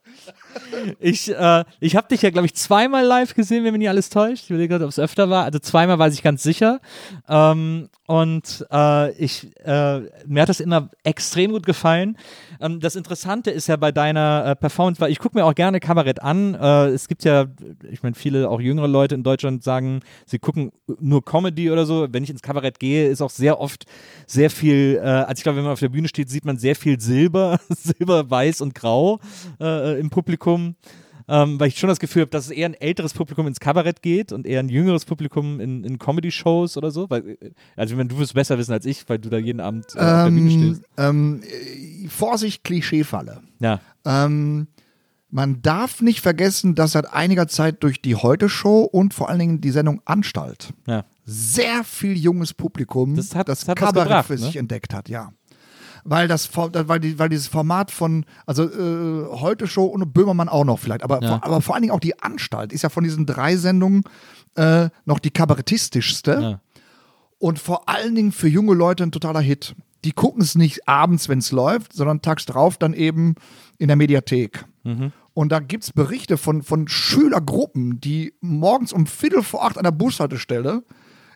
[1.01, 4.11] Ich, äh, ich habe dich ja, glaube ich, zweimal live gesehen, wenn mich nicht alles
[4.11, 4.45] täuscht.
[4.45, 5.45] Ich überlege gerade, ob es öfter war.
[5.45, 6.81] Also zweimal weiß ich ganz sicher.
[7.29, 12.17] Ähm, und äh, ich, äh, mir hat das immer extrem gut gefallen.
[12.59, 15.79] Ähm, das Interessante ist ja bei deiner äh, Performance, weil ich gucke mir auch gerne
[15.79, 16.55] Kabarett an.
[16.55, 17.47] Äh, es gibt ja,
[17.91, 22.07] ich meine, viele auch jüngere Leute in Deutschland sagen, sie gucken nur Comedy oder so.
[22.11, 23.85] Wenn ich ins Kabarett gehe, ist auch sehr oft
[24.27, 26.77] sehr viel, äh, also ich glaube, wenn man auf der Bühne steht, sieht man sehr
[26.77, 29.21] viel Silber, Silber, Weiß und Grau
[29.61, 30.75] äh, im Publikum.
[31.31, 34.01] Ähm, weil ich schon das Gefühl habe, dass es eher ein älteres Publikum ins Kabarett
[34.01, 37.11] geht und eher ein jüngeres Publikum in, in Comedy-Shows oder so.
[37.11, 39.61] Weil, äh, also ich meine, du wirst besser wissen als ich, weil du da jeden
[39.61, 40.89] Abend äh, auf der Bühne Ähm, stehst.
[40.97, 43.43] ähm, äh, Vorsicht, Klischeefalle.
[43.61, 43.79] Ja.
[44.07, 44.69] Ähm,
[45.31, 49.61] man darf nicht vergessen, dass seit einiger Zeit durch die Heute-Show und vor allen Dingen
[49.61, 51.05] die Sendung Anstalt Ja.
[51.27, 54.39] sehr viel junges Publikum Das hat- das das Kabarett gebracht, für ne?
[54.39, 55.31] sich entdeckt hat, ja.
[56.11, 60.79] Weil, das, weil, die, weil dieses Format von, also äh, Heute-Show und Böhmermann auch noch
[60.79, 61.29] vielleicht, aber, Ja.
[61.29, 64.03] vor, aber vor allen Dingen auch die Anstalt ist ja von diesen drei Sendungen
[64.55, 66.61] äh, noch die kabarettistischste Ja.
[67.39, 69.75] und vor allen Dingen für junge Leute ein totaler Hit.
[70.05, 73.35] Die gucken es nicht abends, wenn es läuft, sondern tags drauf dann eben
[73.79, 74.65] in der Mediathek.
[75.35, 79.85] Und da gibt es Berichte von, von Schülergruppen, die morgens um Viertel vor acht an
[79.85, 80.83] der Bushaltestelle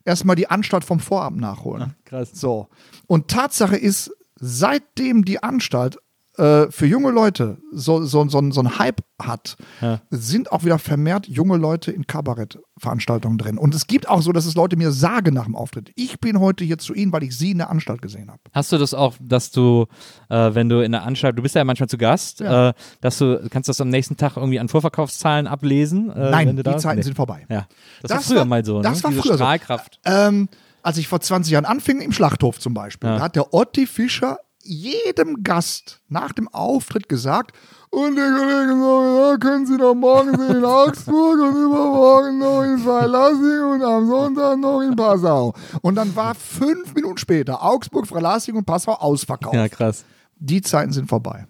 [0.05, 1.95] erstmal die Anstalt vom Vorabend nachholen.
[2.07, 2.31] krass.
[2.33, 2.68] So.
[3.07, 4.11] Und Tatsache ist,
[4.45, 5.99] seitdem die Anstalt
[6.38, 10.01] äh, für junge Leute so, so, so, so einen Hype hat, Ja.
[10.11, 13.59] sind auch wieder vermehrt junge Leute in Kabarettveranstaltungen drin.
[13.59, 16.40] Und es gibt auch so, dass es Leute mir sagen nach dem Auftritt, ich bin
[16.40, 18.40] heute hier zu Ihnen, weil ich Sie in der Anstalt gesehen habe.
[18.53, 19.86] Hast du das auch, dass du,
[20.30, 22.70] äh, wenn du in der Anstalt, du bist ja manchmal zu Gast, Ja.
[22.70, 22.72] äh,
[23.03, 26.11] dass du, kannst du das am nächsten Tag irgendwie an Vorverkaufszahlen ablesen?
[26.11, 27.03] Äh, Nein, die Zeiten Nee.
[27.03, 27.45] sind vorbei.
[27.51, 27.68] Ja.
[28.01, 29.05] Das, Das war früher war- mal so, das ne?
[29.05, 29.38] war Diese früher so.
[29.38, 30.01] Strahlkraft.
[30.07, 30.49] Ähm,
[30.83, 33.16] als ich vor 20 Jahren anfing, im Schlachthof zum Beispiel, Ja.
[33.16, 37.57] da hat der Otti Fischer jedem Gast nach dem Auftritt gesagt,
[37.91, 42.78] und der Kollege so, ja, können Sie doch morgen in Augsburg und übermorgen noch in
[42.78, 45.53] Freilassing und am Sonntag noch in Passau.
[45.83, 49.55] Und dann war fünf Minuten später Augsburg, Freilassing und Passau ausverkauft.
[49.55, 50.05] Ja, krass.
[50.37, 51.47] Die Zeiten sind vorbei.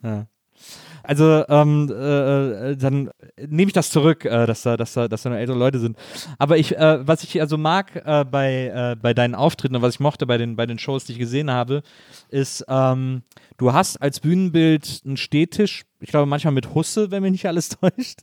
[1.02, 5.22] Also ähm, äh, äh, dann nehme ich das zurück, äh, dass da, dass da, dass
[5.22, 5.96] da nur ältere Leute sind.
[6.38, 9.94] Aber ich, äh, was ich also mag äh, bei, äh, bei deinen Auftritten und was
[9.94, 11.82] ich mochte bei den, bei den Shows, die ich gesehen habe,
[12.28, 13.22] ist, ähm,
[13.56, 17.68] du hast als Bühnenbild einen Stehtisch, ich glaube manchmal mit Husse, wenn mich nicht alles
[17.80, 18.20] täuscht,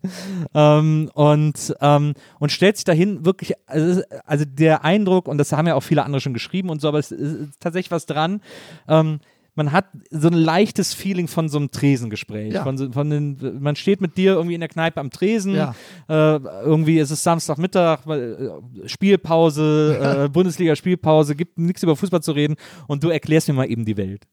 [0.54, 5.68] ähm, und, ähm, und stellt sich dahin wirklich, also, also der Eindruck, und das haben
[5.68, 8.42] ja auch viele andere schon geschrieben und so, aber es ist tatsächlich was dran,
[8.88, 9.20] ähm,
[9.60, 12.54] man hat so ein leichtes Feeling von so einem Tresengespräch.
[12.54, 12.64] Ja.
[12.64, 15.54] Von, von den, man steht mit dir irgendwie in der Kneipe am Tresen.
[15.54, 15.76] Ja.
[16.08, 22.56] Äh, irgendwie ist es Samstagmittag, äh, Spielpause, äh, Bundesliga-Spielpause, gibt nichts über Fußball zu reden
[22.88, 24.26] und du erklärst mir mal eben die Welt.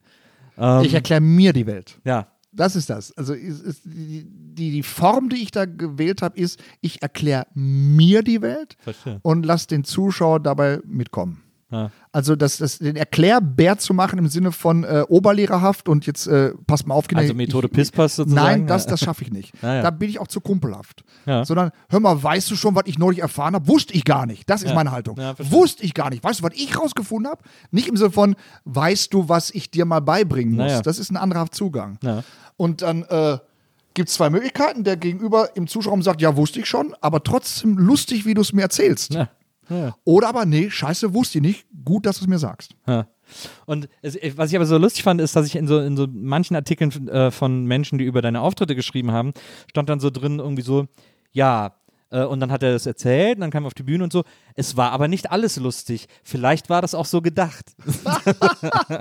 [0.56, 1.98] Ähm, Ich erkläre mir die Welt.
[2.04, 2.28] ja.
[2.52, 3.12] Das ist das.
[3.18, 7.46] Also ist, ist die, die, die Form, die ich da gewählt habe, ist, ich erkläre
[7.52, 9.18] mir die Welt Verstehe.
[9.20, 11.42] und lass den Zuschauer dabei mitkommen.
[11.70, 11.90] Ja.
[12.12, 16.52] Also das, das, den Erklärbär zu machen im Sinne von äh, oberlehrerhaft und jetzt äh,
[16.66, 17.22] passt mal auf, Kinder.
[17.22, 18.60] Also Methode Pisspass sozusagen.
[18.60, 19.52] Nein, das, das schaffe ich nicht.
[19.62, 19.82] Ja, ja.
[19.82, 21.02] Da bin ich auch zu kumpelhaft.
[21.24, 23.66] Sondern, hör mal, weißt du schon, was ich neulich erfahren habe?
[23.66, 24.48] Wusste ich gar nicht.
[24.48, 25.16] Das ist meine Haltung.
[25.38, 26.22] Wusste ich gar nicht.
[26.22, 27.42] Weißt du, was ich rausgefunden habe?
[27.70, 30.82] Nicht im Sinne von, weißt du, was ich dir mal beibringen muss.
[30.82, 31.98] Das ist ein anderer Zugang.
[32.56, 33.38] Und dann äh,
[33.94, 34.84] gibt es zwei Möglichkeiten.
[34.84, 38.52] Der Gegenüber im Zuschauerraum sagt, ja, wusste ich schon, aber trotzdem lustig, wie du es
[38.52, 39.14] mir erzählst.
[39.14, 39.28] Ja.
[39.68, 39.96] Ja.
[40.04, 41.66] Oder aber, nee, scheiße, wusste ich nicht.
[41.84, 42.74] Gut, dass du es mir sagst.
[42.86, 43.06] Ja.
[43.64, 46.06] Und es, was ich aber so lustig fand, ist, dass ich in so, in so
[46.10, 49.32] manchen Artikeln äh, von Menschen, die über deine Auftritte geschrieben haben,
[49.68, 50.86] stand dann so drin irgendwie so,
[51.32, 51.74] ja,
[52.10, 54.22] und dann hat er das erzählt und dann kam er auf die Bühne und so.
[54.54, 56.06] Es war aber nicht alles lustig.
[56.22, 57.64] Vielleicht war das auch so gedacht.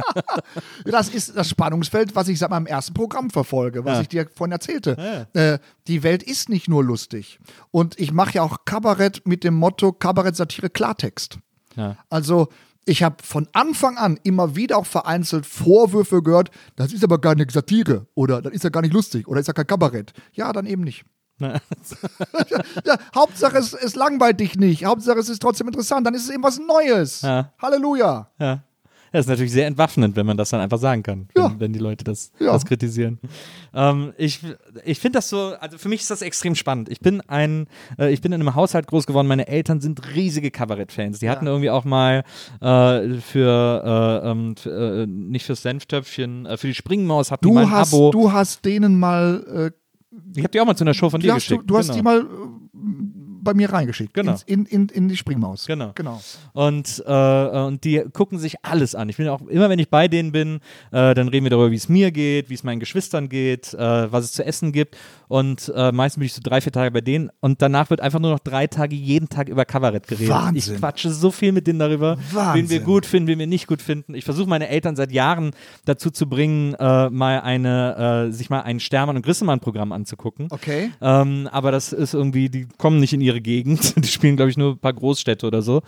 [0.86, 4.02] Das ist das Spannungsfeld, was ich seit meinem ersten Programm verfolge, was Ja.
[4.02, 5.28] ich dir vorhin erzählte.
[5.34, 7.40] Äh, die Welt ist nicht nur lustig.
[7.72, 11.40] Und ich mache ja auch Kabarett mit dem Motto Kabarett, Satire, Klartext.
[11.76, 11.98] Ja.
[12.10, 12.48] Also
[12.86, 17.36] ich habe von Anfang an immer wieder auch vereinzelt Vorwürfe gehört, das ist aber gar
[17.36, 20.14] nicht Satire oder das ist ja gar nicht lustig oder ist ja kein Kabarett.
[20.34, 21.04] Ja, dann eben nicht.
[21.40, 24.86] ja, Hauptsache es, es langweilt dich nicht.
[24.86, 26.06] Hauptsache es ist trotzdem interessant.
[26.08, 27.22] Dann ist es eben was Neues.
[27.22, 27.52] Ja.
[27.62, 28.30] Halleluja.
[28.40, 28.64] Ja.
[29.12, 31.56] Das ist natürlich sehr entwaffnend, wenn man das dann einfach sagen kann, wenn, Ja.
[31.58, 32.52] wenn die Leute das, Ja.
[32.52, 33.18] das kritisieren.
[33.74, 34.42] Ähm, ich
[34.84, 36.90] ich finde das so, also für mich ist das extrem spannend.
[36.90, 37.68] Ich bin ein,
[37.98, 41.20] äh, ich bin in einem Haushalt groß geworden, meine Eltern sind riesige Kabarettfans.
[41.20, 42.24] Die hatten irgendwie auch mal
[42.60, 47.54] äh, für, äh, ähm, äh, nicht fürs Senftöpfchen, äh, für die Springmaus hatten die Du
[47.56, 48.12] mal ein hast, Abo.
[48.12, 49.72] du hast denen mal,
[50.36, 51.70] ich habe die auch mal zu einer Show von dir hast du, geschickt.
[51.70, 51.98] du hast genau.
[51.98, 52.26] die mal äh,
[53.46, 54.14] bei mir reingeschickt.
[54.14, 54.34] Genau.
[54.34, 55.66] Ins, in, in, in die Springmaus.
[55.66, 55.94] Genau.
[55.96, 56.22] genau.
[56.52, 59.08] Und, äh, und die gucken sich alles an.
[59.08, 60.60] Ich bin auch immer, wenn ich bei denen bin,
[60.92, 64.12] äh, dann reden wir darüber, wie es mir geht, wie es meinen Geschwistern geht, äh,
[64.12, 64.98] was es zu essen gibt.
[65.28, 67.30] Und äh, meistens bin ich so drei, vier Tage bei denen.
[67.40, 70.30] Und danach wird einfach nur noch drei Tage jeden Tag über Kabarett geredet.
[70.30, 70.76] Wahnsinn.
[70.76, 72.84] Ich quatsche so viel mit denen darüber, wen wir Wahnsinn.
[72.84, 74.16] gut finden, wen wir nicht gut finden.
[74.16, 75.52] Ich versuche meine Eltern seit Jahren
[75.86, 80.48] dazu zu bringen, äh, mal eine, äh, sich mal ein Stermann- und Grissemann-Programm anzugucken.
[80.50, 80.92] Okay.
[81.02, 83.96] Ähm, aber das ist irgendwie, die kommen nicht in ihre Gegend.
[84.04, 85.82] Die spielen, glaube ich, nur ein paar Großstädte oder so.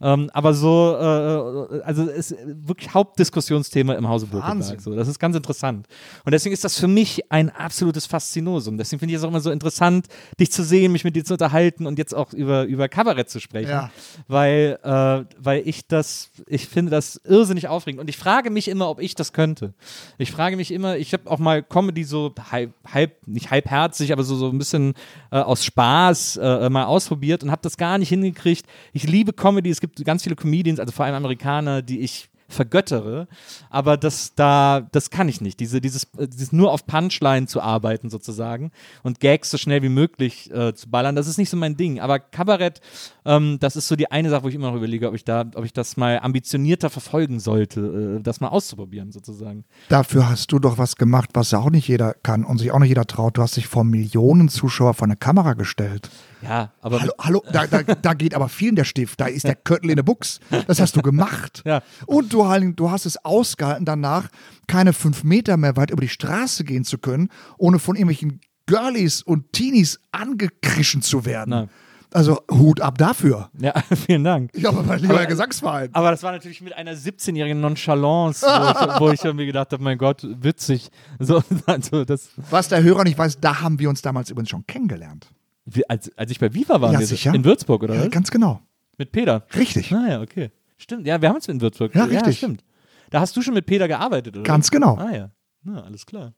[0.00, 4.26] Ähm, aber so, äh, also es ist wirklich Hauptdiskussionsthema im Hause.
[4.26, 4.80] Burkeberg.
[4.80, 4.94] So.
[4.94, 5.86] Das ist ganz interessant.
[6.24, 8.78] Und deswegen ist das für mich ein absolutes Faszinosum.
[8.78, 10.06] Deswegen finde ich es auch immer so interessant,
[10.40, 13.40] dich zu sehen, mich mit dir zu unterhalten und jetzt auch über, über Kabarett zu
[13.40, 13.70] sprechen.
[13.70, 13.90] Ja.
[14.28, 18.00] Weil, äh, weil ich das, ich finde das irrsinnig aufregend.
[18.00, 19.74] Und ich frage mich immer, ob ich das könnte.
[20.18, 24.22] Ich frage mich immer, ich habe auch mal Comedy so halb, halb nicht halbherzig, aber
[24.22, 24.94] so, so ein bisschen
[25.30, 28.66] äh, aus Spaß äh, mal ausprobiert und habe das gar nicht hingekriegt.
[28.92, 33.26] Ich liebe Comedy, es gibt ganz viele Comedians, also vor allem Amerikaner, die ich vergöttere,
[33.70, 35.60] aber das da, das kann ich nicht.
[35.60, 38.70] Diese, dieses, äh, dieses nur auf Punchline zu arbeiten sozusagen
[39.02, 42.00] und Gags so schnell wie möglich äh, zu ballern, das ist nicht so mein Ding.
[42.00, 42.80] Aber Kabarett,
[43.24, 45.44] ähm, das ist so die eine Sache, wo ich immer noch überlege, ob ich da,
[45.54, 49.64] ob ich das mal ambitionierter verfolgen sollte, äh, das mal auszuprobieren sozusagen.
[49.88, 52.78] Dafür hast du doch was gemacht, was ja auch nicht jeder kann und sich auch
[52.78, 53.36] nicht jeder traut.
[53.38, 56.10] Du hast dich vor Millionen Zuschauer vor eine Kamera gestellt.
[56.44, 59.20] Ja, aber Hallo, hallo da, da, da geht aber vielen der Stift.
[59.20, 60.40] Da ist der Köttel in der Buchs.
[60.66, 61.62] Das hast du gemacht.
[61.64, 61.82] Ja.
[62.06, 64.28] Und du, du hast es ausgehalten, danach
[64.66, 69.22] keine fünf Meter mehr weit über die Straße gehen zu können, ohne von irgendwelchen Girlies
[69.22, 71.50] und Teenies angekrischen zu werden.
[71.50, 71.70] Nein.
[72.14, 73.50] Also Hut ab dafür.
[73.58, 73.74] ja,
[74.06, 74.52] vielen Dank.
[74.54, 75.88] Ja, aber mein lieber Herr Gesangsverein.
[75.92, 79.82] Aber das war natürlich mit einer 17-jährigen Nonchalance, wo ich, wo ich irgendwie gedacht habe,
[79.82, 80.90] mein Gott, witzig.
[81.18, 84.64] So, also das, Was der Hörer nicht weiß, da haben wir uns damals übrigens schon
[84.64, 85.26] kennengelernt.
[85.66, 87.34] Wie, als, als ich bei Viva war, Ja, sicher.
[87.34, 88.10] in Würzburg, oder Ja, was?
[88.10, 88.60] ganz genau.
[88.98, 89.46] Mit Peter.
[89.56, 89.92] Richtig.
[89.92, 90.50] Ah ja, okay.
[90.76, 91.94] Stimmt, ja, wir haben uns in Würzburg.
[91.94, 92.36] Ja, richtig.
[92.38, 92.62] stimmt.
[93.10, 94.44] Da hast du schon mit Peter gearbeitet, oder?
[94.44, 94.96] Ganz genau.
[94.96, 95.30] Ah ja,
[95.62, 96.34] Na, alles klar.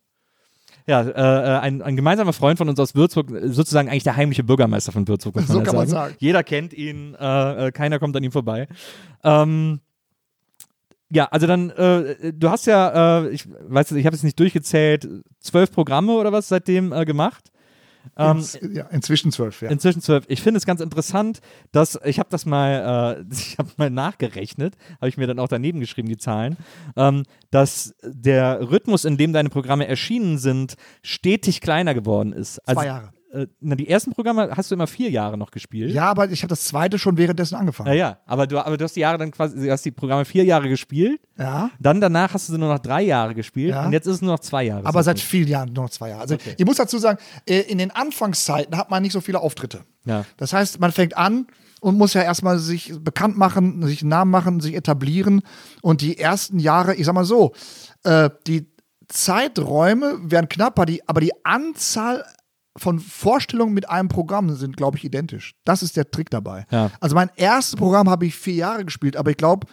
[0.86, 4.44] Ja, äh, äh, ein, ein gemeinsamer Freund von uns aus Würzburg, sozusagen eigentlich der heimliche
[4.44, 6.10] Bürgermeister von Würzburg, muss man So ja kann man sagen.
[6.12, 6.16] sagen.
[6.20, 8.68] Jeder kennt ihn, äh, äh, keiner kommt an ihm vorbei.
[9.24, 9.80] Ähm,
[11.10, 14.38] ja, also dann, äh, du hast ja, äh, ich weiß nicht, ich habe es nicht
[14.38, 15.08] durchgezählt,
[15.40, 17.50] zwölf Programme oder was seitdem gemacht.
[18.16, 19.70] Ähm, ja, inzwischen zwölf, ja.
[19.70, 20.24] Inzwischen zwölf.
[20.28, 21.40] Ich finde es ganz interessant,
[21.72, 25.48] dass ich habe das mal, äh, ich habe mal nachgerechnet, habe ich mir dann auch
[25.48, 26.56] daneben geschrieben die Zahlen,
[26.96, 32.58] ähm, dass der Rhythmus, in dem deine Programme erschienen sind, stetig kleiner geworden ist.
[32.60, 33.12] Also, Zwei Jahre.
[33.36, 35.92] Äh, na, die ersten Programme hast du immer vier Jahre noch gespielt.
[35.92, 37.88] Ja, aber ich habe das zweite schon währenddessen angefangen.
[37.88, 38.18] Ja, ja.
[38.26, 40.68] Aber du, aber du hast die Jahre dann quasi, du hast die Programme vier Jahre
[40.68, 41.20] gespielt.
[41.38, 41.70] Ja.
[41.78, 43.84] Dann danach hast du sie nur noch drei Jahre gespielt Ja.
[43.84, 44.86] und jetzt ist es nur noch zwei Jahre.
[44.86, 46.22] Aber seit vielen Jahren nur noch zwei Jahre.
[46.22, 49.80] Also ich muss dazu sagen, äh, in den Anfangszeiten hat man nicht so viele Auftritte.
[50.04, 50.24] Ja.
[50.38, 51.46] Das heißt, man fängt an
[51.80, 55.42] und muss ja erstmal sich bekannt machen, sich einen Namen machen, sich etablieren.
[55.82, 57.52] Und die ersten Jahre, ich sag mal so,
[58.04, 58.66] äh, die
[59.08, 62.24] Zeiträume werden knapper, die, aber die Anzahl
[62.76, 65.54] von Vorstellungen mit einem Programm sind, glaube ich, identisch.
[65.64, 66.66] Das ist der Trick dabei.
[66.70, 66.90] Ja.
[67.00, 69.66] Also mein erstes Programm habe ich vier Jahre gespielt, aber ich glaube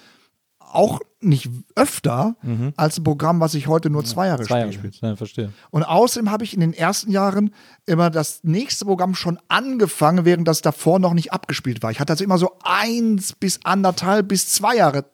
[0.59, 2.35] auch nicht öfter
[2.77, 4.47] als ein Programm, was ich heute nur zwei Jahre Mhm.
[4.47, 4.59] zwei spiele.
[4.59, 4.99] Jahre gespielt.
[5.01, 5.53] Ja, verstehe.
[5.69, 7.53] Und außerdem habe ich in den ersten Jahren
[7.85, 11.91] immer das nächste Programm schon angefangen, während das davor noch nicht abgespielt war.
[11.91, 15.05] Ich hatte also immer so eins bis anderthalb bis zwei Jahre.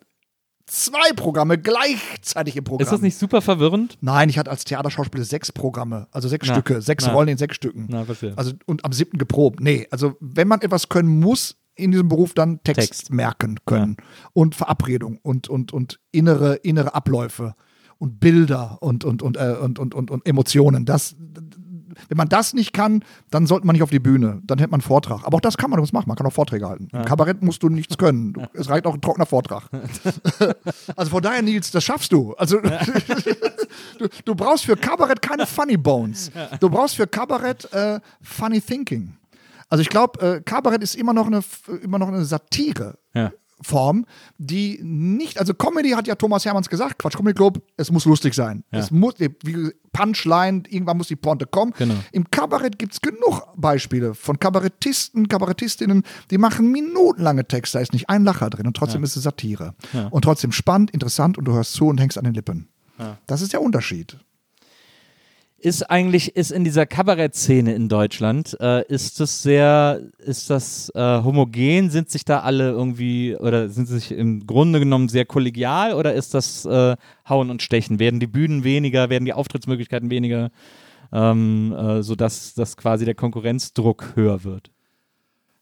[0.72, 2.84] Zwei Programme gleichzeitig im Programm.
[2.84, 3.98] Ist das nicht super verwirrend?
[4.00, 7.12] Nein, ich hatte als Theaterschauspieler sechs Programme, also sechs Na, Stücke, sechs na.
[7.12, 7.86] Rollen in sechs Stücken.
[7.88, 8.34] Na, verstehe.
[8.36, 9.58] Also und am siebten geprobt.
[9.58, 13.12] Nee, also wenn man etwas können muss in diesem Beruf dann Text, Text.
[13.12, 13.96] merken können
[14.32, 17.56] und Verabredung und, und, und innere, innere Abläufe
[17.98, 20.84] und Bilder und, und, und, äh, und, und, und, und Emotionen.
[20.84, 21.16] Das,
[22.08, 24.40] wenn man das nicht kann, dann sollte man nicht auf die Bühne.
[24.44, 25.24] Dann hätte man einen Vortrag.
[25.24, 26.10] Aber auch das kann man, das macht man.
[26.10, 26.88] Man kann auch Vorträge halten.
[26.92, 28.32] Im Kabarett musst du nichts können.
[28.32, 29.68] Du, es reicht auch ein trockener Vortrag.
[30.96, 32.34] also von daher, Nils, das schaffst du.
[32.34, 32.60] Also
[33.98, 36.30] du, du brauchst für Kabarett keine Funny Bones.
[36.60, 39.16] Du brauchst für Kabarett äh, Funny Thinking.
[39.68, 41.42] Also ich glaube, äh, Kabarett ist immer noch eine,
[41.82, 42.98] immer noch eine Satire.
[43.14, 43.32] Ja.
[43.62, 44.06] Form,
[44.38, 48.34] die nicht, also Comedy hat ja Thomas Hermanns gesagt, Quatsch Comedy Club, es muss lustig
[48.34, 48.64] sein.
[48.72, 48.78] Ja.
[48.78, 51.72] Es muss, wie Punchline, irgendwann muss die Pointe kommen.
[51.76, 51.94] Genau.
[52.12, 57.92] Im Kabarett gibt es genug Beispiele von Kabarettisten, Kabarettistinnen, die machen minutenlange Texte, da ist
[57.92, 59.74] nicht ein Lacher drin und trotzdem ist es Satire.
[60.10, 62.68] Und trotzdem spannend, interessant und du hörst zu und hängst an den Lippen.
[63.26, 64.18] Das ist der Unterschied.
[65.62, 71.22] Ist eigentlich, ist in dieser Kabarettszene in Deutschland, äh, ist das sehr, ist das äh,
[71.22, 71.90] homogen?
[71.90, 76.32] Sind sich da alle irgendwie, oder sind sich im Grunde genommen sehr kollegial oder ist
[76.32, 76.96] das äh,
[77.28, 77.98] Hauen und Stechen?
[77.98, 80.50] Werden die Bühnen weniger, werden die Auftrittsmöglichkeiten weniger,
[81.12, 84.70] ähm, äh, sodass dass quasi der Konkurrenzdruck höher wird?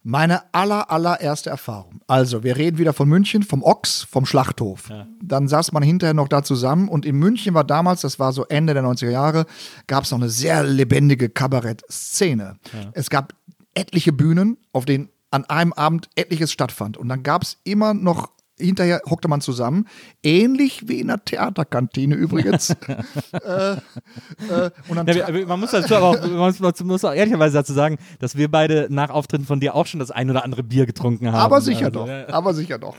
[0.02, 2.00] Meine aller, allererste Erfahrung.
[2.06, 4.90] Also, wir reden wieder von München, vom Ochs, vom Schlachthof.
[5.22, 8.44] Dann saß man hinterher noch da zusammen und in München war damals, das war so
[8.46, 9.46] Ende der 90er Jahre,
[9.86, 12.56] gab es noch eine sehr lebendige Kabarett-Szene.
[12.92, 13.34] Es gab
[13.74, 16.96] etliche Bühnen, auf denen an einem Abend etliches stattfand.
[16.96, 19.86] Und dann gab es immer noch hinterher hockte man zusammen,
[20.22, 22.70] ähnlich wie in der Theaterkantine übrigens.
[23.32, 24.70] äh, äh,
[25.06, 28.36] Ja, man muss dazu aber auch, man muss, man muss auch ehrlicherweise dazu sagen, dass
[28.36, 31.36] wir beide nach Auftritten von dir auch schon das ein oder andere Bier getrunken haben.
[31.36, 32.08] Aber sicher Also, doch.
[32.08, 32.28] ja.
[32.28, 32.96] Aber sicher doch.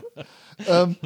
[0.66, 0.96] ähm,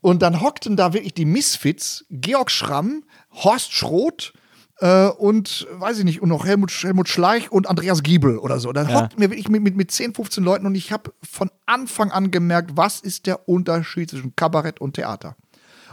[0.00, 4.32] und dann hockten da wirklich die Misfits, Georg Schramm, Horst Schroth
[4.80, 8.72] äh, und, weiß ich nicht, und noch Helmut, Helmut Schleich und Andreas Giebel oder so.
[8.72, 9.00] Dann Ja.
[9.02, 12.30] hockten wir wirklich mit, mit, mit 10, 15 Leuten und ich habe von Anfang an
[12.30, 15.36] gemerkt, was ist der Unterschied zwischen Kabarett und Theater.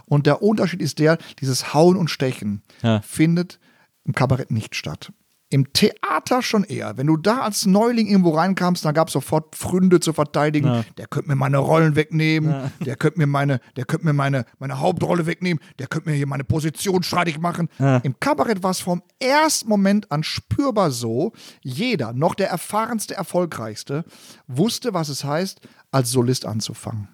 [0.06, 3.02] Und der Unterschied ist der, dieses Hauen und Stechen Ja.
[3.02, 3.60] findet
[4.06, 5.12] im Kabarett nicht statt.
[5.50, 6.98] Im Theater schon eher.
[6.98, 10.84] Wenn du da als Neuling irgendwo reinkamst, dann gab es sofort Fründe zu verteidigen.
[10.98, 12.72] Der könnte mir meine Rollen wegnehmen.
[12.86, 15.64] Der könnte mir meine, der könnte mir meine, meine Hauptrolle wegnehmen.
[15.80, 17.70] Der könnte mir hier meine Position streitig machen.
[17.80, 21.32] Im Kabarett war es vom ersten Moment an spürbar so.
[21.62, 24.04] Jeder, noch der erfahrenste, erfolgreichste,
[24.48, 25.62] wusste, was es heißt,
[25.92, 27.08] als Solist anzufangen.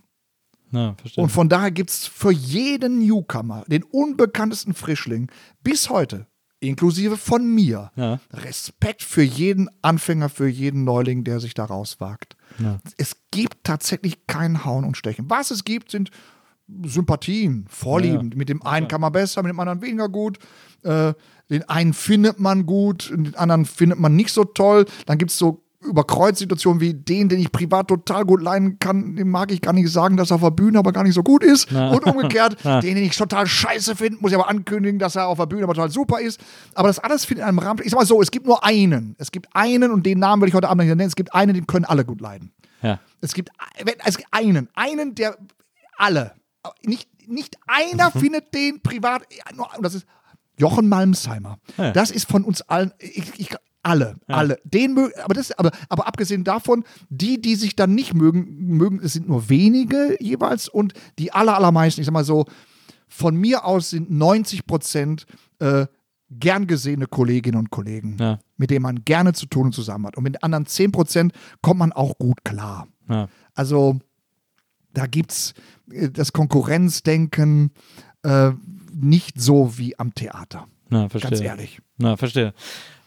[0.72, 0.96] Ja.
[1.18, 5.30] Und von daher gibt es für jeden Newcomer, den unbekanntesten Frischling,
[5.62, 6.26] bis heute,
[6.64, 8.20] inklusive von mir, Ja.
[8.32, 12.36] Respekt für jeden Anfänger, für jeden Neuling, der sich da rauswagt.
[12.98, 15.30] Es gibt tatsächlich kein Hauen und Stechen.
[15.30, 16.12] Was es gibt, sind
[16.86, 18.32] Sympathien, Vorlieben.
[18.36, 20.40] Mit dem einen kann man besser, mit dem anderen weniger gut.
[20.84, 21.14] Äh,
[21.50, 24.86] den einen findet man gut, den anderen findet man nicht so toll.
[25.06, 29.30] Dann gibt es so Überkreuzsituationen wie den, den ich privat total gut leiden kann, dem
[29.30, 31.44] mag ich gar nicht sagen, dass er auf der Bühne aber gar nicht so gut
[31.44, 31.72] ist.
[31.72, 35.38] Und umgekehrt, den, den ich total scheiße finde, muss ich aber ankündigen, dass er auf
[35.38, 36.40] der Bühne aber total super ist.
[36.76, 37.82] Aber das alles findet in einem Rahmen.
[37.84, 39.16] Ich sag mal so, es gibt nur einen.
[39.18, 41.54] Es gibt einen, und den Namen will ich heute Abend nicht nennen, es gibt einen,
[41.54, 42.52] den können alle gut leiden.
[42.82, 43.00] ja.
[43.22, 43.52] Es gibt,
[44.06, 45.38] es gibt einen, einen, der
[45.98, 46.34] alle,
[46.84, 49.24] nicht, nicht einer findet den privat,
[49.82, 50.06] das ist
[50.58, 51.58] Jochen Malmsheimer.
[51.78, 51.92] Ja.
[51.92, 54.58] Das ist von uns allen, ich, ich, alle, alle.
[54.64, 59.00] Den mögen, aber das, aber, aber abgesehen davon, die, die sich dann nicht mögen, mögen,
[59.04, 62.46] es sind nur wenige jeweils und die aller, allermeisten, ich sag mal so,
[63.08, 65.26] von mir aus sind 90 Prozent
[65.60, 65.86] äh,
[66.32, 68.40] gern gesehene Kolleginnen und Kollegen, Ja.
[68.58, 70.18] mit denen man gerne zu tun und zusammen hat.
[70.18, 72.88] Und mit den anderen 10 Prozent kommt man auch gut klar.
[73.10, 73.28] Ja.
[73.54, 74.00] Also
[74.94, 75.54] da gibt es
[76.14, 77.72] das Konkurrenzdenken
[78.24, 78.52] äh,
[78.94, 80.68] nicht so wie am Theater.
[80.90, 81.32] Na, verstehe.
[81.32, 81.82] Ganz ehrlich.
[81.98, 82.54] Na, verstehe.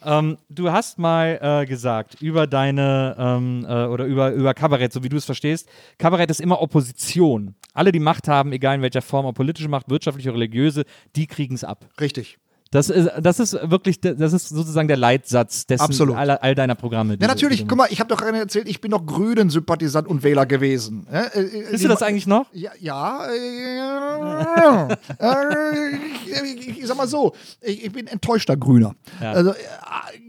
[0.07, 5.03] Ähm, du hast mal äh, gesagt über deine ähm, äh, oder über, über Kabarett, so
[5.03, 7.55] wie du es verstehst, Kabarett ist immer Opposition.
[7.73, 10.85] Alle, die Macht haben, egal in welcher Form, ob politische Macht, wirtschaftliche, religiöse,
[11.17, 11.85] die kriegen es ab.
[11.99, 12.37] Richtig.
[12.71, 16.13] Das ist, das ist wirklich, das ist sozusagen der Leitsatz dessen.
[16.13, 17.17] All, all deiner Programme.
[17.19, 17.67] Ja, natürlich.
[17.67, 21.07] Guck mal, ich habe doch gerade erzählt, ich bin doch Grünen-Sympathisant und Wähler gewesen.
[21.11, 22.47] Ja, äh, äh, Bist du das eigentlich noch?
[22.53, 23.27] Ja, ja.
[23.27, 25.95] Äh, äh,
[26.43, 28.95] ich, ich, ich sag mal so, ich, ich bin enttäuschter Grüner.
[29.21, 29.31] Ja.
[29.31, 29.55] Also, äh,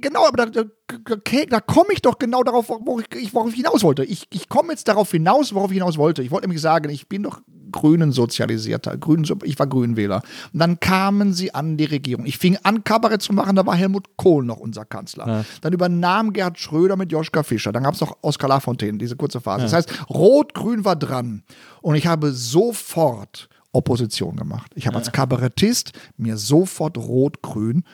[0.00, 1.16] genau, aber da, da,
[1.48, 4.04] da, komme ich doch genau darauf, worauf ich, worauf ich hinaus wollte.
[4.04, 6.22] Ich, ich komme jetzt darauf hinaus, worauf ich hinaus wollte.
[6.22, 7.40] Ich wollte nämlich sagen, ich bin doch
[7.70, 8.96] Grünen sozialisierter.
[8.96, 10.22] Grünen, ich war Grünenwähler.
[10.52, 12.24] Und dann kamen sie an die Regierung.
[12.24, 15.44] Ich fing an, Kabarett zu machen, da war Helmut Kohl noch unser Kanzler.
[15.60, 17.72] Dann übernahm Gerhard Schröder mit Joschka Fischer.
[17.72, 19.64] Dann gab es noch Oskar Lafontaine, diese kurze Phase.
[19.64, 21.42] Das heißt, Rot-Grün war dran.
[21.82, 24.72] Und ich habe sofort Opposition gemacht.
[24.74, 27.84] Ich habe als Kabarettist mir sofort Rot-Grün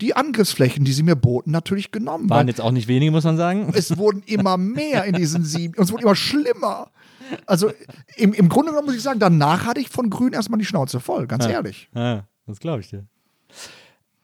[0.00, 2.28] die Angriffsflächen, die sie mir boten, natürlich genommen.
[2.30, 3.72] Waren jetzt auch nicht wenige, muss man sagen.
[3.74, 6.90] es wurden immer mehr in diesen sieben und es wurde immer schlimmer.
[7.46, 7.70] Also
[8.16, 11.00] im, im Grunde genommen muss ich sagen, danach hatte ich von Grün erstmal die Schnauze
[11.00, 11.88] voll, ganz ehrlich.
[11.94, 13.06] Ja, das glaube ich dir.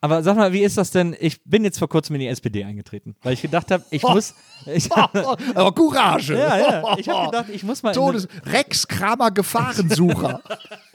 [0.00, 1.16] Aber sag mal, wie ist das denn?
[1.18, 4.34] Ich bin jetzt vor kurzem in die SPD eingetreten, weil ich gedacht habe, ich muss.
[4.66, 6.34] Ich, Aber Courage.
[6.34, 6.98] ja, ja.
[6.98, 7.92] Ich habe gedacht, ich muss mal.
[7.92, 10.40] Todes Rex Kramer Gefahrensucher.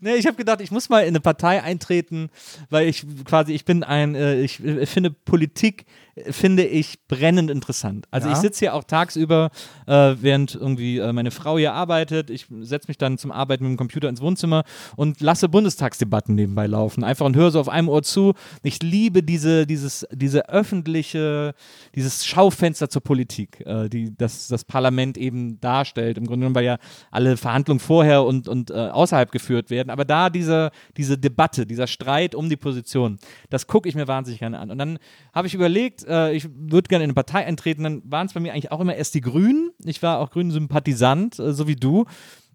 [0.00, 2.30] nee, ich habe gedacht, ich muss mal in eine Partei eintreten,
[2.70, 5.84] weil ich quasi, ich bin ein, äh, ich äh, finde Politik
[6.30, 8.06] finde ich brennend interessant.
[8.10, 8.34] Also Ja.
[8.34, 9.50] ich sitze hier auch tagsüber,
[9.86, 12.30] äh, während irgendwie äh, meine Frau hier arbeitet.
[12.30, 14.64] Ich setze mich dann zum Arbeiten mit dem Computer ins Wohnzimmer
[14.96, 17.04] und lasse Bundestagsdebatten nebenbei laufen.
[17.04, 18.34] Einfach und höre so auf einem Ohr zu.
[18.62, 21.54] Ich liebe diese, dieses, diese öffentliche,
[21.94, 26.18] dieses Schaufenster zur Politik, äh, die das, das Parlament eben darstellt.
[26.18, 26.78] Im Grunde genommen, weil ja
[27.10, 29.90] alle Verhandlungen vorher und, und äh, außerhalb geführt werden.
[29.90, 33.18] Aber da diese, diese Debatte, dieser Streit um die Position,
[33.50, 34.70] das gucke ich mir wahnsinnig gerne an.
[34.70, 34.98] Und dann
[35.32, 37.82] habe ich überlegt, äh, ich würde gerne in eine Partei eintreten.
[37.82, 39.70] Dann waren es bei mir eigentlich auch immer erst die Grünen.
[39.84, 42.06] Ich war auch Grünen-Sympathisant, äh, so wie du.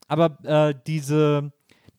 [0.08, 1.52] Aber äh, diese,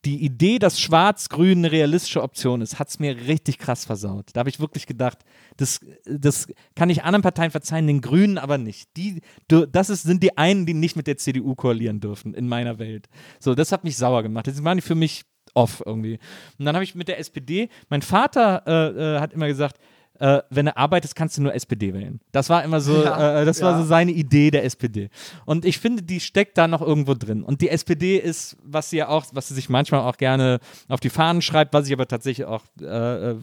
[0.05, 4.31] die Idee, dass Schwarz-Grün eine realistische Option ist, hat es mir richtig krass versaut.
[4.33, 5.19] Da habe ich wirklich gedacht,
[5.57, 8.89] das, das kann ich anderen Parteien verzeihen, den Grünen aber nicht.
[8.97, 12.79] Die, das ist, sind die einen, die nicht mit der CDU koalieren dürfen in meiner
[12.79, 13.09] Welt.
[13.41, 14.47] So, das hat mich sauer gemacht.
[14.47, 15.25] Das waren die für mich
[15.55, 16.19] off irgendwie.
[16.59, 19.79] Und dann habe ich mit der SPD, mein Vater äh, äh, hat immer gesagt,
[20.21, 22.21] äh, wenn du arbeitest, kannst du nur SPD wählen.
[22.33, 23.79] Das war immer so, Ja, äh, das war ja.
[23.79, 25.11] so seine Idee der SPD.
[25.45, 27.43] Und ich finde, die steckt da noch irgendwo drin.
[27.43, 31.01] Und die SPD ist, was sie ja auch, was sie sich manchmal auch gerne auf
[31.01, 32.85] die Fahnen schreibt, was sie aber tatsächlich auch, äh,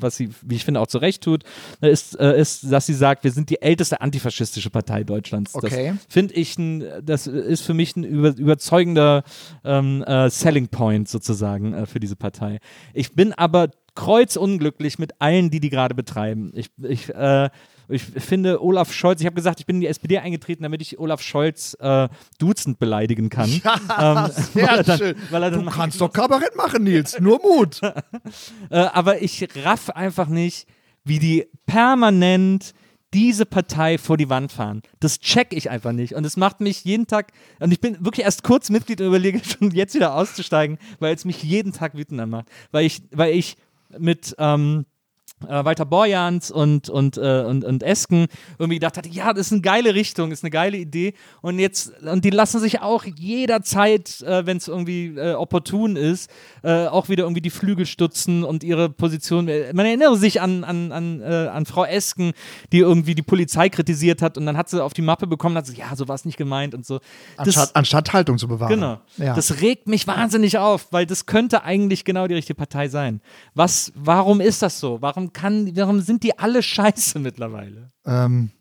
[0.02, 1.44] was sie, wie ich finde, auch zurecht tut,
[1.82, 5.54] ist, äh, ist, dass sie sagt, wir sind die älteste antifaschistische Partei Deutschlands.
[5.54, 5.94] Okay.
[5.96, 9.24] Das finde ich, ein, das ist für mich ein über, überzeugender
[9.66, 12.60] ähm, äh, Selling Point sozusagen äh, für diese Partei.
[12.94, 16.52] Ich bin aber kreuzunglücklich mit allen, die die gerade betreiben.
[16.56, 17.50] Ich, ich, äh,
[17.90, 20.98] ich finde Olaf Scholz, ich habe gesagt, ich bin in die SPD eingetreten, damit ich
[20.98, 22.08] Olaf Scholz äh,
[22.40, 23.50] duzend beleidigen kann.
[23.50, 23.62] ähm,
[23.94, 25.16] weil Sehr dann, schön.
[25.30, 27.20] Du kannst doch Kabarett machen, Nils.
[27.20, 27.82] Nur Mut.
[28.70, 30.68] äh, aber ich raff einfach nicht,
[31.04, 32.74] wie die permanent
[33.14, 34.82] diese Partei vor die Wand fahren.
[35.02, 36.16] Das check ich einfach nicht.
[36.16, 39.42] Und es macht mich jeden Tag, und ich bin wirklich erst kurz Mitglied und überlege
[39.44, 42.48] schon jetzt wieder auszusteigen, weil es mich jeden Tag wütender macht.
[42.72, 43.58] Weil ich, weil ich
[44.00, 44.86] mit ähm,
[45.48, 48.28] äh, Walter Borjans und, und, äh, und, und Esken
[48.58, 51.14] irgendwie gedacht hatte, ja, das ist eine geile Richtung, ist eine geile Idee.
[51.42, 56.30] Und jetzt, und die lassen sich auch jederzeit, äh, wenn es irgendwie äh, opportun ist,
[56.64, 59.46] äh, auch wieder irgendwie die Flügel stutzen und ihre Position.
[59.46, 62.34] Man erinnere sich an, an, an, an Frau Esken,
[62.72, 65.66] die irgendwie die Polizei kritisiert hat und dann hat sie auf die Mappe bekommen, hat
[65.68, 67.00] sie, ja, so war es nicht gemeint und so.
[67.38, 68.70] Das- Anstatt, anstatt Haltung zu bewahren.
[68.70, 69.00] Genau.
[69.18, 69.34] Ja.
[69.36, 73.22] Das regt mich wahnsinnig auf, weil das könnte eigentlich genau die richtige Partei sein.
[73.56, 75.02] Was, warum ist das so?
[75.02, 77.92] Warum kann, warum sind die alle scheiße mittlerweile?
[78.06, 78.52] Ähm,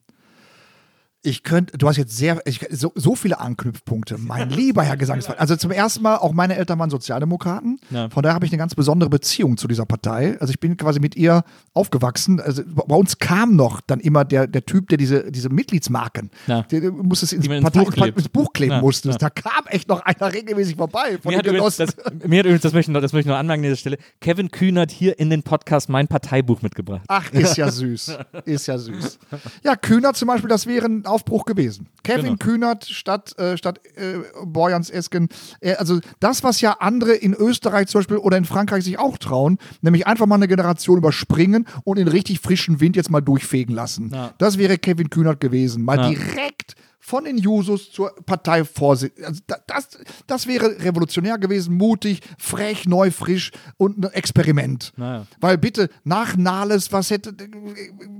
[1.23, 5.39] ich könnte, du hast jetzt sehr, ich, so, so viele Anknüpfpunkte, mein lieber Herr Gesangsverein.
[5.39, 7.79] Also zum ersten Mal, auch meine Eltern waren Sozialdemokraten.
[7.91, 8.09] Ja.
[8.09, 10.39] Von daher habe ich eine ganz besondere Beziehung zu dieser Partei.
[10.41, 11.45] Also ich bin quasi mit ihr
[11.75, 12.41] aufgewachsen.
[12.41, 16.63] Also bei uns kam noch dann immer der, der Typ, der diese, diese Mitgliedsmarken, Ja.
[16.63, 18.19] der, der muss es ins, Die Partei, Buch klebt.
[18.19, 19.11] ins Buch kleben Ja, musste.
[19.11, 19.17] ja.
[19.19, 22.63] Da kam echt noch einer regelmäßig vorbei von Mir hat, übrigens, das, mir hat übrigens,
[22.63, 25.19] das möchte ich noch, das möchte ich noch anmerken an dieser Stelle, Kevin Kühnert hier
[25.19, 27.03] in den Podcast mein Parteibuch mitgebracht.
[27.09, 28.17] Ach, ist ja süß.
[28.47, 29.19] Ist ja süß.
[29.65, 31.89] Ja, Kühnert zum Beispiel, das wäre ein Aufbruch gewesen.
[32.03, 32.37] Kevin Genau.
[32.37, 35.28] Kühnert statt, äh, statt äh, Borjans Esken.
[35.61, 39.19] Äh, also das, was ja andere in Österreich zum Beispiel oder in Frankreich sich auch
[39.19, 43.74] trauen, nämlich einfach mal eine Generation überspringen und in richtig frischen Wind jetzt mal durchfegen
[43.74, 44.11] lassen.
[44.15, 44.32] Ja.
[44.39, 45.85] Das wäre Kevin Kühnert gewesen.
[45.85, 46.09] Mal Ja.
[46.11, 46.74] direkt
[47.11, 49.24] von den Jusos zur Parteivorsitzenden.
[49.27, 49.89] Also da- das,
[50.28, 54.93] das wäre revolutionär gewesen, mutig, frech, neu, frisch und ein Experiment.
[54.97, 55.27] Naja.
[55.41, 57.35] Weil bitte, nach Nahles, was hätte,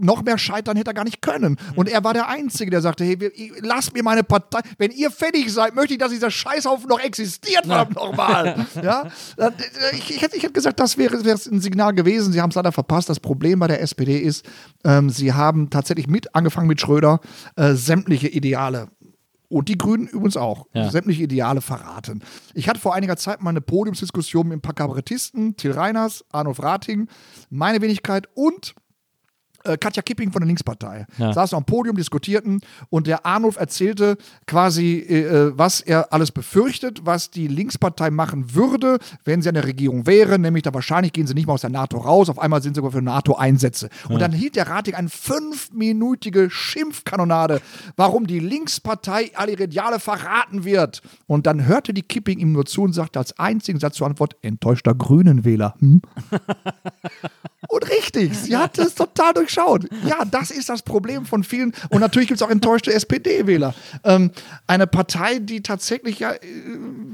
[0.01, 1.57] noch mehr scheitern hätte er gar nicht können.
[1.77, 5.53] Und er war der Einzige, der sagte, hey, lasst mir meine Partei, wenn ihr fertig
[5.53, 8.67] seid, möchte ich, dass dieser Scheißhaufen noch existiert, verdammt nochmal.
[8.83, 9.07] ja?
[9.93, 12.33] Ich, ich, hätte, ich hätte gesagt, das wäre, wäre ein Signal gewesen.
[12.33, 13.09] Sie haben es leider verpasst.
[13.09, 14.45] Das Problem bei der SPD ist,
[14.85, 17.21] ähm, sie haben tatsächlich mit, angefangen mit Schröder,
[17.57, 18.80] äh, sämtliche Ideale
[19.51, 20.67] und die Grünen übrigens auch.
[20.73, 20.91] Ja.
[20.91, 22.23] Sämtliche Ideale verraten.
[22.55, 26.63] Ich hatte vor einiger Zeit mal eine Podiumsdiskussion mit ein paar Kabarettisten, Till Reiners, Arnulf
[26.63, 27.09] Rating,
[27.51, 28.75] meine Wenigkeit und
[29.62, 31.07] Katja Kipping von der Linkspartei.
[31.19, 31.32] Ja.
[31.32, 34.16] Saßen am Podium, diskutierten und der Arnulf erzählte
[34.47, 39.65] quasi, äh, was er alles befürchtet, was die Linkspartei machen würde, wenn sie an der
[39.65, 40.39] Regierung wäre.
[40.39, 42.78] Nämlich da wahrscheinlich gehen sie nicht mal aus der NATO raus, auf einmal sind sie
[42.78, 43.91] sogar für NATO-Einsätze.
[44.09, 47.61] Und dann hielt der Rating eine fünfminütige Schimpfkanonade,
[47.97, 51.03] warum die Linkspartei alle ihre Ideale verraten wird.
[51.27, 54.37] Und dann hörte die Kipping ihm nur zu und sagte als einzigen Satz zur Antwort,
[54.43, 55.74] enttäuschter Grünenwähler.
[55.81, 56.03] Hm?
[57.69, 58.37] und richtig.
[58.37, 59.87] Sie hat es total durchschaut.
[60.07, 61.73] Ja, das ist das Problem von vielen.
[61.91, 63.74] Und natürlich gibt es auch enttäuschte SPD-Wähler.
[64.05, 64.31] Ähm,
[64.66, 66.39] eine Partei, die tatsächlich ja äh,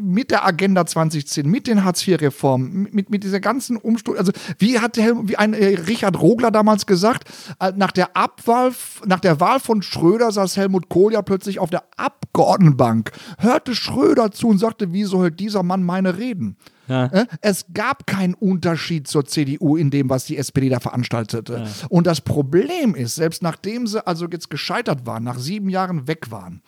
[0.00, 4.96] mit der Agenda 2010, mit den Hartz-IV-Reformen, mit, mit dieser ganzen Umsturz, also wie hat
[4.96, 7.28] Helmut, wie ein äh, Richard Rogler damals gesagt,
[7.58, 8.72] äh, nach der Abwahl,
[9.04, 14.30] nach der Wahl von Schröder saß Helmut Kohl ja plötzlich auf der Abgeordnetenbank, hörte Schröder
[14.30, 16.56] zu und sagte, wie soll dieser Mann meine reden?
[16.88, 17.06] Ja.
[17.06, 21.66] Äh, Es gab keinen Unterschied zur CDU in dem, was die SPD da veranstaltete.
[21.88, 26.30] Und das Problem ist, selbst nachdem sie also jetzt gescheitert waren, nach sieben Jahren weg
[26.30, 26.62] waren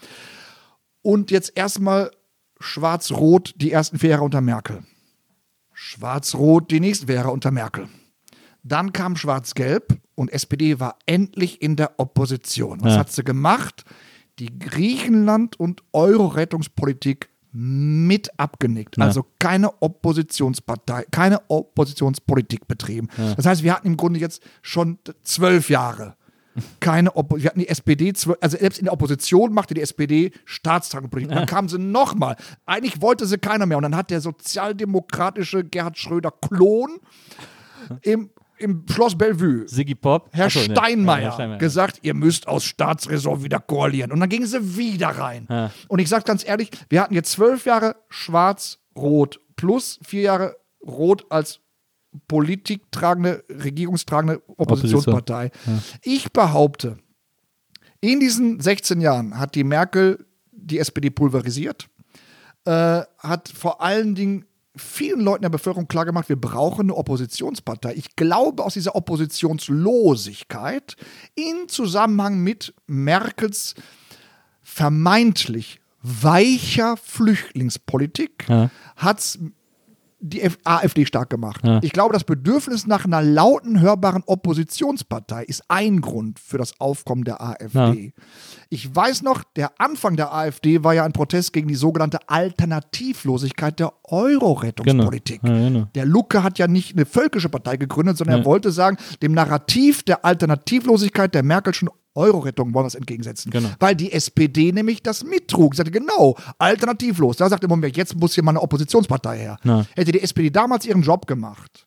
[1.02, 2.10] und jetzt erstmal
[2.60, 4.82] schwarz-rot die ersten vier Jahre unter Merkel,
[5.72, 7.88] schwarz-rot die nächsten vier Jahre unter Merkel.
[8.64, 12.80] Dann kam Schwarz-Gelb und SPD war endlich in der Opposition.
[12.82, 12.98] Was Ja.
[13.00, 13.84] hat sie gemacht?
[14.40, 18.96] Die Griechenland- und Euro-Rettungspolitik mit abgenickt.
[18.98, 19.04] Ja.
[19.04, 23.08] Also keine Oppositionspartei, keine Oppositionspolitik betrieben.
[23.36, 26.16] Das heißt, wir hatten im Grunde jetzt schon zwölf Jahre
[26.80, 31.32] keine Oppo wir hatten die SPD, also selbst in der Opposition machte die SPD Staatstragenpolitik.
[31.32, 32.36] Dann kam sie nochmal.
[32.66, 33.76] Eigentlich wollte sie keiner mehr.
[33.76, 36.98] Und dann hat der sozialdemokratische Gerhard Schröder Klon
[38.02, 40.28] im, im Schloss Bellevue Siggy Pop.
[40.32, 40.64] Herr Achso, ne.
[40.66, 41.58] Steinmeier, Ja, Herr Steinmeier.
[41.58, 44.12] gesagt, ihr müsst aus Staatsräson wieder koalieren.
[44.12, 45.46] Und dann gingen sie wieder rein.
[45.50, 45.70] Ja.
[45.88, 50.56] Und ich sage ganz ehrlich, wir hatten jetzt zwölf Jahre schwarz-rot plus vier Jahre
[50.86, 51.60] rot als
[52.26, 55.50] politiktragende, regierungstragende Oppositionspartei.
[56.02, 56.96] Ich behaupte,
[58.00, 61.88] in diesen 16 Jahren hat die Merkel die SPD pulverisiert,
[62.64, 64.44] äh, hat vor allen Dingen
[64.78, 67.94] vielen Leuten der Bevölkerung klargemacht, wir brauchen eine Oppositionspartei.
[67.94, 70.96] Ich glaube, aus dieser Oppositionslosigkeit
[71.34, 73.74] in Zusammenhang mit Merkels
[74.62, 78.70] vermeintlich weicher Flüchtlingspolitik Ja.
[78.96, 79.38] hat's
[80.20, 81.60] die AfD stark gemacht.
[81.64, 81.78] Ja.
[81.82, 87.24] Ich glaube, das Bedürfnis nach einer lauten, hörbaren Oppositionspartei ist ein Grund für das Aufkommen
[87.24, 88.12] der AfD.
[88.68, 93.78] Ich weiß noch, der Anfang der AfD war ja ein Protest gegen die sogenannte Alternativlosigkeit
[93.78, 95.40] der Euro-Rettungspolitik.
[95.42, 95.54] Genau.
[95.54, 95.88] Ja, genau.
[95.94, 100.02] Der Lucke hat ja nicht eine völkische Partei gegründet, sondern er wollte sagen, dem Narrativ
[100.02, 103.50] der Alternativlosigkeit der Merkelschen Euro-Rettung wollen wir es entgegensetzen.
[103.50, 103.68] Genau.
[103.78, 105.74] Weil die SPD nämlich das mittrug.
[105.74, 107.36] Sie sagte, genau, alternativlos.
[107.36, 109.58] Da sagte man, jetzt muss hier mal eine Oppositionspartei her.
[109.64, 109.84] Ja.
[109.94, 111.86] Hätte die SPD damals ihren Job gemacht,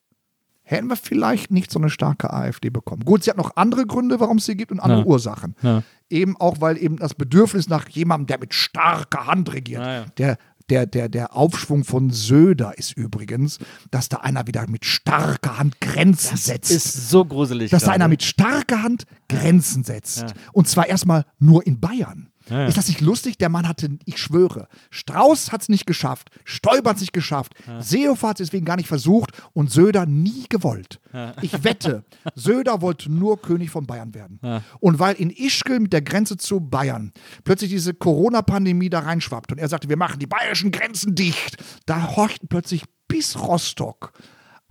[0.64, 3.04] hätten wir vielleicht nicht so eine starke AfD bekommen.
[3.04, 5.06] Gut, sie hat noch andere Gründe, warum es sie gibt und andere Ja.
[5.06, 5.56] Ursachen.
[5.62, 5.84] Ja.
[6.10, 10.06] Eben auch, weil eben das Bedürfnis nach jemandem, der mit starker Hand regiert, ja.
[10.18, 10.38] der
[10.72, 13.60] der, der, der Aufschwung von Söder ist übrigens,
[13.92, 17.72] dass da einer wieder mit starker Hand Grenzen setzt Ist so gruselig.
[17.72, 20.22] dass da einer mit starker Hand Grenzen setzt.
[20.22, 20.28] Ja.
[20.54, 22.31] Und zwar erstmal nur in Bayern.
[22.52, 22.68] Ja, ja.
[22.68, 23.38] Ist das nicht lustig?
[23.38, 27.54] Der Mann hatte, ich schwöre, Strauß hat es nicht geschafft, Stoiber hat es nicht geschafft,
[27.80, 31.00] Seehofer hat es deswegen gar nicht versucht und Söder nie gewollt.
[31.42, 32.04] Ich wette,
[32.36, 34.40] Söder wollte nur König von Bayern werden.
[34.80, 37.12] Und weil in Ischgl mit der Grenze zu Bayern
[37.44, 42.16] plötzlich diese Corona-Pandemie da reinschwappt und er sagte, wir machen die bayerischen Grenzen dicht, da
[42.16, 44.14] horchten plötzlich bis Rostock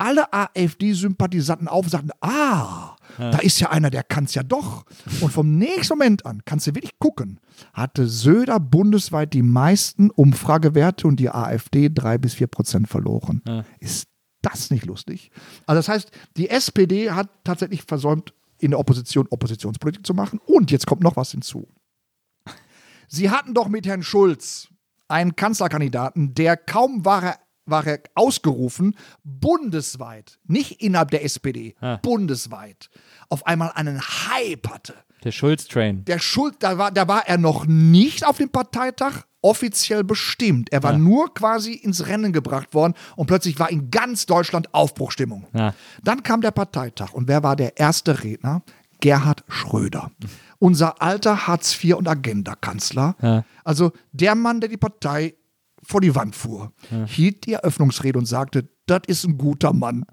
[0.01, 4.83] alle AfD-Sympathisanten auf und sagten, ah, da ist ja einer, der kann es ja doch.
[5.21, 7.39] Und vom nächsten Moment an, kannst du wirklich gucken,
[7.73, 13.43] hatte Söder bundesweit die meisten Umfragewerte und die AfD drei bis vier Prozent verloren.
[13.79, 14.07] Ist
[14.41, 15.29] das nicht lustig?
[15.67, 20.39] Also das heißt, die SPD hat tatsächlich versäumt, in der Opposition Oppositionspolitik zu machen.
[20.45, 21.67] Und jetzt kommt noch was hinzu.
[23.07, 24.69] Sie hatten doch mit Herrn Schulz
[25.07, 27.39] einen Kanzlerkandidaten, der kaum war er,
[27.71, 31.97] war er ausgerufen, bundesweit, nicht innerhalb der SPD, Ah.
[31.97, 32.89] bundesweit,
[33.29, 34.93] auf einmal einen Hype hatte.
[35.23, 36.05] Der Schulz-Train.
[36.05, 40.71] Der Schulz, da war, da war er noch nicht auf dem Parteitag offiziell bestimmt.
[40.71, 40.97] Er war Ja.
[40.97, 45.45] nur quasi ins Rennen gebracht worden und plötzlich war in ganz Deutschland Aufbruchstimmung.
[45.53, 45.73] Ja.
[46.03, 48.63] Dann kam der Parteitag und wer war der erste Redner?
[48.99, 50.11] Gerhard Schröder.
[50.59, 53.15] Unser alter Hartz-IV- und Agenda-Kanzler.
[53.21, 53.45] Ja.
[53.63, 55.33] Also der Mann, der die Partei
[55.91, 56.71] vor die Wand fuhr,
[57.05, 60.05] hielt die Eröffnungsrede und sagte, das ist ein guter Mann.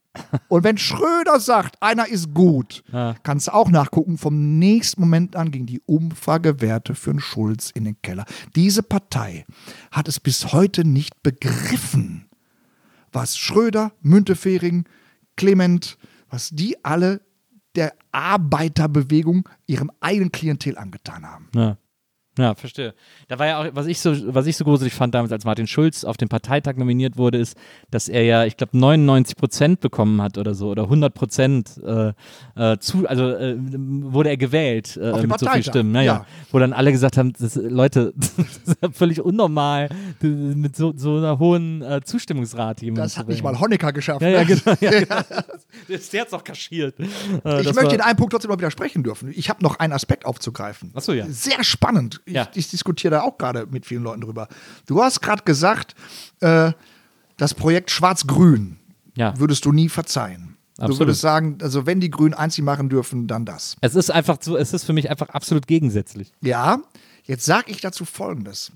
[0.48, 3.14] Und wenn Schröder sagt, einer ist gut, Ja.
[3.22, 7.84] kannst du auch nachgucken, vom nächsten Moment an gingen die Umfragewerte für einen Schulz in
[7.84, 8.24] den Keller.
[8.54, 9.46] Diese Partei
[9.90, 12.26] hat es bis heute nicht begriffen,
[13.12, 14.84] was Schröder, Müntefering,
[15.36, 15.96] Clement,
[16.28, 17.20] was die alle
[17.76, 21.48] der Arbeiterbewegung ihrem eigenen Klientel angetan haben.
[21.54, 21.76] Ja.
[22.38, 22.94] Ja, verstehe.
[23.26, 25.66] Da war ja auch, was ich so, was ich so gruselig fand damals, als Martin
[25.66, 27.58] Schulz auf den Parteitag nominiert wurde, ist,
[27.90, 32.12] dass er ja, ich glaube, 99 Prozent bekommen hat oder so, oder 100 Prozent äh,
[32.54, 35.94] äh, zu, also äh, wurde er gewählt äh, Auf dem mit so vielen Parteitag, Stimmen.
[35.96, 36.14] Ja, ja.
[36.14, 36.26] ja.
[36.52, 39.88] Wo dann alle gesagt haben, das, Leute, das ist ja völlig unnormal,
[40.20, 44.22] mit so, so einer hohen äh, Zustimmungsrate Das hat nicht mal Honecker geschafft.
[44.22, 44.46] Ja, ja, ne?
[44.46, 44.76] genau.
[44.80, 45.20] Ja, genau.
[46.12, 46.94] Der hat's auch kaschiert.
[47.44, 49.32] Äh, Ich möchte in einem Punkt trotzdem mal widersprechen dürfen.
[49.34, 50.92] Ich habe noch einen Aspekt aufzugreifen.
[50.94, 51.26] Ach so, ja.
[51.28, 52.20] Sehr spannend.
[52.28, 52.48] Ich, Ja.
[52.54, 54.48] ich diskutiere da auch gerade mit vielen Leuten drüber.
[54.86, 55.94] Du hast gerade gesagt,
[56.40, 56.72] äh,
[57.36, 58.78] das Projekt Schwarz-Grün
[59.16, 59.38] Ja.
[59.38, 60.56] würdest du nie verzeihen.
[60.78, 60.94] Absolut.
[60.94, 63.76] Du würdest sagen, also wenn die Grünen einzig machen dürfen, dann das.
[63.80, 66.32] Es ist einfach so, es ist für mich einfach absolut gegensätzlich.
[66.40, 66.78] Ja,
[67.24, 68.70] jetzt sage ich dazu Folgendes.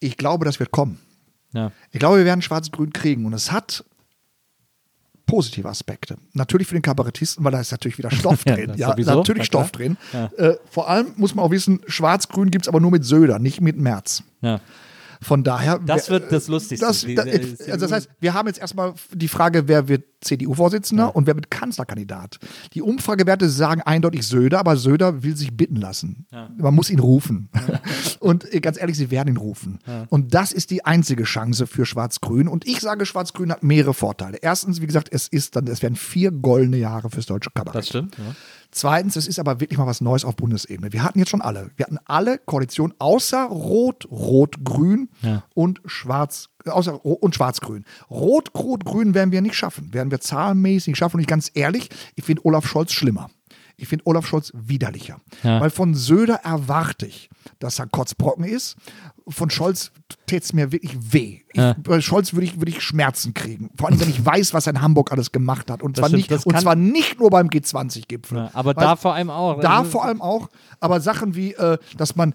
[0.00, 0.98] Ich glaube, das wird kommen.
[1.52, 1.72] Ja.
[1.90, 3.84] Ich glaube, wir werden Schwarz-Grün kriegen und es hat
[5.26, 6.16] positive Aspekte.
[6.32, 8.72] Natürlich für den Kabarettisten, weil da ist natürlich wieder Stoff Ja, drin.
[8.76, 9.44] ja, sowieso, natürlich.
[9.46, 9.96] Stoff drin.
[10.36, 13.60] Äh, vor allem muss man auch wissen, Schwarz-Grün gibt es aber nur mit Söder, nicht
[13.60, 14.22] mit Merz.
[14.40, 14.60] Ja.
[15.22, 15.78] Von daher.
[15.78, 16.86] Das wird das Lustigste.
[16.86, 20.04] Das, Die- da, äh, also das heißt, wir haben jetzt erstmal die Frage, wer wird
[20.22, 22.38] CDU-Vorsitzender und wer wird Kanzlerkandidat.
[22.74, 26.26] Die Umfragewerte sagen eindeutig Söder, aber Söder will sich bitten lassen.
[26.56, 27.48] Man muss ihn rufen.
[28.20, 29.78] und äh, ganz ehrlich, sie werden ihn rufen.
[30.08, 32.48] Und das ist die einzige Chance für Schwarz-Grün.
[32.48, 34.38] Und ich sage, Schwarz-Grün hat mehrere Vorteile.
[34.40, 37.78] Erstens, wie gesagt, es ist dann, es werden vier goldene Jahre fürs deutsche Kabarett.
[37.80, 38.16] Das stimmt.
[38.18, 38.24] Ja.
[38.76, 40.92] Zweitens, es ist aber wirklich mal was Neues auf Bundesebene.
[40.92, 41.70] Wir hatten jetzt schon alle.
[41.76, 45.44] Wir hatten alle Koalitionen außer Rot, Rot-Grün Ja.
[45.54, 47.86] und Schwarz, außer und Schwarz-Grün.
[48.10, 49.94] Rot, Rot, Grün werden wir nicht schaffen.
[49.94, 51.16] Werden wir zahlenmäßig nicht schaffen.
[51.16, 53.30] Und ich ganz ehrlich, ich finde Olaf Scholz schlimmer.
[53.78, 55.20] Ich finde Olaf Scholz widerlicher.
[55.42, 55.58] Ja.
[55.58, 58.76] Weil von Söder erwarte ich, dass er Kotzbrocken ist.
[59.28, 59.90] Von Scholz
[60.26, 61.40] täte es mir wirklich weh.
[61.52, 61.74] Ich, Ja.
[61.82, 63.70] Bei Scholz würde ich, würde ich Schmerzen kriegen.
[63.76, 65.82] Vor allem, wenn ich weiß, was er in Hamburg alles gemacht hat.
[65.82, 68.38] Und, Das zwar, stimmt, nicht, und zwar nicht nur beim G20-Gipfel.
[68.38, 69.60] Ja, aber Weil- da vor allem auch.
[69.60, 70.48] da Also, vor allem auch,
[70.80, 72.34] aber Sachen wie, äh, dass man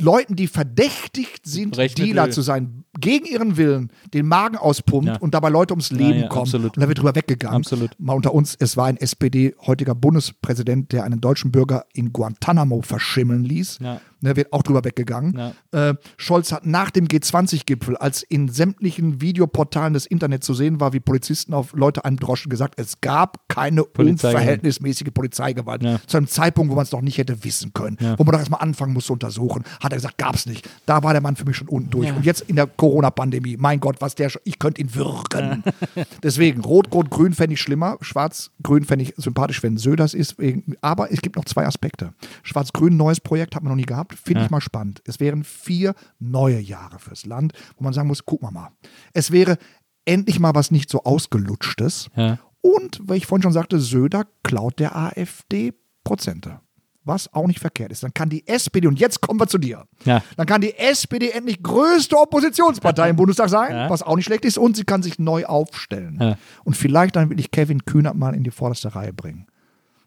[0.00, 2.14] Leuten, die verdächtigt sind, Rechtsmittel.
[2.14, 5.16] Dealer zu sein, gegen ihren Willen den Magen auspumpt Ja.
[5.18, 6.42] und dabei Leute ums Leben kommen.
[6.42, 6.76] absolut.
[6.76, 7.56] Und da wird drüber weggegangen.
[7.56, 7.90] Absolut.
[7.98, 12.82] Mal unter uns, es war ein SPD, heutiger Bundespräsident, der einen deutschen Bürger in Guantanamo
[12.82, 13.78] verschimmeln ließ.
[13.82, 14.00] Ja.
[14.20, 15.52] Da wird auch drüber weggegangen.
[15.72, 20.92] Äh, Scholz hat nach dem G20-Gipfel, als in sämtlichen Videoportalen des Internets zu sehen war,
[20.92, 24.34] wie Polizisten auf Leute androschen, gesagt, es gab keine Polizeigewalt.
[24.34, 25.82] unverhältnismäßige Polizeigewalt.
[25.82, 26.00] Ja.
[26.06, 27.96] Zu einem Zeitpunkt, wo man es noch nicht hätte wissen können.
[28.16, 29.64] Wo man doch erstmal anfangen muss zu untersuchen.
[29.80, 30.68] Hat er gesagt, gab es nicht.
[30.86, 32.12] Da war der Mann für mich schon unten durch.
[32.14, 35.62] Und jetzt in der Corona-Pandemie, mein Gott, was der schon, ich könnte ihn würgen.
[36.22, 37.98] Deswegen, Rot, Rot, Grün fände ich schlimmer.
[38.00, 40.36] Schwarz, Grün fände ich sympathisch, wenn Söders ist.
[40.80, 42.12] Aber es gibt noch zwei Aspekte.
[42.42, 44.07] Schwarz-Grün, neues Projekt, hat man noch nie gehabt.
[44.14, 45.02] Finde ich mal spannend.
[45.04, 48.70] Es wären vier neue Jahre fürs Land, wo man sagen muss, guck mal mal.
[49.12, 49.58] Es wäre
[50.04, 52.08] endlich mal was nicht so ausgelutschtes.
[52.16, 52.38] Ja.
[52.60, 55.72] Und, weil ich vorhin schon sagte, Söder klaut der AfD
[56.04, 56.60] Prozente.
[57.04, 58.02] Was auch nicht verkehrt ist.
[58.02, 60.22] Dann kann die SPD, und jetzt kommen wir zu dir, Ja.
[60.36, 63.88] dann kann die SPD endlich größte Oppositionspartei im Bundestag sein, Ja.
[63.90, 66.18] was auch nicht schlecht ist, und sie kann sich neu aufstellen.
[66.20, 66.36] Ja.
[66.64, 69.46] Und vielleicht dann wirklich Kevin Kühnert mal in die vorderste Reihe bringen.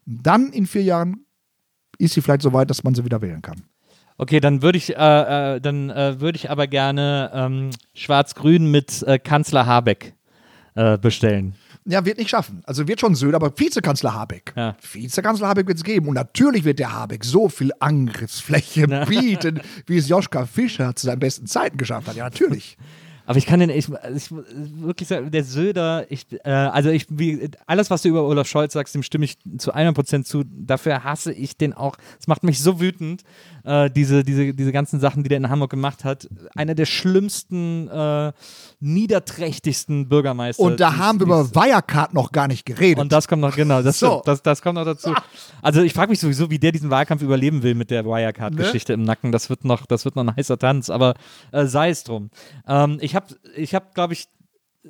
[0.06, 1.24] Dann in vier Jahren
[1.98, 3.62] ist sie vielleicht so weit, dass man sie wieder wählen kann.
[4.22, 9.02] Okay, dann würde ich, äh, äh, dann äh, würde ich aber gerne ähm, Schwarz-Grün mit
[9.02, 10.14] äh, Kanzler Habeck
[10.76, 11.56] äh, bestellen.
[11.86, 12.62] Ja, wird nicht schaffen.
[12.64, 14.52] Also wird schon Söder, aber Vizekanzler Habeck.
[14.54, 14.76] Ja.
[14.92, 16.06] Vizekanzler Habeck wird es geben.
[16.06, 21.18] Und natürlich wird der Habeck so viel Angriffsfläche bieten, wie es Joschka Fischer zu seinen
[21.18, 22.14] besten Zeiten geschafft hat.
[22.14, 22.76] Ja, natürlich.
[23.26, 27.50] Aber ich kann den, ich, ich wirklich sagen, der Söder, ich, äh, also ich, wie,
[27.66, 30.44] alles, was du über Olaf Scholz sagst, dem stimme ich zu 100% zu.
[30.44, 31.96] Dafür hasse ich den auch.
[32.18, 33.22] Es macht mich so wütend,
[33.64, 36.28] äh, diese, diese, diese ganzen Sachen, die der in Hamburg gemacht hat.
[36.54, 38.32] Einer der schlimmsten, äh,
[38.80, 40.62] niederträchtigsten Bürgermeister.
[40.62, 42.98] Und da haben wir über Wirecard noch gar nicht geredet.
[42.98, 44.22] Und das kommt noch, genau, das, So.
[44.24, 45.14] das, das kommt noch dazu.
[45.62, 49.04] Also ich frage mich sowieso, wie der diesen Wahlkampf überleben will mit der Wirecard-Geschichte im
[49.04, 49.30] Nacken.
[49.30, 51.14] Das wird noch, das wird noch ein heißer Tanz, aber
[51.52, 52.30] äh, sei es drum.
[52.66, 54.28] Ähm, ich habe, ich hab, glaube ich,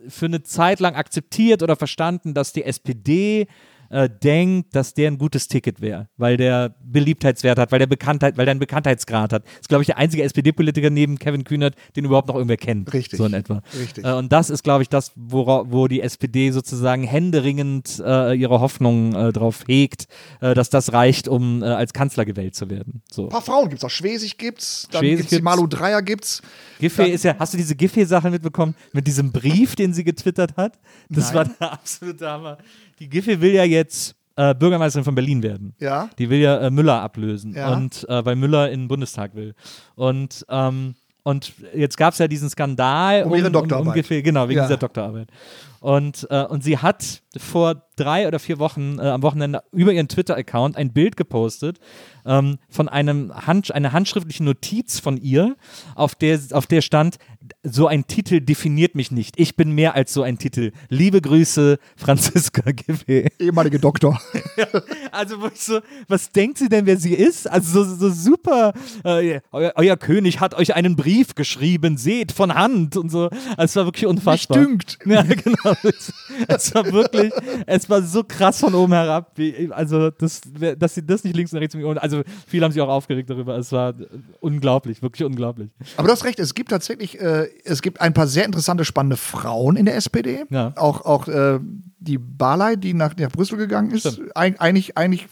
[0.08, 3.46] für eine Zeit lang akzeptiert oder verstanden, dass die SPD
[3.92, 8.38] äh, denkt, dass der ein gutes Ticket wäre, weil der Beliebtheitswert hat, weil der Bekanntheit,
[8.38, 9.44] weil der einen Bekanntheitsgrad hat.
[9.60, 12.92] Ist, glaube ich, der einzige SPD-Politiker neben Kevin Kühnert, den überhaupt noch irgendwer kennt.
[12.92, 13.18] Richtig.
[13.18, 13.62] So in etwa.
[13.78, 14.04] Richtig.
[14.04, 18.60] Äh, und das ist, glaube ich, das, wora, wo die SPD sozusagen händeringend äh, ihre
[18.60, 20.06] Hoffnung äh, drauf hegt,
[20.40, 23.02] äh, dass das reicht, um äh, als Kanzler gewählt zu werden.
[23.10, 23.24] So.
[23.24, 23.90] Ein paar Frauen gibt es auch.
[23.90, 25.44] Schwesig gibt's, dann Schwesig gibt es die gibt's.
[25.44, 26.40] Malu Dreier gibt's.
[26.78, 30.78] Giffey ist ja, hast du diese Giffey-Sache mitbekommen mit diesem Brief, den sie getwittert hat?
[31.10, 31.34] Das Nein.
[31.34, 32.58] war der absolute Hammer.
[32.98, 35.74] Die Giffey will ja jetzt äh, Bürgermeisterin von Berlin werden.
[35.78, 36.08] Ja.
[36.18, 37.72] Die will ja äh, Müller ablösen Ja.
[37.72, 39.54] und äh, weil Müller in den Bundestag will.
[39.94, 40.94] Und ähm,
[41.24, 43.86] und jetzt gab es ja diesen Skandal Um ihre Doktorarbeit.
[43.86, 44.66] Um, Giffey, genau, wegen Ja.
[44.66, 45.28] dieser Doktorarbeit.
[45.78, 50.08] Und, äh, und sie hat vor drei oder vier Wochen äh, am Wochenende über ihren
[50.08, 51.78] Twitter-Account ein Bild gepostet
[52.26, 55.54] ähm, von einem Hand, einer handschriftlichen Notiz von ihr,
[55.94, 57.18] auf der, auf der stand,
[57.64, 59.38] so ein Titel definiert mich nicht.
[59.38, 60.72] Ich bin mehr als so ein Titel.
[60.88, 63.28] Liebe Grüße, Franziska Giffey.
[63.38, 64.20] Ehemalige Doktor.
[65.14, 67.48] Also, wo ich so, was denkt sie denn, wer sie ist?
[67.48, 68.72] Also, so, so super,
[69.04, 73.28] äh, euer, euer König hat euch einen Brief geschrieben, seht, von Hand und so.
[73.58, 74.58] Also, es war wirklich unfassbar.
[74.58, 74.98] dünkt.
[75.06, 75.74] Ja, genau.
[75.82, 76.12] Es,
[76.48, 77.30] es war wirklich,
[77.66, 79.32] es war so krass von oben herab.
[79.34, 80.40] Wie, also, das,
[80.78, 83.58] dass sie das nicht links und rechts und also viele haben sich auch aufgeregt darüber.
[83.58, 83.94] Es war
[84.40, 85.68] unglaublich, wirklich unglaublich.
[85.98, 89.16] Aber du hast recht, es gibt tatsächlich, äh, es gibt ein paar sehr interessante, spannende
[89.16, 90.44] Frauen in der SPD.
[90.50, 90.72] Ja.
[90.76, 91.58] Auch, auch äh,
[91.98, 94.20] die Barley, die nach, nach Brüssel gegangen ist.
[94.34, 95.28] Eig eigentlich, eigentlich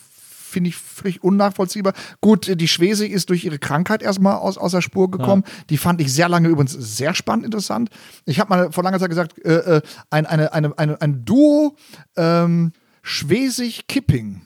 [0.51, 1.95] finde ich völlig unnachvollziehbar.
[2.21, 5.45] Gut, die Schwesig ist durch ihre Krankheit erstmal aus, aus der Spur gekommen.
[5.71, 7.89] Die fand ich sehr lange übrigens sehr spannend interessant.
[8.27, 11.77] Ich habe mal vor langer Zeit gesagt, äh, äh, ein, eine, eine, eine, ein Duo
[12.17, 12.73] ähm,
[13.03, 14.43] Schwesig-Kipping.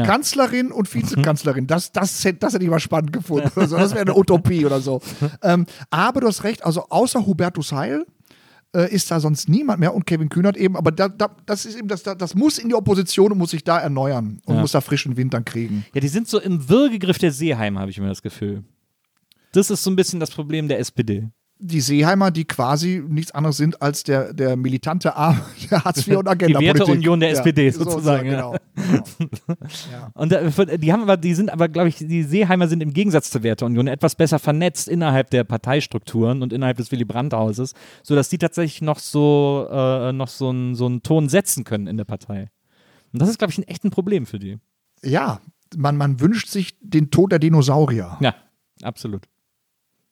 [0.00, 0.06] Ja.
[0.06, 3.50] Kanzlerin und Vizekanzlerin, das, das, hätte- das hätte ich mal spannend gefunden.
[3.56, 3.76] Oder so.
[3.76, 5.00] Das wäre eine Utopie oder so.
[5.42, 8.04] Ähm, aber du hast recht, also außer Hubertus Heil
[8.74, 11.76] äh, ist da sonst niemand mehr und Kevin Kühnert eben, aber da, da, das ist
[11.76, 14.60] eben, das, das, das muss in die Opposition und muss sich da erneuern und Ja.
[14.60, 15.84] muss da frischen Wind dann kriegen.
[15.94, 18.62] Ja, die sind so im Würgegriff der Seeheim, habe ich immer das Gefühl.
[19.52, 21.28] Das ist so ein bisschen das Problem der SPD.
[21.62, 25.38] Die Seeheimer, die quasi nichts anderes sind als der, der militante Arm
[25.70, 26.78] der Hartz IV und Die Agenda-Politik.
[26.80, 28.40] Werteunion der SPD so- sozusagen, So, ja.
[28.40, 28.56] genau.
[29.92, 30.10] ja.
[30.14, 33.30] Und äh, die haben aber, die sind aber, glaube ich, die Seeheimer sind im Gegensatz
[33.30, 38.38] zur Werteunion etwas besser vernetzt innerhalb der Parteistrukturen und innerhalb des Willy Brandt-Hauses, sodass die
[38.38, 42.48] tatsächlich noch so, äh, noch so einen so einen Ton setzen können in der Partei.
[43.12, 44.58] Und das ist, glaube ich, ein echt ein Problem für die.
[45.02, 45.40] ja,
[45.76, 48.16] man, man wünscht sich den Tod der Dinosaurier.
[48.20, 48.34] Ja,
[48.82, 49.26] absolut.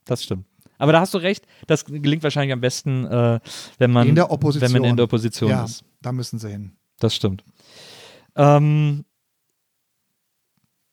[0.05, 0.45] Das stimmt.
[0.79, 3.41] Aber da hast du recht, das gelingt wahrscheinlich am besten, äh,
[3.79, 4.75] wenn man In der Opposition.
[4.75, 5.85] wenn man in der Opposition ja, ist.
[6.01, 6.73] da müssen sie hin.
[6.99, 7.45] Das stimmt.
[8.37, 9.05] Ähm,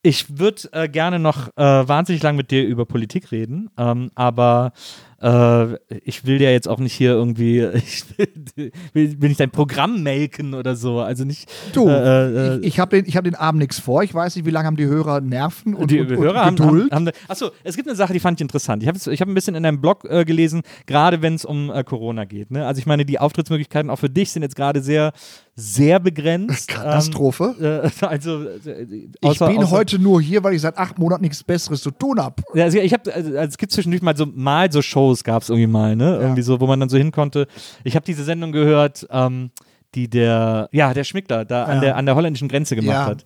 [0.02, 4.72] ich würde äh, gerne noch äh, wahnsinnig lang mit dir über Politik reden, ähm, aber
[5.20, 9.50] äh, ich will ja jetzt auch nicht hier irgendwie, ich will, will, will nicht dein
[9.50, 11.00] Programm melken oder so.
[11.00, 11.50] Also nicht.
[11.72, 14.02] Du, äh, äh, ich, ich habe den, ich hab den Abend nichts vor.
[14.02, 16.56] Ich weiß nicht, wie lange haben die Hörer Nerven und, die und, und Hörer haben,
[16.56, 16.92] Geduld.
[16.92, 18.82] haben, haben Achso, es gibt eine Sache, die fand ich interessant.
[18.82, 21.70] Ich habe ich hab ein bisschen in deinem Blog äh, gelesen, gerade wenn es um
[21.70, 22.50] äh, Corona geht.
[22.50, 22.66] Ne?
[22.66, 25.12] Also ich meine, die Auftrittsmöglichkeiten auch für dich sind jetzt gerade sehr,
[25.54, 26.68] sehr begrenzt.
[26.68, 27.54] Katastrophe.
[27.58, 30.98] Ähm, äh, also äh, ich außer, bin außer, heute nur hier, weil ich seit acht
[30.98, 32.42] Monaten nichts Besseres zu tun habe.
[32.54, 35.48] Ja, also ich habe, also es gibt zwischendurch mal so mal so Shows gab es
[35.48, 36.16] irgendwie mal, ne?
[36.20, 37.46] Irgendwie so, wo man dann so hin konnte.
[37.84, 39.50] Ich habe diese Sendung gehört, ähm,
[39.94, 41.80] die der, ja, der Schmickler da an Ja.
[41.80, 43.06] der an der holländischen Grenze gemacht Ja.
[43.06, 43.24] hat.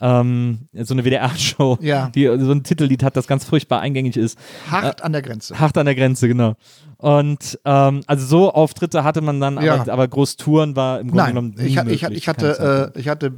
[0.00, 2.08] Ähm, so eine WDR-Show, Ja.
[2.14, 4.38] die so ein Titellied hat, das ganz furchtbar eingängig ist.
[4.70, 5.58] Hart an der Grenze.
[5.58, 6.54] Hart an der Grenze, genau.
[6.98, 9.74] Und ähm, also so Auftritte hatte man dann, Ja.
[9.74, 12.98] aber, aber groß Touren war im Grunde Nein, genommen ich, hatte- ich, ich, hatte, äh,
[13.00, 13.32] ich hatte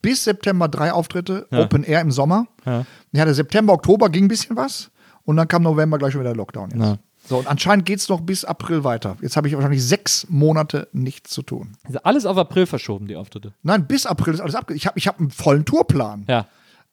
[0.00, 1.62] bis September drei Auftritte, Ja.
[1.62, 2.46] Open Air im Sommer.
[2.64, 2.84] Ja.
[3.10, 4.90] Ich hatte September, Oktober ging ein bisschen was
[5.24, 6.70] und dann kam November gleich schon wieder Lockdown.
[6.70, 6.98] Jetzt.
[7.26, 7.28] Ja.
[7.28, 9.16] So, und anscheinend geht es noch bis April weiter.
[9.20, 11.72] Jetzt habe ich wahrscheinlich sechs Monate nichts zu tun.
[11.84, 13.52] Also alles auf April verschoben, die Auftritte.
[13.62, 14.74] Nein, bis April ist alles abge.
[14.74, 16.24] Ich habe ich hab einen vollen Tourplan.
[16.28, 16.46] Ja.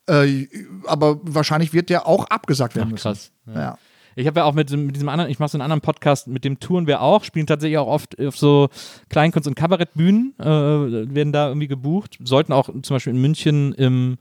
[0.07, 0.47] Äh,
[0.85, 3.03] aber wahrscheinlich wird der auch abgesagt werden müssen.
[3.03, 3.31] krass.
[3.53, 3.77] Ja.
[4.15, 6.43] Ich habe ja auch mit, mit diesem anderen, ich mache so einen anderen Podcast, mit
[6.43, 8.69] dem touren wir auch, spielen tatsächlich auch oft auf so
[9.09, 14.17] Kleinkunst- und Kabarettbühnen, äh, werden da irgendwie gebucht, sollten auch zum Beispiel in München im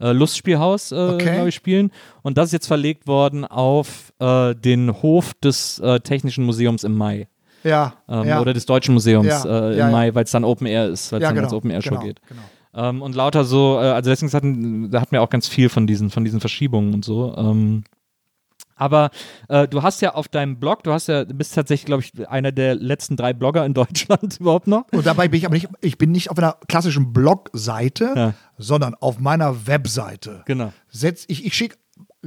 [0.00, 1.32] äh, Lustspielhaus, äh, Okay.
[1.34, 1.90] glaube ich, spielen.
[2.22, 6.96] Und das ist jetzt verlegt worden auf äh, den Hof des äh, Technischen Museums im
[6.96, 7.28] Mai.
[7.62, 8.40] Ja, Ähm, ja.
[8.40, 9.90] Oder des Deutschen Museums Ja, äh, im ja.
[9.90, 11.90] Mai, weil es dann Open Air ist, weil es dann genau, als Open Air Show
[11.90, 12.20] genau, geht.
[12.28, 12.42] Genau.
[12.88, 15.86] Ähm, und lauter so, äh, also deswegen hatten, da hatten wir auch ganz viel von
[15.86, 17.34] diesen, von diesen Verschiebungen und so.
[17.36, 17.84] Ähm,
[18.76, 19.10] aber
[19.48, 22.52] äh, du hast ja auf deinem Blog, du hast ja, bist tatsächlich, glaube ich, einer
[22.52, 24.84] der letzten drei Blogger in Deutschland überhaupt noch.
[24.92, 28.34] Und dabei bin ich aber nicht, ich bin nicht auf einer klassischen Blogseite, Ja.
[28.58, 30.42] sondern auf meiner Webseite.
[30.46, 30.72] Genau.
[30.88, 31.76] Setz, ich ich schicke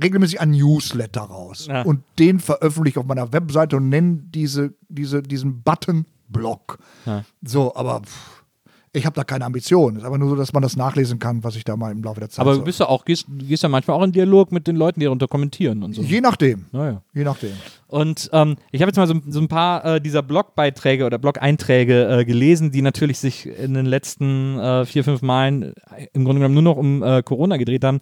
[0.02, 1.82] regelmäßig einen Newsletter raus Ja.
[1.82, 6.78] und den veröffentliche ich auf meiner Webseite und nenne diese, diese, diesen Button Blog.
[7.06, 7.24] Ja.
[7.42, 8.37] So, aber pff,
[8.94, 9.96] ich habe da keine Ambition.
[9.96, 12.04] Es ist aber nur so, dass man das nachlesen kann, was ich da mal im
[12.04, 14.52] Laufe der Zeit Aber du bist ja auch, gehst, gehst ja manchmal auch in Dialog
[14.52, 16.02] mit den Leuten, die darunter kommentieren und so.
[16.02, 16.66] Je nachdem.
[16.72, 17.02] Naja.
[17.14, 17.52] Je nachdem.
[17.88, 22.20] Und ähm, ich habe jetzt mal so, so ein paar äh, dieser Blogbeiträge oder Blog-Einträge
[22.20, 26.40] äh, gelesen, die natürlich sich in den letzten äh, vier, fünf Malen äh, im Grunde
[26.40, 28.00] genommen nur noch um äh, Corona gedreht haben.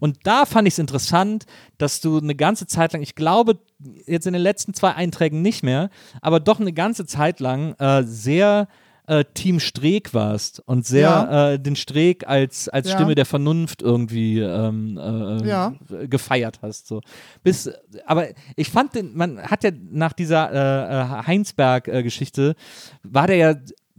[0.00, 1.46] Und da fand ich es interessant,
[1.78, 3.58] dass du eine ganze Zeit lang, ich glaube
[4.06, 5.90] jetzt in den letzten zwei Einträgen nicht mehr,
[6.20, 8.66] aber doch eine ganze Zeit lang äh, sehr
[9.08, 11.50] äh, Team Streeck warst und sehr Ja.
[11.52, 12.94] äh, den Streeck als, als Ja.
[12.94, 15.74] Stimme der Vernunft irgendwie ähm, äh, Ja.
[16.06, 16.86] gefeiert hast.
[16.86, 17.00] So.
[17.42, 17.70] Bis,
[18.06, 22.54] aber ich fand, den, man hat ja nach dieser äh, äh, Heinsberg-Geschichte,
[23.02, 23.54] war der ja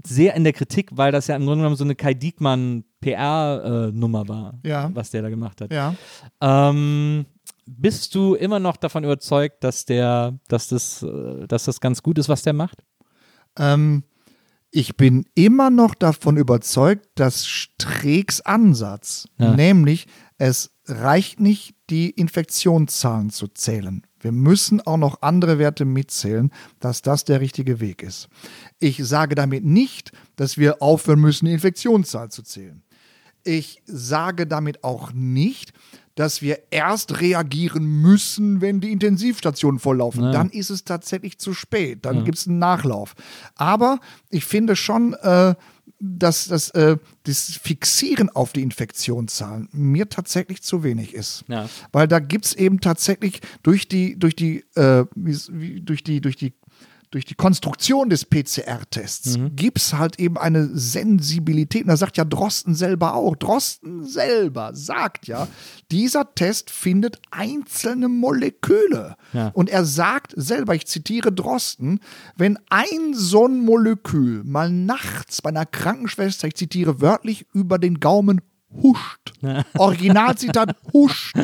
[0.06, 4.28] sehr in der Kritik, weil das ja im Grunde genommen so eine Kai Diekmann PR-Nummer
[4.28, 4.60] war,
[4.94, 5.96] was der da gemacht hat.
[6.42, 7.26] Ähm,
[7.66, 12.18] bist du immer noch davon überzeugt, dass der, dass das, äh, dass das ganz gut
[12.18, 12.84] ist, was der macht?
[13.58, 14.04] Ähm,
[14.72, 19.56] ich bin immer noch davon überzeugt, dass Streeks Ansatz, Ja.
[19.56, 24.06] nämlich es reicht nicht, die Infektionszahlen zu zählen.
[24.22, 28.28] Wir müssen auch noch andere Werte mitzählen, dass das der richtige Weg ist.
[28.80, 32.84] Ich sage damit nicht, dass wir aufhören müssen, die Infektionszahl zu zählen.
[33.44, 35.72] Ich sage damit auch nicht,
[36.20, 40.24] dass wir erst reagieren müssen, wenn die Intensivstationen volllaufen.
[40.24, 40.32] Ja.
[40.32, 42.04] Dann ist es tatsächlich zu spät.
[42.04, 43.16] Dann gibt es einen Nachlauf.
[43.56, 45.56] Aber ich finde schon, äh,
[46.02, 51.46] dass, dass äh, das Fixieren auf die Infektionszahlen mir tatsächlich zu wenig ist.
[51.48, 51.70] Ja.
[51.94, 56.52] Weil da gibt es eben tatsächlich durch die, durch die, äh, durch die, durch die
[57.12, 59.56] durch die Konstruktion des PCR-Tests Mhm.
[59.56, 61.84] gibt es halt eben eine Sensibilität.
[61.84, 63.36] Und da sagt ja Drosten selber auch.
[63.36, 65.48] Drosten selber sagt ja,
[65.92, 69.16] dieser Test findet einzelne Moleküle.
[69.34, 69.48] Ja.
[69.54, 72.00] Und er sagt selber, ich zitiere Drosten,
[72.38, 78.00] wenn ein so ein Molekül mal nachts bei einer Krankenschwester, ich zitiere wörtlich, über den
[78.00, 78.42] Gaumen
[78.72, 79.34] huscht.
[79.78, 81.36] Originalzitat huscht.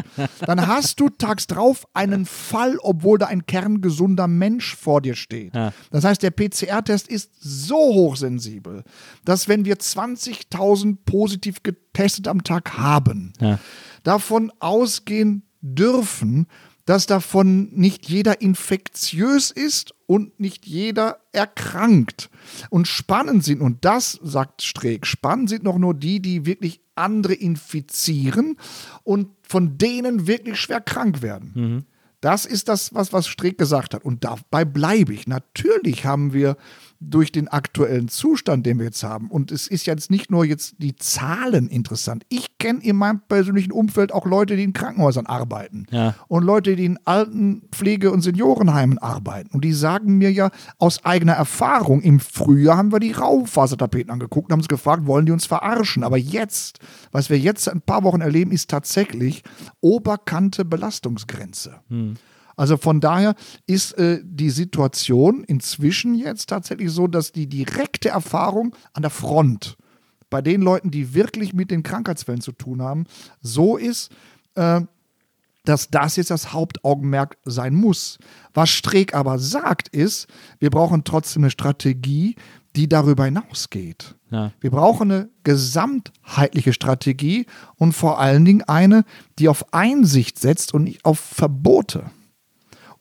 [0.46, 5.56] Dann hast du tags drauf einen Fall, obwohl da ein kerngesunder Mensch vor dir steht.
[5.56, 5.74] Ja.
[5.92, 8.84] Das heißt, der PCR-Test ist so hochsensibel,
[9.24, 13.60] dass wenn wir 20.000 positiv getestet am Tag haben, Ja.
[14.04, 16.48] davon ausgehen dürfen,
[16.86, 22.30] dass davon nicht jeder infektiös ist und nicht jeder erkrankt.
[22.70, 27.34] Und spannend sind, und das sagt Streeck, spannend sind noch nur die, die wirklich andere
[27.34, 28.58] infizieren
[29.04, 31.86] und von denen wirklich schwer krank werden.
[32.22, 34.04] Das ist das, was, was Streeck gesagt hat.
[34.04, 35.28] Und dabei bleibe ich.
[35.28, 36.58] Natürlich haben wir
[37.10, 40.76] durch den aktuellen Zustand, den wir jetzt haben, und es ist jetzt nicht nur jetzt
[40.80, 42.26] die Zahlen interessant.
[42.30, 45.86] Ich kenne in meinem persönlichen Umfeld auch Leute, die in Krankenhäusern arbeiten.
[45.92, 46.16] Ja.
[46.28, 49.50] Und Leute, die in Altenpflege- und Seniorenheimen arbeiten.
[49.54, 54.48] Und die sagen mir ja aus eigener Erfahrung, im Frühjahr haben wir die Raufasertapeten angeguckt
[54.48, 56.04] und haben uns gefragt, wollen die uns verarschen?
[56.04, 56.80] Aber jetzt,
[57.12, 59.44] was wir jetzt ein paar Wochen erleben, ist tatsächlich
[59.82, 61.76] oberkante Belastungsgrenze.
[62.56, 63.36] Also von daher
[63.68, 69.78] ist äh, die Situation inzwischen jetzt tatsächlich so, dass die direkte Erfahrung an der Front
[70.30, 73.06] bei den Leuten, die wirklich mit den Krankheitsfällen zu tun haben,
[73.42, 74.12] so ist,
[74.56, 74.82] äh,
[75.64, 78.20] dass das jetzt das Hauptaugenmerk sein muss.
[78.54, 80.28] Was Streeck aber sagt, ist,
[80.60, 82.36] wir brauchen trotzdem eine Strategie,
[82.76, 84.16] die darüber hinausgeht.
[84.30, 84.52] Ja.
[84.60, 87.46] Wir brauchen eine gesamtheitliche Strategie
[87.78, 89.06] und vor allen Dingen eine,
[89.40, 92.12] die auf Einsicht setzt und nicht auf Verbote.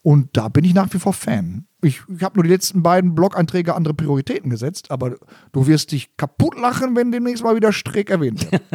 [0.05, 1.65] Und da bin ich nach wie vor Fan.
[1.85, 5.17] Ich, ich habe nur die letzten beiden Blog-Einträge andere Prioritäten gesetzt, aber
[5.51, 8.63] du wirst dich kaputt lachen, wenn demnächst mal wieder Streeck erwähnt wird.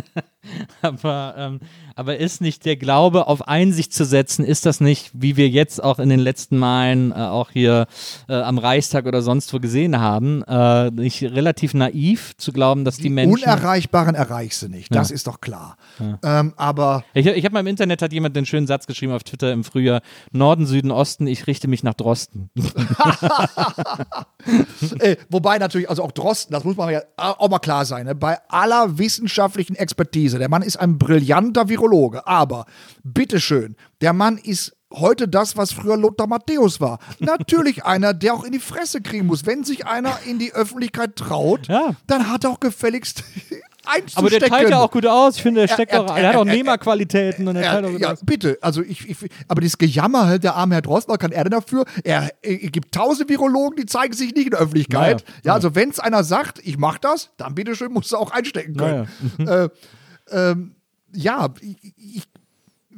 [0.81, 1.61] Aber, ähm,
[1.97, 5.85] aber ist nicht der Glaube auf Einsicht zu setzen, ist das nicht, wie wir jetzt
[5.85, 7.87] auch in den letzten Malen äh, auch hier
[8.27, 12.97] äh, am Reichstag oder sonst wo gesehen haben, äh, nicht relativ naiv zu glauben, dass
[12.97, 13.43] die, Menschen.
[13.45, 15.77] Unerreichbaren erreichst du nicht, das ist doch klar.
[16.23, 19.23] Ähm, aber Ich, ich habe mal im Internet hat jemand den schönen Satz geschrieben auf
[19.23, 20.01] Twitter im Frühjahr:
[20.33, 22.51] Norden, Süden, Osten, ich richte mich nach Drosten.
[25.01, 28.15] Äh, wobei natürlich, also auch Drosten, das muss man ja auch mal klar sein, ne?
[28.15, 32.65] bei aller wissenschaftlichen Expertise, der Mann ist ein brillanter Virologe, aber
[33.05, 36.99] bitteschön, der Mann ist heute das, was früher Lothar Matthäus war.
[37.19, 39.47] Natürlich einer, der auch in die Fresse kriegen muss.
[39.47, 41.95] Wenn sich einer in die Öffentlichkeit traut, Ja.
[42.07, 43.23] dann hat er auch gefälligst
[43.87, 44.19] einzustecken.
[44.19, 45.37] Aber der teilt ja auch gut aus.
[45.37, 47.73] Ich finde, der steckt er- auch, er hat auch er- er- Nehmerqualitäten und er Ja,
[47.73, 48.21] teilt auch gut ja, aus.
[48.25, 48.59] bitte.
[48.61, 49.17] Also ich, ich,
[49.49, 51.85] aber dieses Gejammer, halt, der arme Herr Drosten, was kann er denn dafür?
[52.05, 55.25] Er, gibt tausend Virologen, die zeigen sich nicht in der Öffentlichkeit.
[55.27, 58.31] Naja, ja, also wenn es einer sagt, ich mach das, dann bitteschön muss er auch
[58.31, 59.09] einstecken können.
[59.39, 59.69] äh,
[60.31, 60.75] ähm,
[61.13, 62.23] ja, ich, ich,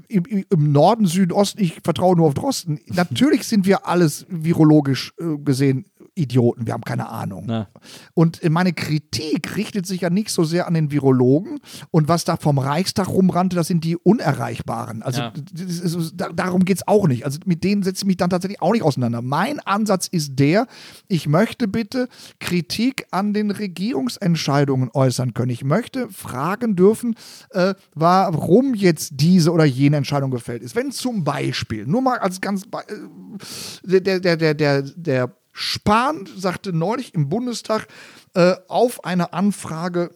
[0.08, 2.80] im, im- im Norden, Süden, Osten, ich vertraue nur auf Drosten.
[2.88, 7.44] Natürlich sind wir alles virologisch äh, gesehen Idioten, wir haben keine Ahnung.
[7.46, 7.68] Na.
[8.14, 11.60] Und äh, meine Kritik richtet sich ja nicht so sehr an den Virologen
[11.90, 15.02] und was da vom Reichstag rumrannte, das sind die Unerreichbaren.
[15.02, 15.32] Also Ja.
[15.54, 17.24] ist, da, darum geht es auch nicht.
[17.24, 19.22] Also mit denen setze ich mich dann tatsächlich auch nicht auseinander.
[19.22, 20.66] Mein Ansatz ist der,
[21.08, 22.08] ich möchte bitte
[22.40, 25.50] Kritik an den Regierungsentscheidungen äußern können.
[25.50, 27.14] Ich möchte fragen dürfen,
[27.50, 30.74] äh, warum jetzt diese oder jene Entscheidung gefällt ist.
[30.76, 36.72] Wenn zum Beispiel, nur mal als ganz, äh, der, der, der, der, der Spahn sagte
[36.72, 37.86] neulich im Bundestag
[38.34, 40.10] äh, auf eine Anfrage,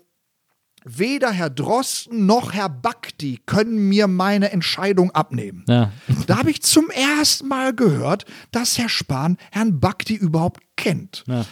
[0.84, 5.64] weder Herr Drosten noch Herr Bakti können mir meine Entscheidung abnehmen.
[5.68, 5.92] Ja.
[6.26, 11.24] Da habe ich zum ersten Mal gehört, dass Herr Spahn Herrn Bakti überhaupt kennt.
[11.26, 11.44] Ja.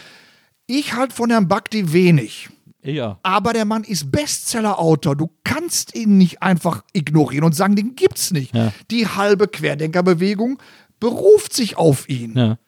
[0.67, 2.49] Ich halte von Herrn Bakti wenig.
[2.83, 3.19] Ja.
[3.23, 5.17] Aber der Mann ist Bestseller-Autor.
[5.17, 8.55] Du kannst ihn nicht einfach ignorieren und sagen, den gibt's nicht.
[8.55, 8.73] Ja.
[8.91, 10.59] Die halbe Querdenkerbewegung
[11.01, 12.37] beruft sich auf ihn.
[12.37, 12.59] Ja.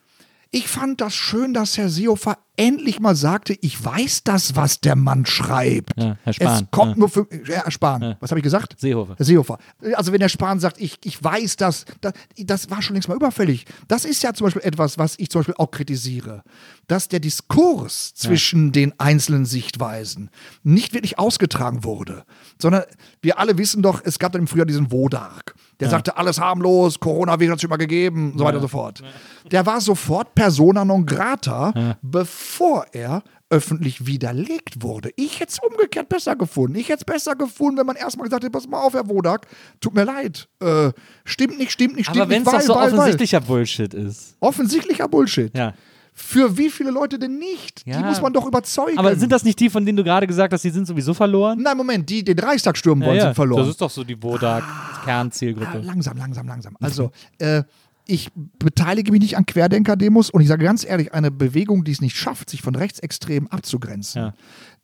[0.51, 4.97] Ich fand das schön, dass Herr Seehofer endlich mal sagte, ich weiß das, was der
[4.97, 5.93] Mann schreibt.
[5.97, 6.99] Ja, Herr Spahn, Es kommt ja.
[6.99, 8.17] nur für ja, Herr Spahn.
[8.21, 8.75] Was habe ich gesagt?
[8.79, 9.15] Seehofer.
[9.17, 9.59] Herr Seehofer.
[9.95, 13.15] Also wenn der Spahn sagt, ich, ich weiß das, das, das war schon längst mal
[13.15, 13.67] überfällig.
[13.89, 16.43] Das ist ja zum Beispiel etwas, was ich zum Beispiel auch kritisiere.
[16.87, 20.31] Dass der Diskurs zwischen den einzelnen Sichtweisen
[20.63, 22.25] nicht wirklich ausgetragen wurde.
[22.61, 22.85] Sondern
[23.23, 25.55] wir alle wissen doch, es gab dann im Frühjahr diesen Wodark.
[25.79, 29.03] Der sagte, alles harmlos, Coronavirus hat es mal gegeben, so weiter und so fort.
[29.51, 32.46] Der war sofort persona non grata, bevor
[32.93, 35.11] er öffentlich widerlegt wurde.
[35.17, 36.77] Ich hätte es umgekehrt besser gefunden.
[36.77, 39.47] Ich hätte es besser gefunden, wenn man erstmal gesagt hätte, pass mal auf, Herr Wodak,
[39.81, 40.49] tut mir leid.
[40.61, 40.91] Äh,
[41.25, 42.57] stimmt nicht, stimmt nicht, stimmt Aber wenn es nicht.
[42.57, 44.37] doch so weil, weil, offensichtlicher Bullshit ist.
[44.41, 44.49] Weil.
[44.49, 45.57] Offensichtlicher Bullshit.
[45.57, 45.75] Ja.
[46.19, 47.85] Für wie viele Leute denn nicht?
[47.87, 48.01] Die Ja.
[48.01, 48.99] muss man doch überzeugen.
[48.99, 51.61] Aber sind das nicht die, von denen du gerade gesagt hast, die sind sowieso verloren?
[51.61, 53.29] Nein, Moment, die den Reichstag stürmen wollen, Ja, ja.
[53.29, 53.61] sind verloren.
[53.61, 55.79] Das ist doch so die Ah, Wodak-Kernzielgruppe.
[55.81, 56.77] langsam, langsam, langsam.
[56.81, 57.63] Also, äh,
[58.07, 62.01] ich beteilige mich nicht an Querdenker-Demos und ich sage ganz ehrlich, eine Bewegung, die es
[62.01, 64.35] nicht schafft, sich von Rechtsextremen abzugrenzen, Ja.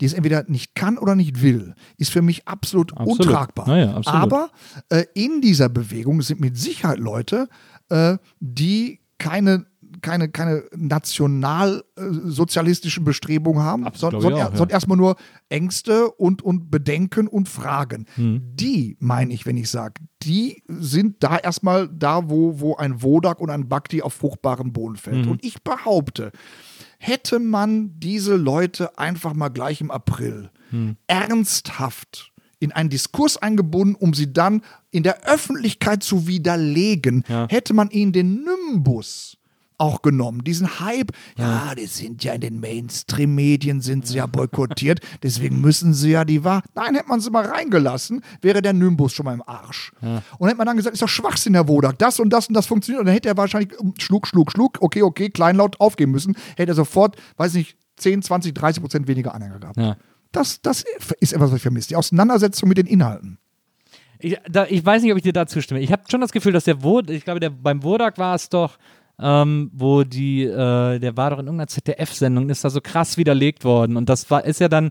[0.01, 3.20] die es entweder nicht kann oder nicht will, ist für mich absolut, Absolut.
[3.20, 3.69] untragbar.
[3.69, 4.20] Ja, ja, absolut.
[4.23, 4.51] Aber
[4.89, 7.49] äh, in dieser Bewegung sind mit Sicherheit Leute,
[7.90, 9.66] äh, die keine
[10.03, 14.57] keine, keine nationalsozialistischen Bestrebungen haben, Absolut, sondern, sondern, auch, ja.
[14.57, 15.16] sondern erstmal nur
[15.49, 18.07] Ängste und, und Bedenken und Fragen.
[18.16, 18.43] Hm.
[18.55, 23.41] Die, meine ich, wenn ich sage, die sind da erstmal da, wo, wo ein Wodak
[23.41, 25.24] und ein Bhakti auf fruchtbaren Boden fällt.
[25.24, 25.31] Mhm.
[25.33, 26.33] Und ich behaupte,
[26.99, 30.97] hätte man diese Leute einfach mal gleich im April Hm.
[31.07, 37.47] ernsthaft in einen Diskurs eingebunden, um sie dann in der Öffentlichkeit zu widerlegen, Ja.
[37.51, 39.37] hätte man ihnen den Nimbus
[39.83, 45.01] auch genommen, diesen Hype, ja, die sind ja in den Mainstream-Medien, sind sie ja boykottiert,
[45.25, 46.65] deswegen müssen sie ja die Wahrheit.
[46.77, 49.91] Nein, hätte man sie mal reingelassen, wäre der Nimbus schon mal im Arsch.
[50.39, 52.67] Und hätte man dann gesagt, ist doch Schwachsinn, Herr Wodak, das und das und das
[52.67, 53.01] funktioniert.
[53.01, 56.73] Und dann hätte er wahrscheinlich um, Schluck, Schluck, Schluck, okay, okay, kleinlaut aufgeben müssen, hätte
[56.73, 59.77] er sofort, weiß nicht, 10, 20, 30 Prozent weniger Anhänger gehabt.
[59.77, 59.97] Ja.
[60.31, 60.85] Das, das
[61.19, 61.89] ist etwas, was ich vermisse.
[61.89, 63.39] Die Auseinandersetzung mit den Inhalten.
[64.21, 65.81] Ich, da, ich weiß nicht, ob ich dir da zustimme.
[65.81, 68.49] Ich habe schon das Gefühl, dass der Wod, ich glaube, der, beim Wodak war es
[68.49, 68.79] doch,
[69.21, 73.65] ähm, wo die, äh, der war doch in irgendeiner ZDF-Sendung, ist da so krass widerlegt
[73.65, 73.97] worden.
[73.97, 74.91] Und das war, ist ja dann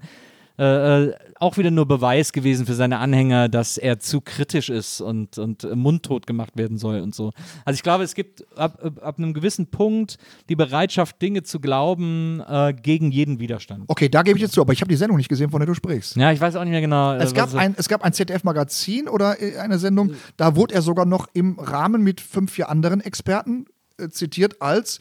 [0.61, 5.01] äh, äh, auch wieder nur Beweis gewesen für seine Anhänger, dass er zu kritisch ist
[5.01, 7.31] und, und mundtot gemacht werden soll und so.
[7.65, 10.17] Also ich glaube, es gibt ab, ab, einem gewissen Punkt
[10.49, 13.85] die Bereitschaft, Dinge zu glauben äh, gegen jeden Widerstand.
[13.87, 15.65] Okay, da gebe ich jetzt zu, aber ich habe die Sendung nicht gesehen, von der
[15.65, 16.15] du sprichst.
[16.15, 17.13] Ja, ich weiß auch nicht mehr genau.
[17.13, 20.83] Es äh, gab, ein, es gab ein ZDF-Magazin oder äh, eine Sendung, da wurde er
[20.83, 23.65] sogar noch im Rahmen mit fünf, vier anderen Experten
[24.09, 24.99] zitiert als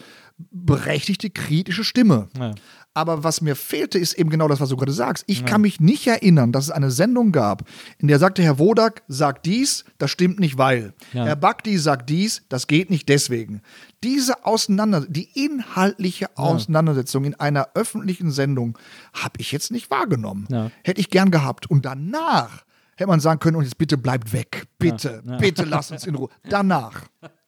[0.51, 2.28] berechtigte kritische Stimme.
[2.39, 2.55] Ja.
[2.93, 5.22] Aber was mir fehlte, ist eben genau das, was du gerade sagst.
[5.28, 7.62] Ich kann mich nicht erinnern, dass es eine Sendung gab,
[7.98, 10.93] in der sagte Herr Wodak, sagt dies, das stimmt nicht, weil.
[11.12, 11.24] Ja.
[11.24, 13.62] Herr Bakti sagt dies, das geht nicht deswegen.
[14.02, 18.77] Diese Auseinandersetzung, die inhaltliche Auseinandersetzung in einer öffentlichen Sendung
[19.12, 20.48] habe ich jetzt nicht wahrgenommen.
[20.51, 20.72] Ja.
[20.82, 21.70] Hätte ich gern gehabt.
[21.70, 22.64] Und danach
[22.97, 24.64] hätte man sagen können, und jetzt bitte bleibt weg.
[24.78, 26.28] Bitte, bitte lasst uns in Ruhe.
[26.48, 27.05] Danach.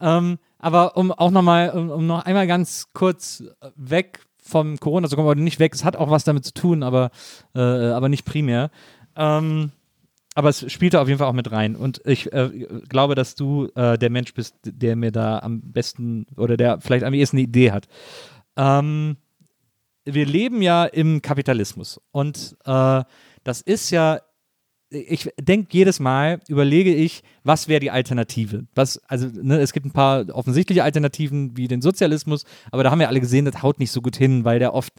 [0.00, 3.44] Ähm, aber um auch nochmal, um, um noch einmal ganz kurz
[3.76, 6.82] weg vom Corona zu kommen, oder nicht weg, es hat auch was damit zu tun,
[6.82, 7.10] aber,
[7.54, 8.70] äh, aber nicht primär.
[9.16, 9.72] Ähm,
[10.34, 11.76] aber es spielt da auf jeden Fall auch mit rein.
[11.76, 16.26] Und ich äh, glaube, dass du äh, der Mensch bist, der mir da am besten
[16.36, 17.86] oder der vielleicht am ehesten eine Idee hat.
[18.56, 19.16] Ähm,
[20.04, 23.04] wir leben ja im Kapitalismus und äh,
[23.42, 24.20] das ist ja
[24.94, 28.64] ich denke jedes Mal, überlege ich, was wäre die Alternative?
[28.74, 33.00] Was, also, ne, es gibt ein paar offensichtliche Alternativen wie den Sozialismus, aber da haben
[33.00, 34.92] wir alle gesehen, das haut nicht so gut hin, weil der oft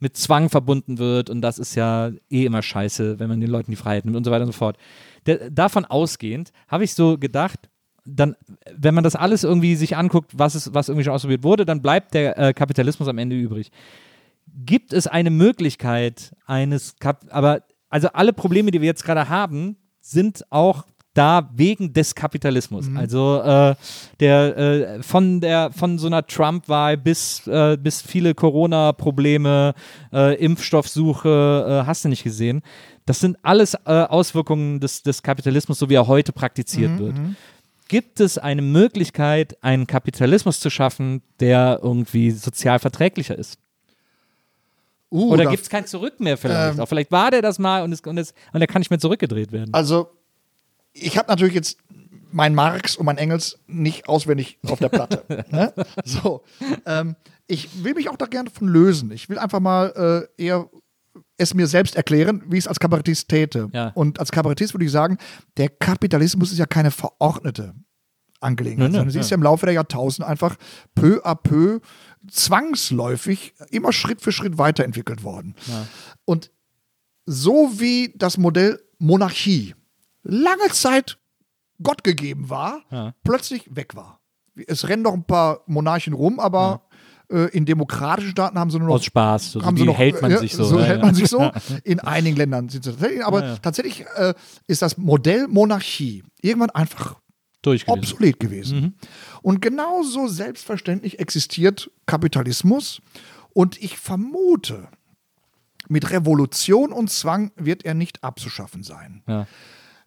[0.00, 3.70] mit Zwang verbunden wird und das ist ja eh immer scheiße, wenn man den Leuten
[3.70, 4.76] die Freiheit nimmt und so weiter und so fort.
[5.26, 7.68] Der, davon ausgehend habe ich so gedacht,
[8.04, 8.34] dann,
[8.76, 11.82] wenn man das alles irgendwie sich anguckt, was, ist, was irgendwie schon ausprobiert wurde, dann
[11.82, 13.70] bleibt der äh, Kapitalismus am Ende übrig
[14.54, 17.62] gibt es eine Möglichkeit eines Kap aber
[17.92, 22.86] also alle Probleme, die wir jetzt gerade haben, sind auch da wegen des Kapitalismus.
[22.96, 23.74] Also äh,
[24.18, 29.74] der äh, von der von so einer Trump-Wahl bis äh, bis viele Corona-Probleme,
[30.10, 32.62] äh, Impfstoffsuche, äh, hast du nicht gesehen.
[33.04, 37.16] Das sind alles äh, Auswirkungen des, des Kapitalismus, so wie er heute praktiziert wird.
[37.88, 43.58] Gibt es eine Möglichkeit, einen Kapitalismus zu schaffen, der irgendwie sozial verträglicher ist?
[45.12, 46.78] Uh, Oder gibt es kein Zurück mehr vielleicht?
[46.78, 46.80] Ähm.
[46.80, 48.98] Auch vielleicht war der das mal und, es, und, es, und er kann nicht mehr
[48.98, 49.74] zurückgedreht werden.
[49.74, 50.10] Also,
[50.94, 51.78] ich habe natürlich jetzt
[52.32, 55.24] mein Marx und mein Engels nicht auswendig auf der Platte.
[55.50, 55.74] ne?
[56.04, 56.42] So.
[56.86, 57.14] Ähm,
[57.46, 59.10] ich will mich auch da gerne von lösen.
[59.12, 60.70] Ich will einfach mal äh, eher
[61.36, 63.68] es mir selbst erklären, wie ich es als Kabarettist täte.
[63.72, 63.88] Ja.
[63.88, 65.18] Und als Kabarettist würde ich sagen,
[65.58, 67.74] der Kapitalismus ist ja keine verordnete
[68.40, 69.34] Angelegenheit, Nö, nö, sondern sie ist ja.
[69.34, 70.56] ja im Laufe der Jahrtausende einfach
[70.94, 71.80] peu à peu
[72.30, 75.54] zwangsläufig immer Schritt für Schritt weiterentwickelt worden.
[76.24, 76.50] Und
[77.26, 79.74] so wie das Modell Monarchie
[80.22, 81.18] lange Zeit
[81.82, 83.14] Gott gegeben war, Ja.
[83.24, 84.20] plötzlich weg war.
[84.66, 86.82] Es rennen noch ein paar Monarchen rum, aber
[87.30, 89.52] äh, in demokratischen Staaten haben sie nur noch Aus Spaß.
[89.52, 90.64] So, haben sie noch, hält man ja, sich so.
[90.64, 91.06] So ja, hält ja.
[91.06, 91.50] man sich so.
[91.84, 93.56] In einigen Ländern sind sie tatsächlich, aber Ja, ja.
[93.56, 94.34] tatsächlich äh,
[94.66, 97.16] ist das Modell Monarchie irgendwann einfach
[97.62, 97.98] Durchgelesen.
[97.98, 98.80] obsolet gewesen.
[98.80, 98.94] Mhm.
[99.42, 103.00] Und genauso selbstverständlich existiert Kapitalismus.
[103.54, 104.88] Und ich vermute,
[105.88, 109.22] mit Revolution und Zwang wird er nicht abzuschaffen sein.
[109.26, 109.46] Ja.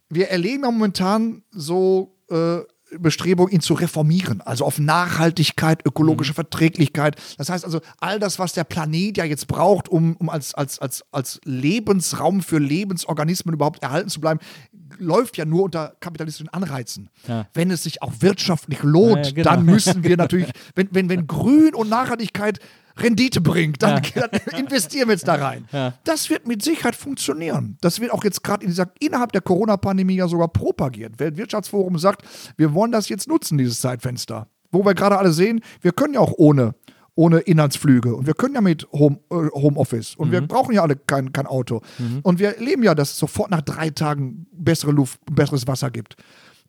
[0.09, 2.59] Wir erleben ja momentan so äh,
[2.99, 6.35] Bestrebungen, ihn zu reformieren, also auf Nachhaltigkeit, ökologische Mhm.
[6.35, 7.15] Verträglichkeit.
[7.37, 10.79] Das heißt also, all das, was der Planet ja jetzt braucht, um, um als, als,
[10.79, 14.39] als, als Lebensraum für Lebensorganismen überhaupt erhalten zu bleiben,
[14.97, 17.09] läuft ja nur unter kapitalistischen Anreizen.
[17.27, 17.47] Ja.
[17.53, 19.49] Wenn es sich auch wirtschaftlich lohnt, Ja, ja, genau.
[19.51, 22.59] dann müssen wir natürlich, wenn, wenn, wenn Grün und Nachhaltigkeit
[22.97, 25.67] Rendite bringt, dann, dann investieren wir jetzt da rein.
[25.71, 25.93] Ja.
[26.03, 27.77] Das wird mit Sicherheit funktionieren.
[27.81, 31.19] Das wird auch jetzt gerade in dieser, innerhalb der Corona-Pandemie ja sogar propagiert.
[31.19, 32.25] Weltwirtschaftsforum sagt,
[32.57, 34.47] wir wollen das jetzt nutzen, dieses Zeitfenster.
[34.71, 36.75] Wo wir gerade alle sehen, wir können ja auch ohne,
[37.15, 40.97] ohne Inlandsflüge und wir können ja mit Home, äh, Homeoffice und wir brauchen ja alle
[40.97, 41.81] kein, kein Auto.
[42.23, 46.17] Und wir erleben ja, dass es sofort nach drei Tagen bessere Luft, besseres Wasser gibt.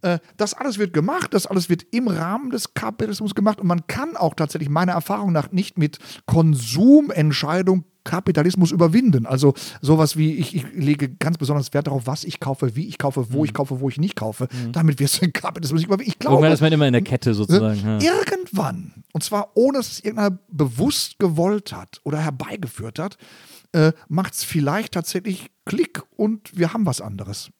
[0.06, 3.86] Äh, Das alles wird gemacht, das alles wird im Rahmen des Kapitalismus gemacht und man
[3.86, 9.26] kann auch tatsächlich meiner Erfahrung nach nicht mit Konsumentscheidung Kapitalismus überwinden.
[9.26, 12.98] Also sowas wie, ich, ich lege ganz besonders Wert darauf, was ich kaufe, wie ich
[12.98, 14.46] kaufe, wo ich kaufe, wo ich nicht kaufe.
[14.70, 16.12] Damit wirst du den Kapitalismus nicht überwinden.
[16.12, 17.80] Ich glaube, Irgendwann ist man immer in der Kette sozusagen.
[17.84, 17.98] Ja.
[17.98, 23.18] Irgendwann, und zwar ohne dass es irgendeiner bewusst gewollt hat oder herbeigeführt hat,
[23.72, 27.50] äh, macht es vielleicht tatsächlich Klick und wir haben was anderes.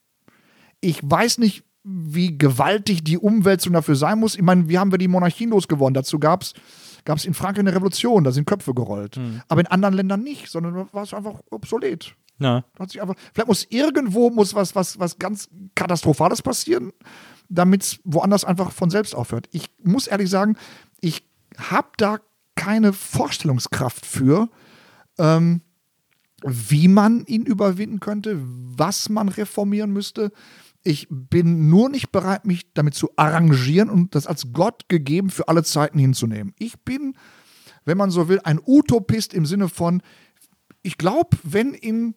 [0.81, 4.35] Ich weiß nicht, wie gewaltig die Umwälzung dafür sein muss.
[4.35, 5.95] Ich meine, wie haben wir die Monarchien losgewonnen?
[5.95, 6.53] Dazu gab es
[7.05, 9.17] gab es in Frankreich eine Revolution, da sind Köpfe gerollt.
[9.49, 12.17] Aber in anderen Ländern nicht, sondern war es einfach obsolet.
[12.39, 12.65] Ja.
[12.79, 16.93] Hat sich einfach, vielleicht muss irgendwo muss was, was, was ganz Katastrophales passieren,
[17.49, 19.49] damit es woanders einfach von selbst aufhört.
[19.53, 20.57] Ich muss ehrlich sagen,
[21.01, 21.25] ich
[21.57, 22.19] habe da
[22.57, 24.49] keine Vorstellungskraft für,
[25.19, 25.63] ähm,
[26.43, 30.33] wie man ihn überwinden könnte, was man reformieren müsste.
[30.87, 35.49] Ich bin nur nicht bereit, mich damit zu arrangieren und das als Gott gegeben für
[35.49, 36.55] alle Zeiten hinzunehmen.
[36.59, 37.17] Ich bin,
[37.85, 40.01] wenn man so will, ein Utopist im Sinne von,
[40.83, 42.15] ich glaube, wenn in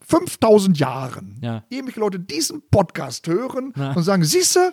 [0.00, 1.62] 5000 Jahren Ja.
[1.68, 3.92] irgendwelche Leute diesen Podcast hören Ja.
[3.92, 4.72] und sagen, siehste,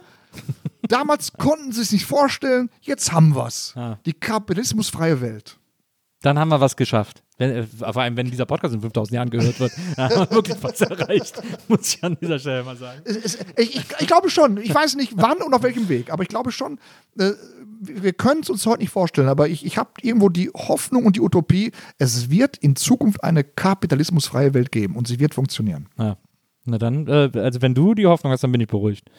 [0.88, 3.74] damals konnten sie es nicht vorstellen, jetzt haben wir es.
[3.76, 4.00] Ja.
[4.06, 5.60] Die kapitalismusfreie Welt.
[6.22, 7.24] Dann haben wir was geschafft.
[7.38, 10.32] Wenn, äh, vor allem, wenn dieser Podcast in 5000 Jahren gehört wird, dann haben wir
[10.32, 11.42] wirklich was erreicht.
[11.68, 13.02] Muss ich an dieser Stelle mal sagen.
[13.06, 14.58] Ich, ich, ich glaube schon.
[14.58, 16.80] Ich weiß nicht wann und auf welchem Weg, aber ich glaube schon,
[17.20, 17.32] äh,
[17.80, 21.16] wir können es uns heute nicht vorstellen, aber ich, ich habe irgendwo die Hoffnung und
[21.16, 25.88] die Utopie, es wird in Zukunft eine kapitalismusfreie Welt geben und sie wird funktionieren.
[26.00, 26.18] Ja.
[26.68, 29.10] Na dann, äh, also wenn du die Hoffnung hast, dann bin ich beruhigt.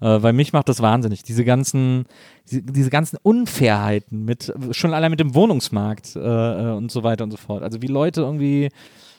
[0.00, 1.22] Äh, weil mich macht das wahnsinnig.
[1.22, 2.06] Diese ganzen,
[2.50, 7.30] diese, ganzen Unfairheiten mit, schon allein mit dem Wohnungsmarkt äh, äh, und so weiter und
[7.30, 7.62] so fort.
[7.62, 8.70] Also wie Leute irgendwie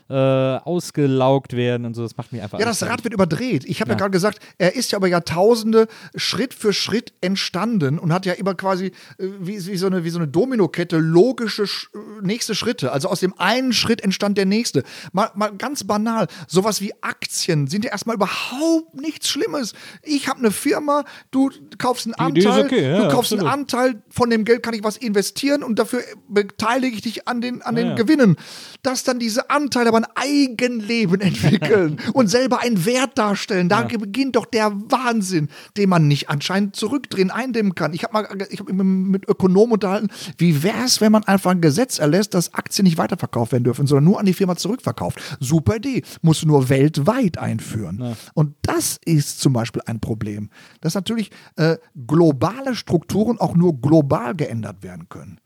[0.08, 3.66] äh, ausgelaugt werden und so, das macht mich einfach Ja, das Rad wird überdreht.
[3.66, 4.00] Ich habe ja, Ja.
[4.00, 8.54] gerade gesagt, er ist ja über Jahrtausende Schritt für Schritt entstanden und hat ja immer
[8.54, 8.88] quasi
[9.18, 12.92] äh, wie, wie, so, eine, wie so eine Dominokette logische Sch äh, nächste Schritte.
[12.92, 14.84] Also aus dem einen Schritt entstand der nächste.
[15.12, 19.74] Mal, mal ganz banal, sowas wie Aktien sind ja erstmal überhaupt nichts Schlimmes.
[20.04, 21.50] Ich habe eine Firma, du
[21.80, 23.46] kaufst einen Die Anteil, okay, ja, du kaufst absolut.
[23.46, 27.42] einen Anteil, von dem Geld kann ich was investieren und dafür beteilige ich dich an
[27.42, 27.96] den, an den ja.
[27.96, 28.36] Gewinnen.
[28.84, 33.70] Dass dann diese Anteile aber ein Eigenleben entwickeln und selber einen Wert darstellen.
[33.70, 37.94] Da beginnt doch der Wahnsinn, den man nicht anscheinend zurückdrehen, eindämmen kann.
[37.94, 41.52] Ich habe mal ich hab mich mit Ökonomen unterhalten, wie wäre es, wenn man einfach
[41.52, 45.20] ein Gesetz erlässt, dass Aktien nicht weiterverkauft werden dürfen, sondern nur an die Firma zurückverkauft.
[45.40, 46.04] Super Idee.
[46.22, 48.16] Musst du nur weltweit einführen.
[48.34, 50.50] Und das ist zum Beispiel ein Problem,
[50.82, 51.78] dass natürlich äh,
[52.08, 55.40] globale Strukturen auch nur global geändert werden können.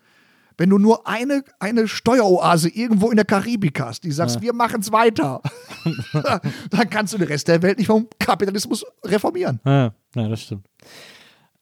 [0.59, 4.81] Wenn du nur eine, eine Steueroase irgendwo in der Karibik hast, die sagst, wir machen
[4.81, 5.41] es weiter,
[6.69, 9.61] dann kannst du den Rest der Welt nicht vom Kapitalismus reformieren.
[9.65, 10.67] Ja, ja, das stimmt.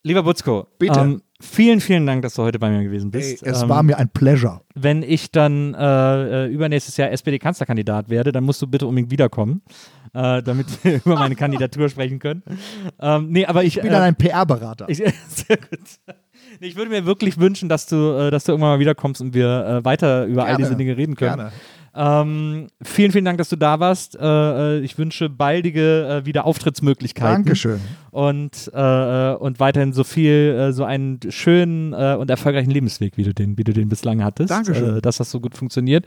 [0.02, 1.00] Lieber Butzko, Bitte.
[1.00, 3.44] Ähm, vielen, vielen Dank, dass du heute bei mir gewesen Ey, bist.
[3.44, 4.62] es ähm, war mir ein Pleasure.
[4.74, 9.62] wenn ich dann äh, äh, übernächstes Jahr SPD-Kanzlerkandidat werde, dann musst du bitte unbedingt wiederkommen,
[10.14, 12.42] äh, damit wir über meine Kandidatur sprechen können.
[13.00, 13.78] Ähm, nee, aber ich.
[13.78, 14.88] Ich bin dann ein PR-Berater.
[14.90, 16.18] sehr gut.
[16.60, 19.66] Ich würde mir wirklich wünschen, dass du, äh, dass du irgendwann mal wiederkommst und wir
[19.66, 21.36] äh, weiter über all Gerne, diese Dinge reden können.
[21.36, 21.52] gerne.
[21.98, 24.16] Ähm, vielen, vielen Dank, dass du da warst.
[24.16, 27.44] Äh, äh, ich wünsche baldige äh, wieder Auftrittsmöglichkeiten.
[27.44, 27.82] Dankeschön.
[28.12, 33.58] Und, äh, und weiterhin so viel, so einen schönen und erfolgreichen Lebensweg, wie du den,
[33.58, 34.52] wie du den bislang hattest.
[34.52, 35.02] Dankeschön.
[35.02, 36.06] Dass das so gut funktioniert.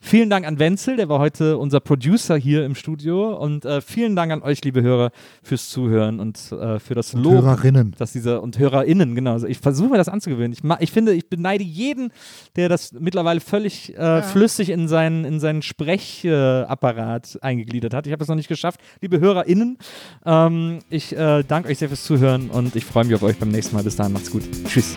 [0.00, 3.36] Vielen Dank an Wenzel, der war heute unser Producer hier im Studio.
[3.36, 5.10] Und äh, vielen Dank an euch, liebe Hörer,
[5.42, 7.42] fürs Zuhören und äh, für das Lob.
[7.42, 7.94] Hörerinnen.
[7.98, 9.32] Dass diese, und HörerInnen, genau.
[9.32, 10.52] Also ich versuche mir das anzugewöhnen.
[10.52, 12.12] Ich, ich finde, ich beneide jeden,
[12.56, 18.06] der das mittlerweile völlig äh, flüssig in seinen, in seinen Sprechapparat eingegliedert hat.
[18.06, 18.80] Ich habe es noch nicht geschafft.
[19.00, 19.78] Liebe HörerInnen,
[20.24, 23.50] ähm, ich äh, danke euch sehr fürs Zuhören und ich freue mich auf euch beim
[23.50, 23.82] nächsten Mal.
[23.82, 24.42] Bis dahin, macht's gut.
[24.66, 24.96] Tschüss.